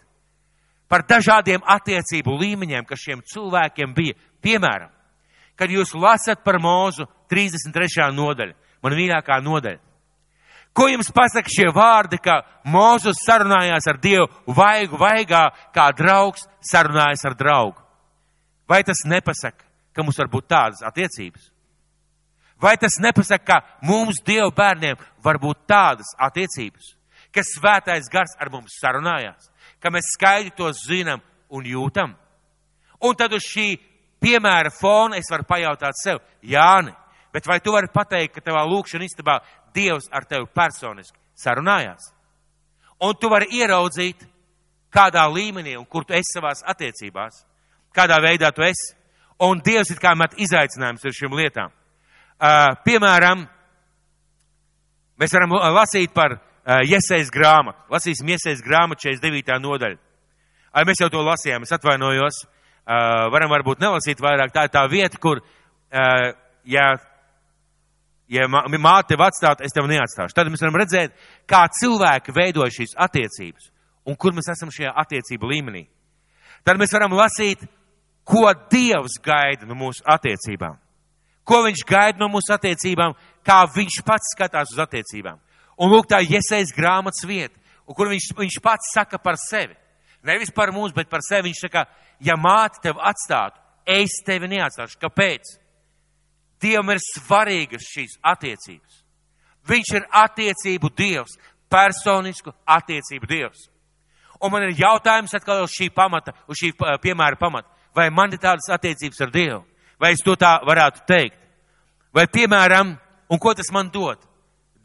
par 0.91 1.05
dažādiem 1.07 1.63
attiecību 1.63 2.35
līmeņiem, 2.41 2.85
kas 2.85 2.99
šiem 2.99 3.21
cilvēkiem 3.31 3.93
bija. 3.95 4.17
Piemēram, 4.43 4.91
kad 5.55 5.71
jūs 5.71 5.93
lasat 5.95 6.43
par 6.43 6.59
mūzu 6.59 7.07
33. 7.31 8.09
nodaļu, 8.11 8.57
man 8.83 8.97
mīļākā 8.97 9.39
nodaļa. 9.45 9.79
Ko 10.71 10.87
jums 10.87 11.11
pasaka 11.11 11.51
šie 11.51 11.67
vārdi, 11.75 12.15
ka 12.23 12.41
Mūzus 12.71 13.19
sarunājās 13.25 13.89
ar 13.91 13.97
Dievu 13.99 14.29
vaigu 14.55 14.95
vaigā, 14.99 15.49
kā 15.75 15.89
draugs 15.91 16.45
sarunājas 16.63 17.25
ar 17.27 17.35
draugu? 17.35 17.75
Vai 18.71 18.79
tas 18.87 19.03
nepasaka, 19.03 19.65
ka 19.91 20.03
mums 20.03 20.19
var 20.21 20.31
būt 20.31 20.47
tādas 20.47 20.83
attiecības? 20.87 21.49
Vai 22.61 22.77
tas 22.79 22.95
nepasaka, 23.03 23.43
ka 23.43 23.57
mums 23.83 24.23
Dievu 24.23 24.53
bērniem 24.55 24.99
var 25.23 25.41
būt 25.43 25.65
tādas 25.67 26.15
attiecības, 26.15 26.93
ka 27.35 27.43
svētais 27.43 28.07
gars 28.11 28.37
ar 28.39 28.51
mums 28.53 28.79
sarunājās, 28.79 29.50
ka 29.81 29.91
mēs 29.93 30.13
skaidri 30.15 30.53
to 30.55 30.69
zinām 30.77 31.21
un 31.49 31.65
jūtam? 31.65 32.15
Un 33.01 33.17
tad 33.17 33.33
uz 33.33 33.45
šī 33.49 33.73
piemēra 34.21 34.71
fona 34.73 35.17
es 35.17 35.29
varu 35.31 35.47
pajautāt 35.49 35.97
sev, 35.97 36.21
Jāni, 36.45 36.93
bet 37.33 37.47
vai 37.47 37.59
tu 37.59 37.73
vari 37.73 37.89
pateikt, 37.93 38.35
ka 38.35 38.45
tavā 38.45 38.63
lūkšana 38.69 39.07
istabā 39.07 39.39
Dievs 39.73 40.09
ar 40.11 40.25
tevi 40.27 40.49
personiski 40.53 41.17
sarunājās? 41.39 42.11
Un 43.01 43.15
tu 43.17 43.29
vari 43.31 43.47
ieraudzīt, 43.57 44.27
kādā 44.93 45.23
līmenī 45.31 45.77
un 45.79 45.87
kur 45.89 46.05
tu 46.05 46.13
esi 46.13 46.35
savās 46.35 46.61
attiecībās, 46.67 47.45
kādā 47.95 48.19
veidā 48.21 48.51
tu 48.53 48.65
esi. 48.65 48.93
Un 49.41 49.61
Dievs 49.63 49.89
ir 49.89 50.01
kā 50.01 50.13
met 50.17 50.35
izaicinājums 50.37 51.05
ar 51.05 51.15
šīm 51.17 51.33
lietām. 51.33 51.71
Uh, 52.41 52.75
piemēram, 52.85 53.45
mēs 55.17 55.33
varam 55.33 55.55
lasīt 55.73 56.13
par 56.13 56.37
uh, 56.71 56.81
Iesaijas 56.87 57.31
grāmatu. 57.33 57.83
Lasīsim 57.91 58.31
Iesaijas 58.31 58.63
grāmatu 58.63 59.09
49. 59.09 59.59
nodaļu. 59.61 59.99
Ai, 60.71 60.85
mēs 60.87 61.03
jau 61.03 61.09
to 61.11 61.23
lasījām, 61.25 61.67
es 61.67 61.75
atvainojos. 61.75 62.45
Uh, 62.81 63.27
varam 63.33 63.51
varbūt 63.51 63.83
nelasīt 63.83 64.23
vairāk. 64.23 64.53
Tā 64.55 64.65
ir 64.67 64.73
tā 64.73 64.85
vieta, 64.89 65.19
kur, 65.21 65.41
uh, 65.43 66.29
ja, 66.65 66.87
ja 68.31 68.47
māte 68.47 69.11
tev 69.11 69.25
atstātu, 69.27 69.67
es 69.67 69.75
tev 69.75 69.89
neatstāšu. 69.91 70.35
Tad 70.37 70.49
mēs 70.49 70.63
varam 70.63 70.79
redzēt, 70.81 71.13
kā 71.49 71.65
cilvēki 71.81 72.35
veidoja 72.35 72.71
šīs 72.79 72.95
attiecības 72.95 73.69
un 74.07 74.17
kur 74.17 74.33
mēs 74.33 74.49
esam 74.53 74.71
šajā 74.73 74.93
attiecību 75.03 75.49
līmenī. 75.51 75.85
Tad 76.65 76.79
mēs 76.81 76.93
varam 76.93 77.13
lasīt, 77.17 77.61
ko 78.25 78.47
Dievs 78.71 79.17
gaida 79.23 79.67
no 79.67 79.77
mūsu 79.77 80.05
attiecībām. 80.09 80.77
Ko 81.45 81.63
viņš 81.65 81.85
gaida 81.89 82.21
no 82.21 82.29
mūsu 82.31 82.53
attiecībām, 82.53 83.15
kā 83.45 83.63
viņš 83.75 84.01
pats 84.05 84.33
skatās 84.35 84.73
uz 84.73 84.81
attiecībām. 84.81 85.39
Un 85.81 85.89
lūk, 85.89 86.07
tā 86.09 86.21
ir 86.21 86.37
iesaistīts 86.37 86.75
grāmatas 86.77 87.25
vieta, 87.25 87.57
kur 87.89 88.11
viņš, 88.11 88.31
viņš 88.37 88.59
pats 88.63 88.93
saka 88.93 89.17
par 89.19 89.39
sevi. 89.41 89.75
Nevis 90.23 90.53
par 90.53 90.71
mums, 90.71 90.93
bet 90.93 91.09
par 91.09 91.23
sevi. 91.25 91.49
Viņš 91.49 91.63
saka, 91.65 91.87
ja 92.21 92.37
māte 92.37 92.83
tevi 92.83 93.01
atstātu, 93.01 93.57
es 93.89 94.21
tevi 94.25 94.51
neatstāšu. 94.51 94.99
Kāpēc? 95.01 95.55
Dievam 96.61 96.93
ir 96.93 97.01
svarīgas 97.01 97.87
šīs 97.89 98.19
attiecības. 98.21 99.01
Viņš 99.67 99.93
ir 99.97 100.07
attiecību 100.21 100.91
dievs, 100.97 101.33
personisku 101.71 102.53
attiecību 102.69 103.29
dievs. 103.29 103.67
Un 104.41 104.53
man 104.53 104.65
ir 104.65 104.77
jautājums 104.77 105.33
atkal 105.37 105.63
uz 105.65 105.73
šī 105.73 105.91
pamata, 105.93 106.33
uz 106.49 106.57
šī 106.57 106.73
piemēra 107.01 107.37
pamata. 107.37 107.69
Vai 107.95 108.09
man 108.09 108.31
ir 108.33 108.41
tādas 108.41 108.69
attiecības 108.73 109.21
ar 109.21 109.31
Dievu? 109.33 109.61
Vai 110.01 110.13
es 110.15 110.23
to 110.25 110.33
tā 110.39 110.55
varētu 110.65 111.03
teikt? 111.05 111.37
Vai, 112.15 112.25
piemēram, 112.27 112.95
un 113.29 113.39
ko 113.39 113.53
tas 113.53 113.69
man 113.71 113.91
dod? 113.93 114.19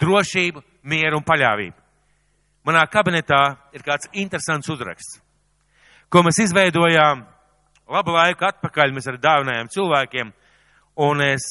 Drošību, 0.01 0.61
mieru 0.87 1.21
un 1.21 1.27
paļāvību. 1.27 1.77
Manā 2.67 2.83
kabinetā 2.91 3.43
ir 3.77 3.85
kāds 3.87 4.11
interesants 4.19 4.71
uzraksts, 4.73 5.21
ko 6.11 6.23
mēs 6.27 6.41
izveidojām 6.43 7.23
labu 7.95 8.15
laiku 8.17 8.47
atpakaļ. 8.49 8.95
Mēs 8.95 9.07
arī 9.11 9.21
dāvinājām 9.23 9.71
cilvēkiem, 9.71 10.33
un 11.07 11.23
es 11.29 11.45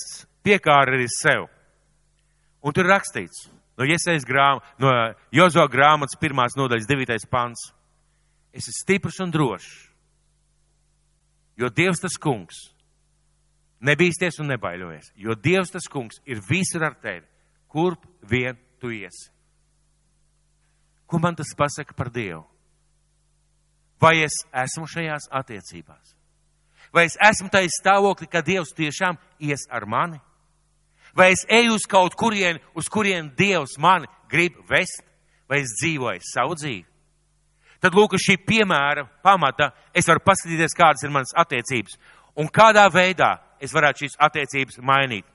piekāru 0.44 0.98
arī 0.98 1.08
sev. 1.12 1.48
Un 2.66 2.76
tur 2.76 2.90
rakstīts, 2.90 3.46
no 3.78 3.86
grāmatas, 3.86 4.68
no 4.80 4.92
Jozo 5.32 5.68
grāmatas 5.72 6.20
pirmās 6.20 6.58
nodaļas 6.58 6.90
devītais 6.90 7.28
pants 7.30 7.72
esi 8.56 8.72
stiprs 8.72 9.20
un 9.20 9.32
drošs. 9.32 9.72
Jo 11.60 11.70
Dievs 11.70 12.02
tas 12.04 12.18
kungs 12.20 12.56
nebīsties 13.86 14.40
un 14.42 14.50
nebaiļojies, 14.52 15.14
jo 15.16 15.36
Dievs 15.36 15.72
tas 15.72 15.88
kungs 15.92 16.20
ir 16.26 16.42
visur 16.44 16.84
ar 16.84 16.96
tevi, 17.00 17.24
kurp 17.72 18.04
vien 18.28 18.58
tu 18.86 18.92
iesi. 18.94 19.32
Ko 21.10 21.18
man 21.20 21.36
tas 21.36 21.54
pasaka 21.58 21.94
par 21.98 22.12
Dievu? 22.14 22.46
Vai 24.02 24.22
es 24.22 24.38
esmu 24.54 24.86
šajās 24.86 25.30
attiecībās? 25.34 26.14
Vai 26.94 27.08
es 27.10 27.18
esmu 27.18 27.50
tajā 27.50 27.72
stāvoklī, 27.74 28.30
ka 28.30 28.46
Dievs 28.46 28.74
tiešām 28.78 29.18
ies 29.42 29.66
ar 29.74 29.88
mani? 29.90 30.22
Vai 31.18 31.32
es 31.34 31.46
eju 31.50 31.74
uz 31.80 31.86
kaut 31.90 32.14
kurieni, 32.14 32.62
uz 32.76 32.90
kurien 32.92 33.32
Dievs 33.38 33.80
mani 33.82 34.10
grib 34.30 34.58
vest? 34.70 35.02
Vai 35.50 35.64
es 35.64 35.74
dzīvoju 35.82 36.22
savu 36.34 36.58
dzīvi? 36.58 36.86
tad 37.86 37.94
lūk, 37.94 38.16
šī 38.18 38.40
piemēra 38.42 39.04
pamata 39.22 39.68
es 39.94 40.08
varu 40.10 40.24
paskatīties, 40.26 40.74
kādas 40.74 41.04
ir 41.06 41.12
manas 41.14 41.36
attiecības 41.38 42.00
un 42.42 42.50
kādā 42.50 42.88
veidā 42.90 43.36
es 43.62 43.74
varētu 43.76 44.06
šīs 44.06 44.18
attiecības 44.26 44.80
mainīt. 44.82 45.26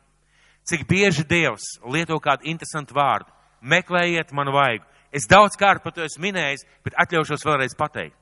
Cik 0.66 0.82
bieži 0.88 1.24
Dievs 1.24 1.78
lieto 1.88 2.18
kādu 2.20 2.48
interesantu 2.50 2.96
vārdu. 2.98 3.30
Meklējiet 3.60 4.32
manu 4.32 4.54
vaigu. 4.56 4.84
Es 5.12 5.26
daudz 5.26 5.58
kārt 5.58 5.82
par 5.82 5.92
to 5.92 6.04
esmu 6.06 6.28
minējis, 6.28 6.64
bet 6.86 6.96
atļaušos 7.02 7.44
vēlreiz 7.46 7.74
pateikt. 7.78 8.16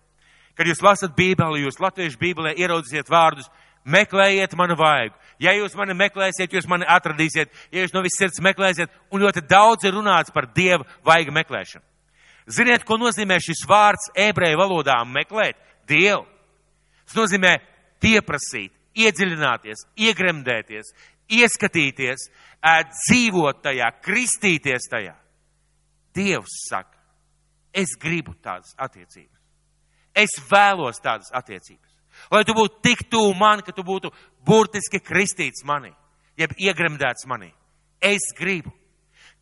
Kad 0.56 0.66
jūs 0.66 0.82
lasat 0.82 1.14
Bībeli, 1.14 1.62
jūs 1.62 1.78
latviešu 1.78 2.18
Bībelē 2.18 2.54
ieraudzīsiet 2.58 3.10
vārdus, 3.12 3.50
meklējiet 3.86 4.56
manu 4.58 4.74
vaigu. 4.78 5.14
Ja 5.38 5.52
jūs 5.54 5.76
mani 5.78 5.94
meklēsiet, 5.94 6.50
jūs 6.52 6.66
mani 6.66 6.88
atradīsiet, 6.88 7.52
ja 7.70 7.84
jūs 7.84 7.94
no 7.94 8.02
viss 8.02 8.18
sirds 8.18 8.42
meklēsiet, 8.42 8.90
un 9.12 9.22
ļoti 9.22 9.44
daudz 9.46 9.86
ir 9.86 9.94
runāts 9.94 10.34
par 10.34 10.48
Dieva 10.56 10.82
vaiga 11.06 11.34
meklēšanu. 11.36 11.84
Ziniet, 12.48 12.82
ko 12.88 12.96
nozīmē 12.98 13.36
šis 13.44 13.62
vārds 13.68 14.08
ebreju 14.16 14.58
valodā 14.58 14.96
meklēt? 15.06 15.60
Dievu. 15.88 16.24
Tas 17.06 17.16
nozīmē 17.16 17.54
pieprasīt, 18.02 18.72
iedziļināties, 18.98 19.84
iegremdēties, 20.08 20.90
ieskatīties, 21.38 22.28
dzīvot 23.04 23.62
tajā, 23.64 23.92
kristīties 24.04 24.88
tajā. 24.90 25.14
Dievs 26.18 26.64
saka, 26.66 26.96
es 27.72 27.94
gribu 28.00 28.34
tādas 28.42 28.74
attiecības. 28.74 29.38
Es 30.18 30.34
vēlos 30.50 30.98
tādas 30.98 31.30
attiecības. 31.30 31.94
Lai 32.32 32.42
tu 32.44 32.56
būtu 32.56 32.82
tik 32.82 33.04
tuvu 33.10 33.36
man, 33.38 33.62
ka 33.62 33.72
tu 33.72 33.84
būtu 33.86 34.10
burtiski 34.46 34.98
kristīts 34.98 35.62
manī, 35.66 35.92
jeb 36.38 36.56
iegremdēts 36.58 37.28
manī. 37.30 37.52
Es 38.02 38.32
gribu. 38.38 38.72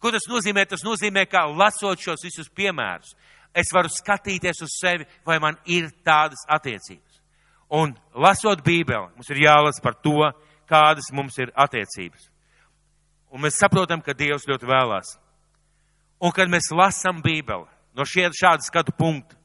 Ko 0.01 0.13
tas 0.13 0.29
nozīmē? 0.29 0.67
Tas 0.69 0.85
nozīmē, 0.85 1.25
ka 1.31 1.47
lasot 1.49 2.01
šos 2.01 2.25
visus 2.27 2.51
piemērus, 2.53 3.15
es 3.57 3.73
varu 3.73 3.89
skatīties 3.93 4.61
uz 4.65 4.77
sevi, 4.77 5.07
vai 5.25 5.39
man 5.41 5.57
ir 5.65 5.89
tādas 6.05 6.45
attiecības. 6.53 7.23
Un 7.73 7.97
lasot 8.15 8.61
Bībeli, 8.65 9.15
mums 9.17 9.31
ir 9.33 9.47
jālasa 9.47 9.83
par 9.83 9.97
to, 10.05 10.29
kādas 10.69 11.09
mums 11.13 11.39
ir 11.41 11.53
attiecības. 11.57 12.29
Un 13.33 13.43
mēs 13.43 13.59
saprotam, 13.59 14.03
ka 14.05 14.15
Dievs 14.15 14.47
ļoti 14.49 14.69
vēlās. 14.69 15.17
Un 16.21 16.33
kad 16.33 16.49
mēs 16.49 16.71
lasām 16.73 17.21
Bībeli 17.25 17.67
no 17.97 18.05
šie, 18.09 18.29
šāda 18.33 18.65
skatu 18.65 18.93
punkta, 18.97 19.37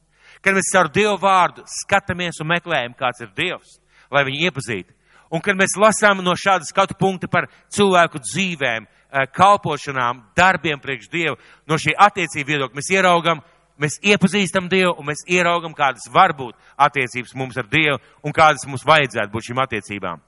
kad 0.44 0.56
mēs 0.56 0.72
ar 0.78 0.90
Dievu 0.92 1.18
vārdu 1.20 1.64
skatāmies 1.68 2.40
un 2.40 2.50
meklējam, 2.52 2.96
kāds 2.98 3.22
ir 3.24 3.30
Dievs, 3.36 3.78
lai 4.12 4.24
viņu 4.28 4.48
iepazītu, 4.48 4.92
un 5.32 5.40
kad 5.44 5.56
mēs 5.56 5.76
lasām 5.80 6.24
no 6.24 6.34
šāda 6.36 6.68
skatu 6.68 6.96
punkta 6.98 7.28
par 7.28 7.48
cilvēku 7.72 8.20
dzīvēm, 8.24 8.88
Eh, 9.12 9.26
kalpošanām, 9.28 10.22
darbiem 10.36 10.80
priekš 10.80 11.10
Dievu, 11.12 11.36
no 11.68 11.76
šī 11.76 11.92
attiecību 12.00 12.48
viedokļa 12.48 12.78
mēs 12.78 12.86
ieraugam, 12.94 13.42
mēs 13.76 13.98
iepazīstam 14.08 14.70
Dievu 14.72 14.94
un 14.96 15.10
mēs 15.10 15.26
ieraugam, 15.28 15.74
kādas 15.76 16.06
var 16.08 16.32
būt 16.32 16.56
attiecības 16.80 17.34
mums 17.36 17.58
ar 17.60 17.68
Dievu 17.68 17.98
un 18.24 18.32
kādas 18.32 18.64
mums 18.64 18.86
vajadzētu 18.88 19.28
būt 19.34 19.50
šīm 19.50 19.60
attiecībām. 19.66 20.22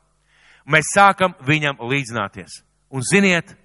Mēs 0.69 0.93
sākam 0.93 1.33
viņam 1.49 1.81
līdzināties. 1.81 2.61
Un 2.93 3.01
ziniet, 3.09 3.57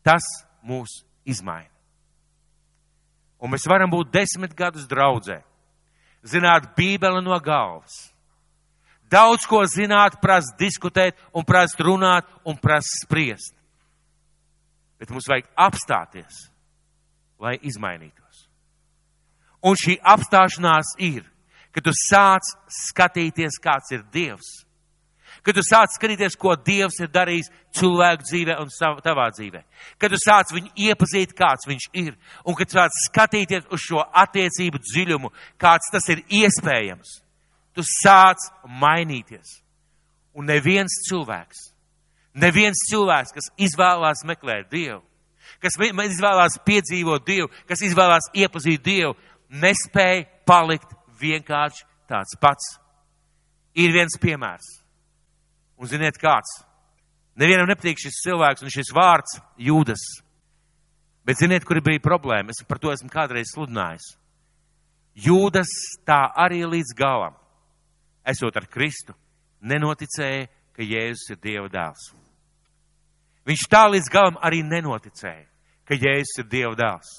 tas 0.00 0.24
mūs 0.64 1.02
izmaina. 1.28 1.68
Un 3.38 3.52
mēs 3.52 3.66
varam 3.70 3.90
būt 3.90 4.10
desmit 4.10 4.54
gadus 4.56 4.88
draudzē, 4.90 5.42
zināt 6.26 6.72
Bībeli 6.76 7.22
no 7.22 7.38
galvas. 7.40 8.08
Daudz 9.08 9.46
ko 9.48 9.62
zināt, 9.64 10.18
prasa 10.20 10.52
diskutēt, 10.58 11.16
un 11.32 11.46
prasa 11.46 11.78
runāt, 11.80 12.26
un 12.44 12.58
prasa 12.60 12.90
spriest 13.04 13.54
bet 14.98 15.10
mums 15.14 15.28
vajag 15.30 15.48
apstāties, 15.54 16.48
lai 17.38 17.56
izmainītos. 17.62 18.46
Un 19.66 19.78
šī 19.78 19.98
apstāšanās 20.02 20.96
ir, 21.02 21.24
kad 21.74 21.86
tu 21.86 21.94
sāc 21.94 22.46
skatīties, 22.90 23.58
kāds 23.62 23.94
ir 23.94 24.04
Dievs. 24.14 24.50
Kad 25.46 25.58
tu 25.58 25.64
sāc 25.64 25.94
skatīties, 25.94 26.36
ko 26.40 26.56
Dievs 26.56 26.98
ir 27.00 27.12
darījis 27.14 27.48
cilvēku 27.78 28.26
dzīvē 28.26 28.58
un 28.62 28.72
tavā 29.04 29.28
dzīvē. 29.36 29.62
Kad 30.00 30.12
tu 30.14 30.20
sāc 30.22 30.52
viņu 30.54 30.74
iepazīt, 30.88 31.36
kāds 31.38 31.68
viņš 31.68 31.88
ir. 32.02 32.12
Un 32.44 32.58
kad 32.58 32.68
tu 32.68 32.78
sāc 32.80 33.00
skatīties 33.06 33.70
uz 33.72 33.86
šo 33.86 34.02
attiecību 34.24 34.82
dziļumu, 34.82 35.32
kāds 35.60 35.90
tas 35.94 36.08
ir 36.12 36.24
iespējams. 36.42 37.18
Tu 37.74 37.86
sāc 37.86 38.50
mainīties. 38.82 39.60
Un 40.38 40.46
neviens 40.50 40.94
cilvēks 41.08 41.68
Neviens 42.38 42.80
cilvēks, 42.90 43.32
kas 43.34 43.48
izvēlās 43.58 44.22
meklēt 44.28 44.68
Dievu, 44.70 45.00
kas 45.62 45.78
izvēlās 45.80 46.58
piedzīvot 46.66 47.24
Dievu, 47.26 47.48
kas 47.66 47.82
izvēlās 47.82 48.30
iepazīt 48.36 48.84
Dievu, 48.84 49.16
nespēja 49.48 50.26
palikt 50.46 50.92
vienkārši 51.20 51.86
tāds 52.10 52.36
pats. 52.40 52.76
Ir 53.78 53.92
viens 53.94 54.14
piemērs. 54.20 54.77
Un 55.78 55.90
ziniet 55.90 56.18
kāds? 56.18 56.60
Nevienam 57.38 57.68
nepatīk 57.70 58.00
šis 58.02 58.22
cilvēks 58.24 58.64
un 58.66 58.72
šis 58.74 58.90
vārds 58.94 59.38
jūdas. 59.62 60.02
Bet 61.26 61.38
ziniet, 61.38 61.66
kur 61.66 61.78
bija 61.84 62.02
problēma? 62.02 62.50
Es 62.50 62.64
par 62.66 62.80
to 62.82 62.90
esmu 62.90 63.10
kādreiz 63.12 63.52
sludinājis. 63.52 64.14
Jūdas 65.18 65.70
tā 66.06 66.22
arī 66.38 66.62
līdz 66.66 66.94
galam, 66.98 67.34
esot 68.26 68.56
ar 68.58 68.66
Kristu, 68.70 69.14
nenoticēja, 69.60 70.46
ka 70.74 70.86
Jēzus 70.86 71.34
ir 71.34 71.38
Dieva 71.42 71.66
dēls. 71.70 72.12
Viņš 73.48 73.64
tā 73.70 73.84
līdz 73.90 74.10
galam 74.14 74.38
arī 74.44 74.62
nenoticēja, 74.62 75.46
ka 75.88 75.98
Jēzus 75.98 76.38
ir 76.42 76.48
Dieva 76.52 76.74
dēls. 76.78 77.10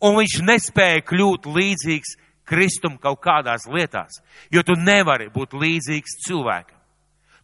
Un 0.00 0.16
viņš 0.16 0.40
nespēja 0.48 1.04
kļūt 1.04 1.48
līdzīgs 1.52 2.16
Kristum 2.48 2.96
kaut 2.98 3.20
kādās 3.22 3.68
lietās, 3.68 4.22
jo 4.50 4.64
tu 4.64 4.74
nevari 4.80 5.28
būt 5.30 5.52
līdzīgs 5.54 6.16
cilvēkam. 6.26 6.79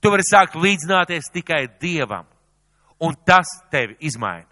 Tu 0.03 0.13
vari 0.13 0.25
sākt 0.27 0.59
līdzināties 0.61 1.31
tikai 1.33 1.65
Dievam, 1.81 2.27
un 3.01 3.17
tas 3.27 3.49
tevi 3.73 3.97
izmaina. 4.05 4.49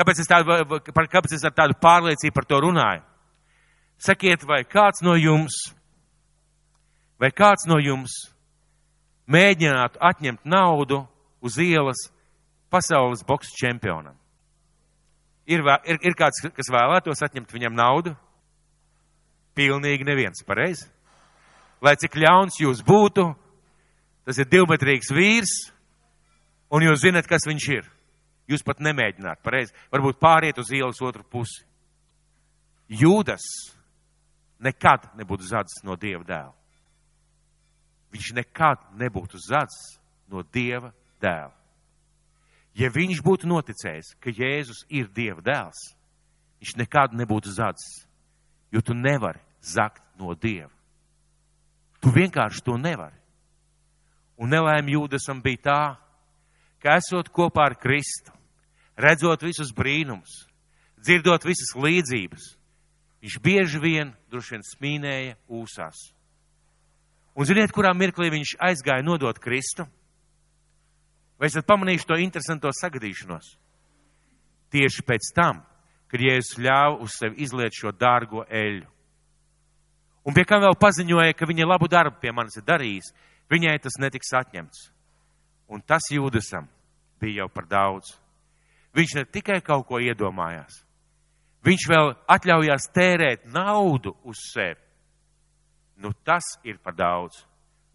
Kāpēc 0.00 0.22
es, 0.22 0.28
tādu, 0.30 0.80
kāpēc 1.12 1.34
es 1.36 1.44
ar 1.44 1.52
tādu 1.52 1.76
pārliecību 1.82 2.34
par 2.34 2.46
to 2.48 2.60
runāju? 2.64 3.02
Sakiet, 4.00 4.46
vai 4.48 4.62
kāds 4.64 5.02
no 5.04 5.12
jums, 5.18 5.58
vai 7.20 7.28
kāds 7.36 7.66
no 7.68 7.76
jums 7.82 8.14
mēģinātu 9.28 10.00
atņemt 10.00 10.48
naudu 10.48 11.02
uz 11.44 11.58
ielas 11.60 12.06
pasaules 12.72 13.26
boks 13.28 13.52
čempionam? 13.60 14.16
Ir, 15.50 15.66
ir, 15.84 16.00
ir 16.06 16.16
kāds, 16.16 16.40
kas 16.54 16.72
vēlētos 16.72 17.20
atņemt 17.26 17.52
viņam 17.52 17.76
naudu? 17.76 18.14
Pilnīgi 19.58 20.06
neviens, 20.06 20.40
pareizi? 20.46 20.86
Lai 21.84 21.96
cik 22.00 22.16
ļauns 22.22 22.60
jūs 22.62 22.80
būtu, 22.86 23.26
tas 24.28 24.38
ir 24.40 24.48
divmetrīgs 24.50 25.12
vīrs, 25.14 25.54
un 26.70 26.84
jūs 26.86 27.02
zinat, 27.04 27.28
kas 27.30 27.46
viņš 27.48 27.66
ir. 27.74 27.88
Jūs 28.50 28.64
pat 28.66 28.80
nemēģināt, 28.82 29.42
pareizi? 29.46 29.74
Varbūt 29.92 30.18
pāriet 30.22 30.58
uz 30.58 30.72
ielas 30.74 30.98
otru 31.06 31.22
pusi. 31.22 31.62
Jūdas 32.90 33.44
nekad 34.58 35.06
nebūtu 35.18 35.46
zadzis 35.46 35.84
no 35.86 35.94
Dieva 35.94 36.24
dēla. 36.26 36.56
Viņš 38.10 38.32
nekad 38.40 38.82
nebūtu 38.98 39.38
zadzis 39.38 40.00
no 40.30 40.42
Dieva 40.42 40.90
dēla. 41.22 41.54
Ja 42.74 42.90
viņš 42.90 43.22
būtu 43.22 43.48
noticējis, 43.50 44.14
ka 44.22 44.34
Jēzus 44.34 44.84
ir 44.90 45.08
Dieva 45.14 45.42
dēls, 45.46 45.78
viņš 46.62 46.74
nekad 46.78 47.14
nebūtu 47.18 47.52
zadzis, 47.54 48.04
jo 48.70 48.82
tu 48.82 48.94
nevari 48.94 49.42
zakt 49.62 50.02
no 50.18 50.34
Dieva. 50.34 50.70
Tu 52.00 52.10
vienkārši 52.14 52.62
to 52.64 52.78
nevari. 52.80 53.19
Un 54.40 54.48
nelēma 54.54 54.94
jūdasam 54.94 55.42
bija 55.44 55.62
tā, 55.64 55.80
ka 56.80 56.96
esot 56.96 57.28
kopā 57.28 57.66
ar 57.68 57.76
Kristu, 57.76 58.32
redzot 58.96 59.44
visus 59.44 59.72
brīnumus, 59.76 60.46
dzirdot 61.00 61.44
visas 61.44 61.74
līdzības, 61.76 62.46
viņš 63.20 63.36
bieži 63.44 63.80
vien 63.82 64.14
droši 64.32 64.56
vien 64.56 64.64
smīnēja 64.64 65.36
ūsās. 65.48 66.08
Un 67.36 67.46
ziniet, 67.46 67.72
kurā 67.72 67.92
mirklī 67.94 68.30
viņš 68.32 68.56
aizgāja 68.60 69.04
nodot 69.04 69.38
Kristu? 69.40 69.86
Vai 71.40 71.48
esat 71.48 71.68
pamanījuši 71.68 72.08
to 72.08 72.18
interesanto 72.20 72.72
sagadīšanos? 72.74 73.54
Tieši 74.70 75.04
pēc 75.06 75.30
tam, 75.36 75.62
kad 76.10 76.20
Jēzus 76.20 76.58
ļāva 76.60 76.98
uz 77.04 77.14
sevi 77.16 77.44
izliet 77.44 77.76
šo 77.76 77.92
dārgo 77.96 78.44
eļu. 78.44 78.88
Un 80.26 80.36
pie 80.36 80.44
kā 80.44 80.58
vēl 80.60 80.76
paziņoja, 80.76 81.34
ka 81.38 81.48
viņa 81.48 81.68
labu 81.70 81.88
darbu 81.88 82.20
pie 82.20 82.32
manis 82.34 82.58
ir 82.60 82.66
darījis, 82.66 83.08
viņai 83.50 83.78
tas 83.82 83.98
netiks 84.00 84.32
atņemts. 84.36 84.90
Un 85.70 85.82
tas 85.86 86.08
jūdasam 86.10 86.66
bija 87.20 87.44
jau 87.44 87.48
par 87.52 87.66
daudz. 87.70 88.16
Viņš 88.96 89.16
ne 89.18 89.24
tikai 89.24 89.60
kaut 89.62 89.86
ko 89.86 90.00
iedomājās, 90.02 90.80
viņš 91.66 91.86
vēl 91.92 92.14
atļaujās 92.26 92.88
tērēt 92.94 93.46
naudu 93.54 94.16
uz 94.26 94.40
sevi. 94.50 94.80
Nu, 96.00 96.10
tas 96.24 96.56
ir 96.64 96.80
par 96.82 96.96
daudz. 96.96 97.44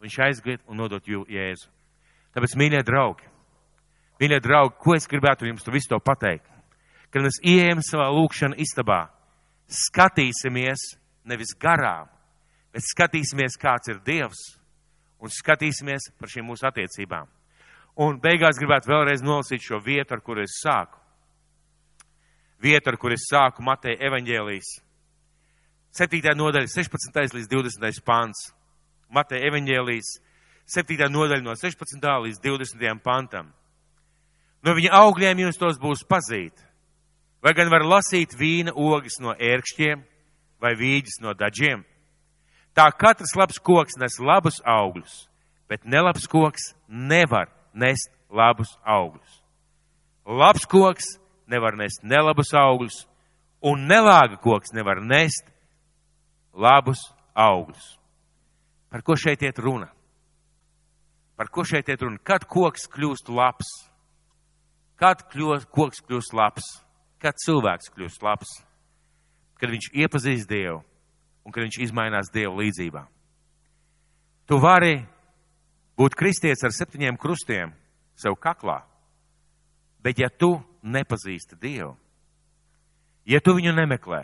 Viņš 0.03 0.18
aizgriet 0.22 0.62
un 0.70 0.78
nodot 0.78 1.03
Jēzu. 1.08 1.72
Tāpēc, 2.36 2.53
mīļie 2.60 2.84
draugi, 2.86 3.26
mīļie 4.20 4.41
draugi, 4.43 4.76
ko 4.84 4.93
es 4.93 5.08
gribētu 5.10 5.47
jums 5.47 5.66
visu 5.72 5.89
to 5.93 5.99
pateikt? 6.03 6.45
Kad 7.10 7.24
mēs 7.24 7.39
ieejam 7.41 7.80
savā 7.84 8.10
lūkšana 8.12 8.60
istabā, 8.60 9.06
skatīsimies 9.72 10.84
nevis 11.26 11.56
garām, 11.58 12.10
bet 12.76 12.84
skatīsimies, 12.84 13.56
kāds 13.58 13.89
ir 13.89 14.03
Dievs, 14.06 14.55
un 15.26 15.34
skatīsimies 15.34 16.11
par 16.19 16.32
šīm 16.32 16.47
mūsu 16.49 16.67
attiecībām. 16.69 17.28
Un 18.05 18.19
beigās 18.19 18.59
gribētu 18.59 18.91
vēlreiz 18.91 19.23
nolasīt 19.23 19.63
šo 19.63 19.80
vietu, 19.84 20.15
ar 20.15 20.21
kuru 20.21 20.43
es 20.43 20.59
sāku. 20.59 20.99
Vietu, 22.61 22.91
ar 22.91 22.97
kuru 22.99 23.15
es 23.15 23.28
sāku 23.32 23.63
Mateja 23.63 23.99
evaņģēlijas. 24.09 24.71
7. 25.95 26.34
nodaļa, 26.36 26.67
16. 26.67 27.36
līdz 27.38 27.49
20. 27.51 28.03
pants. 28.03 28.49
Mateja 29.15 29.47
evaņģēlijas, 29.47 30.09
7. 30.76 31.07
nodaļa 31.11 31.43
no 31.45 31.55
16. 31.55 32.03
līdz 32.26 32.41
20. 32.43 32.99
pantam. 33.05 33.53
No 34.65 34.73
viņa 34.73 34.91
augļiem 34.97 35.45
jums 35.45 35.59
tos 35.61 35.80
būs 35.80 36.03
pazīt. 36.09 36.57
Vai 37.45 37.53
gan 37.53 37.69
var 37.69 37.86
lasīt 37.86 38.34
vīna 38.34 38.73
ogas 38.73 39.19
no 39.21 39.36
ērkšķiem 39.38 40.01
vai 40.59 40.71
vīģis 40.76 41.21
no 41.21 41.36
daļiem? 41.38 41.86
Tā 42.76 42.89
katrs 42.91 43.36
labs 43.39 43.59
koks 43.63 43.95
nes 43.99 44.19
labus 44.19 44.59
augļus, 44.67 45.26
bet 45.71 45.86
nelabs 45.88 46.28
koks 46.28 46.73
nevar 46.88 47.49
nest 47.73 48.11
labus 48.30 48.76
augļus. 48.84 49.41
Labs 50.26 50.65
koks 50.67 51.15
nevar 51.47 51.78
nest 51.80 52.03
nelabus 52.03 52.51
augļus, 52.53 53.05
un 53.63 53.88
nelāga 53.88 54.39
koks 54.43 54.76
nevar 54.76 54.99
nest 55.01 55.47
labus 56.53 57.01
augļus. 57.34 57.95
Par 58.91 59.03
ko 59.03 59.15
šeit 59.19 59.43
iet 59.43 59.59
runa? 59.59 59.89
Par 61.36 61.47
ko 61.51 61.63
šeit 61.67 61.88
iet 61.91 62.03
runa? 62.03 62.19
Kad 62.23 62.47
koks 62.47 62.89
kļūst 62.91 63.32
labs? 63.32 63.71
Kad 64.99 65.26
kļūst, 65.32 65.71
koks 65.76 66.03
kļūst 66.03 66.36
labs? 66.36 66.76
kad 67.26 67.38
cilvēks 67.41 67.89
kļūst 67.95 68.26
labs, 68.26 68.51
kad 69.59 69.71
viņš 69.73 69.89
iepazīst 69.97 70.49
Dievu 70.49 70.84
un 71.45 71.53
kad 71.53 71.65
viņš 71.65 71.77
izmainās 71.85 72.31
Dievu 72.33 72.57
līdzībā. 72.59 73.05
Tu 74.49 74.57
vari 74.61 74.97
būt 75.97 76.17
kristietis 76.17 76.65
ar 76.65 76.73
septiņiem 76.73 77.17
krustiem 77.21 77.73
sev 78.19 78.37
kaklā, 78.41 78.81
bet 80.03 80.19
ja 80.21 80.29
tu 80.29 80.57
nepazīsti 80.83 81.57
Dievu, 81.61 81.93
ja 83.25 83.41
tu 83.41 83.55
viņu 83.57 83.73
nemeklē, 83.77 84.23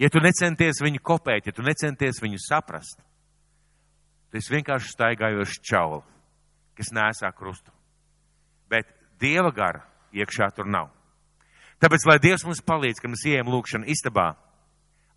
ja 0.00 0.12
tu 0.12 0.22
necenties 0.24 0.80
viņu 0.84 1.02
kopēt, 1.04 1.48
ja 1.48 1.56
tu 1.56 1.64
necenties 1.64 2.20
viņu 2.22 2.40
saprast, 2.44 3.00
tu 4.30 4.40
esi 4.40 4.54
vienkārši 4.54 4.92
staigājošs 4.92 5.60
čauli, 5.64 6.02
kas 6.76 6.92
nesā 6.92 7.32
krustu. 7.36 7.72
Bet 8.68 8.88
Dieva 9.20 9.52
gara 9.54 9.84
iekšā 10.12 10.50
tur 10.56 10.68
nav. 10.68 10.90
Tāpēc, 11.80 12.04
lai 12.08 12.18
Dievs 12.20 12.44
mums 12.44 12.62
palīdz, 12.64 13.00
kad 13.00 13.12
mēs 13.12 13.24
ejam 13.28 13.52
lūkšana 13.52 13.88
istabā, 13.92 14.32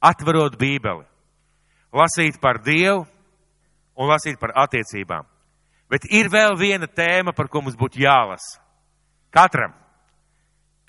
atverot 0.01 0.57
Bībeli, 0.59 1.05
lasīt 1.95 2.39
par 2.41 2.61
Dievu 2.63 3.03
un 3.99 4.09
lasīt 4.09 4.39
par 4.39 4.53
attiecībām. 4.65 5.27
Bet 5.89 6.05
ir 6.13 6.29
vēl 6.29 6.55
viena 6.59 6.87
tēma, 6.87 7.33
par 7.33 7.49
ko 7.49 7.63
mums 7.65 7.77
būtu 7.77 8.01
jālasa. 8.03 8.61
Katram. 9.33 9.73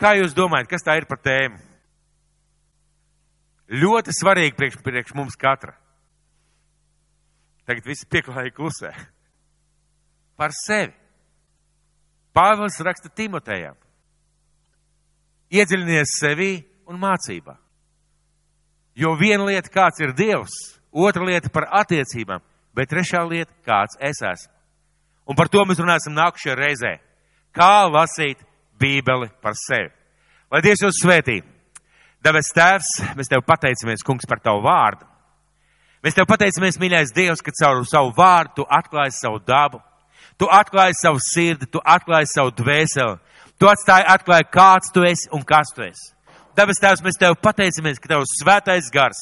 Kā 0.00 0.14
jūs 0.16 0.36
domājat, 0.36 0.68
kas 0.68 0.84
tā 0.84 0.96
ir 1.00 1.06
par 1.08 1.20
tēmu? 1.20 1.58
Ļoti 3.70 4.12
svarīgi 4.16 4.56
priekš, 4.56 4.80
priekš 4.84 5.14
mums 5.16 5.36
katra. 5.40 5.74
Tagad 7.68 7.86
visi 7.86 8.08
pieklājīgi 8.10 8.56
klusē. 8.56 8.90
Par 10.40 10.52
sevi. 10.56 10.92
Pāvils 12.34 12.78
raksta 12.84 13.10
Timotejam 13.12 13.76
iedziļinies 15.50 16.14
sevī 16.20 16.52
un 16.90 17.00
mācībā. 17.02 17.56
Jo 18.98 19.14
viena 19.18 19.46
lieta, 19.46 19.70
kāds 19.70 20.00
ir 20.02 20.14
Dievs, 20.16 20.56
otra 20.92 21.24
lieta 21.24 21.50
par 21.52 21.68
attiecībām, 21.82 22.42
bet 22.74 22.90
trešā 22.90 23.22
lieta, 23.28 23.52
kāds 23.66 23.98
es 24.00 24.22
esmu. 24.22 24.52
Un 25.30 25.38
par 25.38 25.48
to 25.48 25.62
mēs 25.68 25.78
runāsim 25.78 26.16
nākušajā 26.16 26.56
reizē. 26.58 26.96
Kā 27.54 27.86
lasīt 27.86 28.40
Bībeli 28.80 29.28
par 29.42 29.54
sevi. 29.58 29.90
Lai 30.50 30.62
Dievs 30.64 30.82
jūs 30.82 30.98
svētī. 31.04 31.38
Dabas 32.24 32.50
Tēvs, 32.52 32.88
mēs 33.16 33.30
Tev 33.30 33.44
pateicamies, 33.46 34.02
Kungs, 34.04 34.26
par 34.28 34.42
Tavu 34.42 34.64
vārdu. 34.64 35.06
Mēs 36.04 36.16
Tev 36.16 36.26
pateicamies, 36.28 36.80
mīļais 36.80 37.14
Dievs, 37.16 37.44
ka 37.44 37.54
caur 37.62 37.84
savu 37.88 38.10
vārdu 38.16 38.58
Tu 38.58 38.66
atklāji 38.66 39.14
savu 39.16 39.40
dabu, 39.46 39.80
Tu 40.36 40.48
atklāji 40.50 40.98
savu 40.98 41.22
sirdi, 41.22 41.68
Tu 41.70 41.80
atklāji 41.80 42.28
savu 42.34 42.52
dvēseli, 42.58 43.16
Tu 43.60 43.68
atstāji 43.68 44.08
atklāji, 44.08 44.48
kāds 44.52 44.92
tu 44.92 45.04
esi 45.04 45.30
un 45.36 45.44
kas 45.46 45.72
tu 45.76 45.84
esi. 45.84 46.10
Dabas 46.60 46.80
Tēvs, 46.82 47.00
mēs 47.00 47.16
Tev 47.16 47.38
pateicamies, 47.40 47.98
ka 48.02 48.10
Tavs 48.10 48.34
svētais 48.42 48.90
gars 48.92 49.20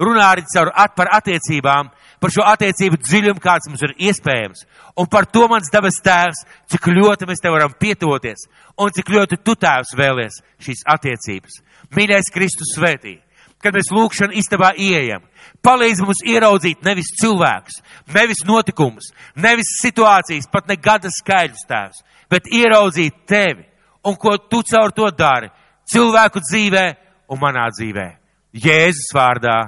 runā 0.00 0.24
arī 0.32 0.44
caur 0.48 0.70
at 0.72 0.94
par 0.96 1.10
attiecībām, 1.18 1.90
par 2.22 2.32
šo 2.32 2.46
attiecību 2.48 2.96
dziļumu, 3.02 3.42
kāds 3.42 3.68
mums 3.68 3.82
ir 3.84 3.92
iespējams. 4.08 4.64
Un 4.96 5.08
par 5.10 5.28
to 5.28 5.44
mans 5.52 5.68
dabas 5.74 6.00
Tēvs, 6.00 6.46
cik 6.72 6.88
ļoti 6.96 7.28
mēs 7.28 7.44
Tev 7.44 7.58
varam 7.58 7.74
pietoties 7.76 8.46
un 8.80 8.94
cik 8.94 9.12
ļoti 9.12 9.40
Tu 9.44 9.56
Tēvs 9.60 9.92
vēlies 9.98 10.40
šīs 10.64 10.84
attiecības. 10.96 11.60
Mīļais 11.92 12.32
Kristus 12.32 12.72
svētī! 12.78 13.18
kad 13.58 13.74
mēs 13.74 13.88
lūkšana 13.90 14.36
istabā 14.38 14.68
ieejam. 14.78 15.24
Palīdz 15.66 16.04
mums 16.04 16.20
ieraudzīt 16.22 16.84
nevis 16.86 17.08
cilvēkus, 17.18 17.80
nevis 18.14 18.44
notikumus, 18.46 19.08
nevis 19.34 19.72
situācijas, 19.82 20.46
pat 20.52 20.68
ne 20.70 20.76
gada 20.78 21.10
skaidrs 21.10 21.66
tēvs, 21.66 22.04
bet 22.30 22.46
ieraudzīt 22.54 23.24
tevi 23.26 23.66
un 24.06 24.14
ko 24.14 24.36
tu 24.38 24.62
caur 24.62 24.94
to 24.94 25.10
dari 25.10 25.50
cilvēku 25.92 26.42
dzīvē 26.44 26.84
un 27.32 27.40
manā 27.42 27.68
dzīvē. 27.74 28.08
Jēzus 28.56 29.12
vārdā. 29.16 29.58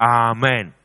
Āmen! 0.00 0.72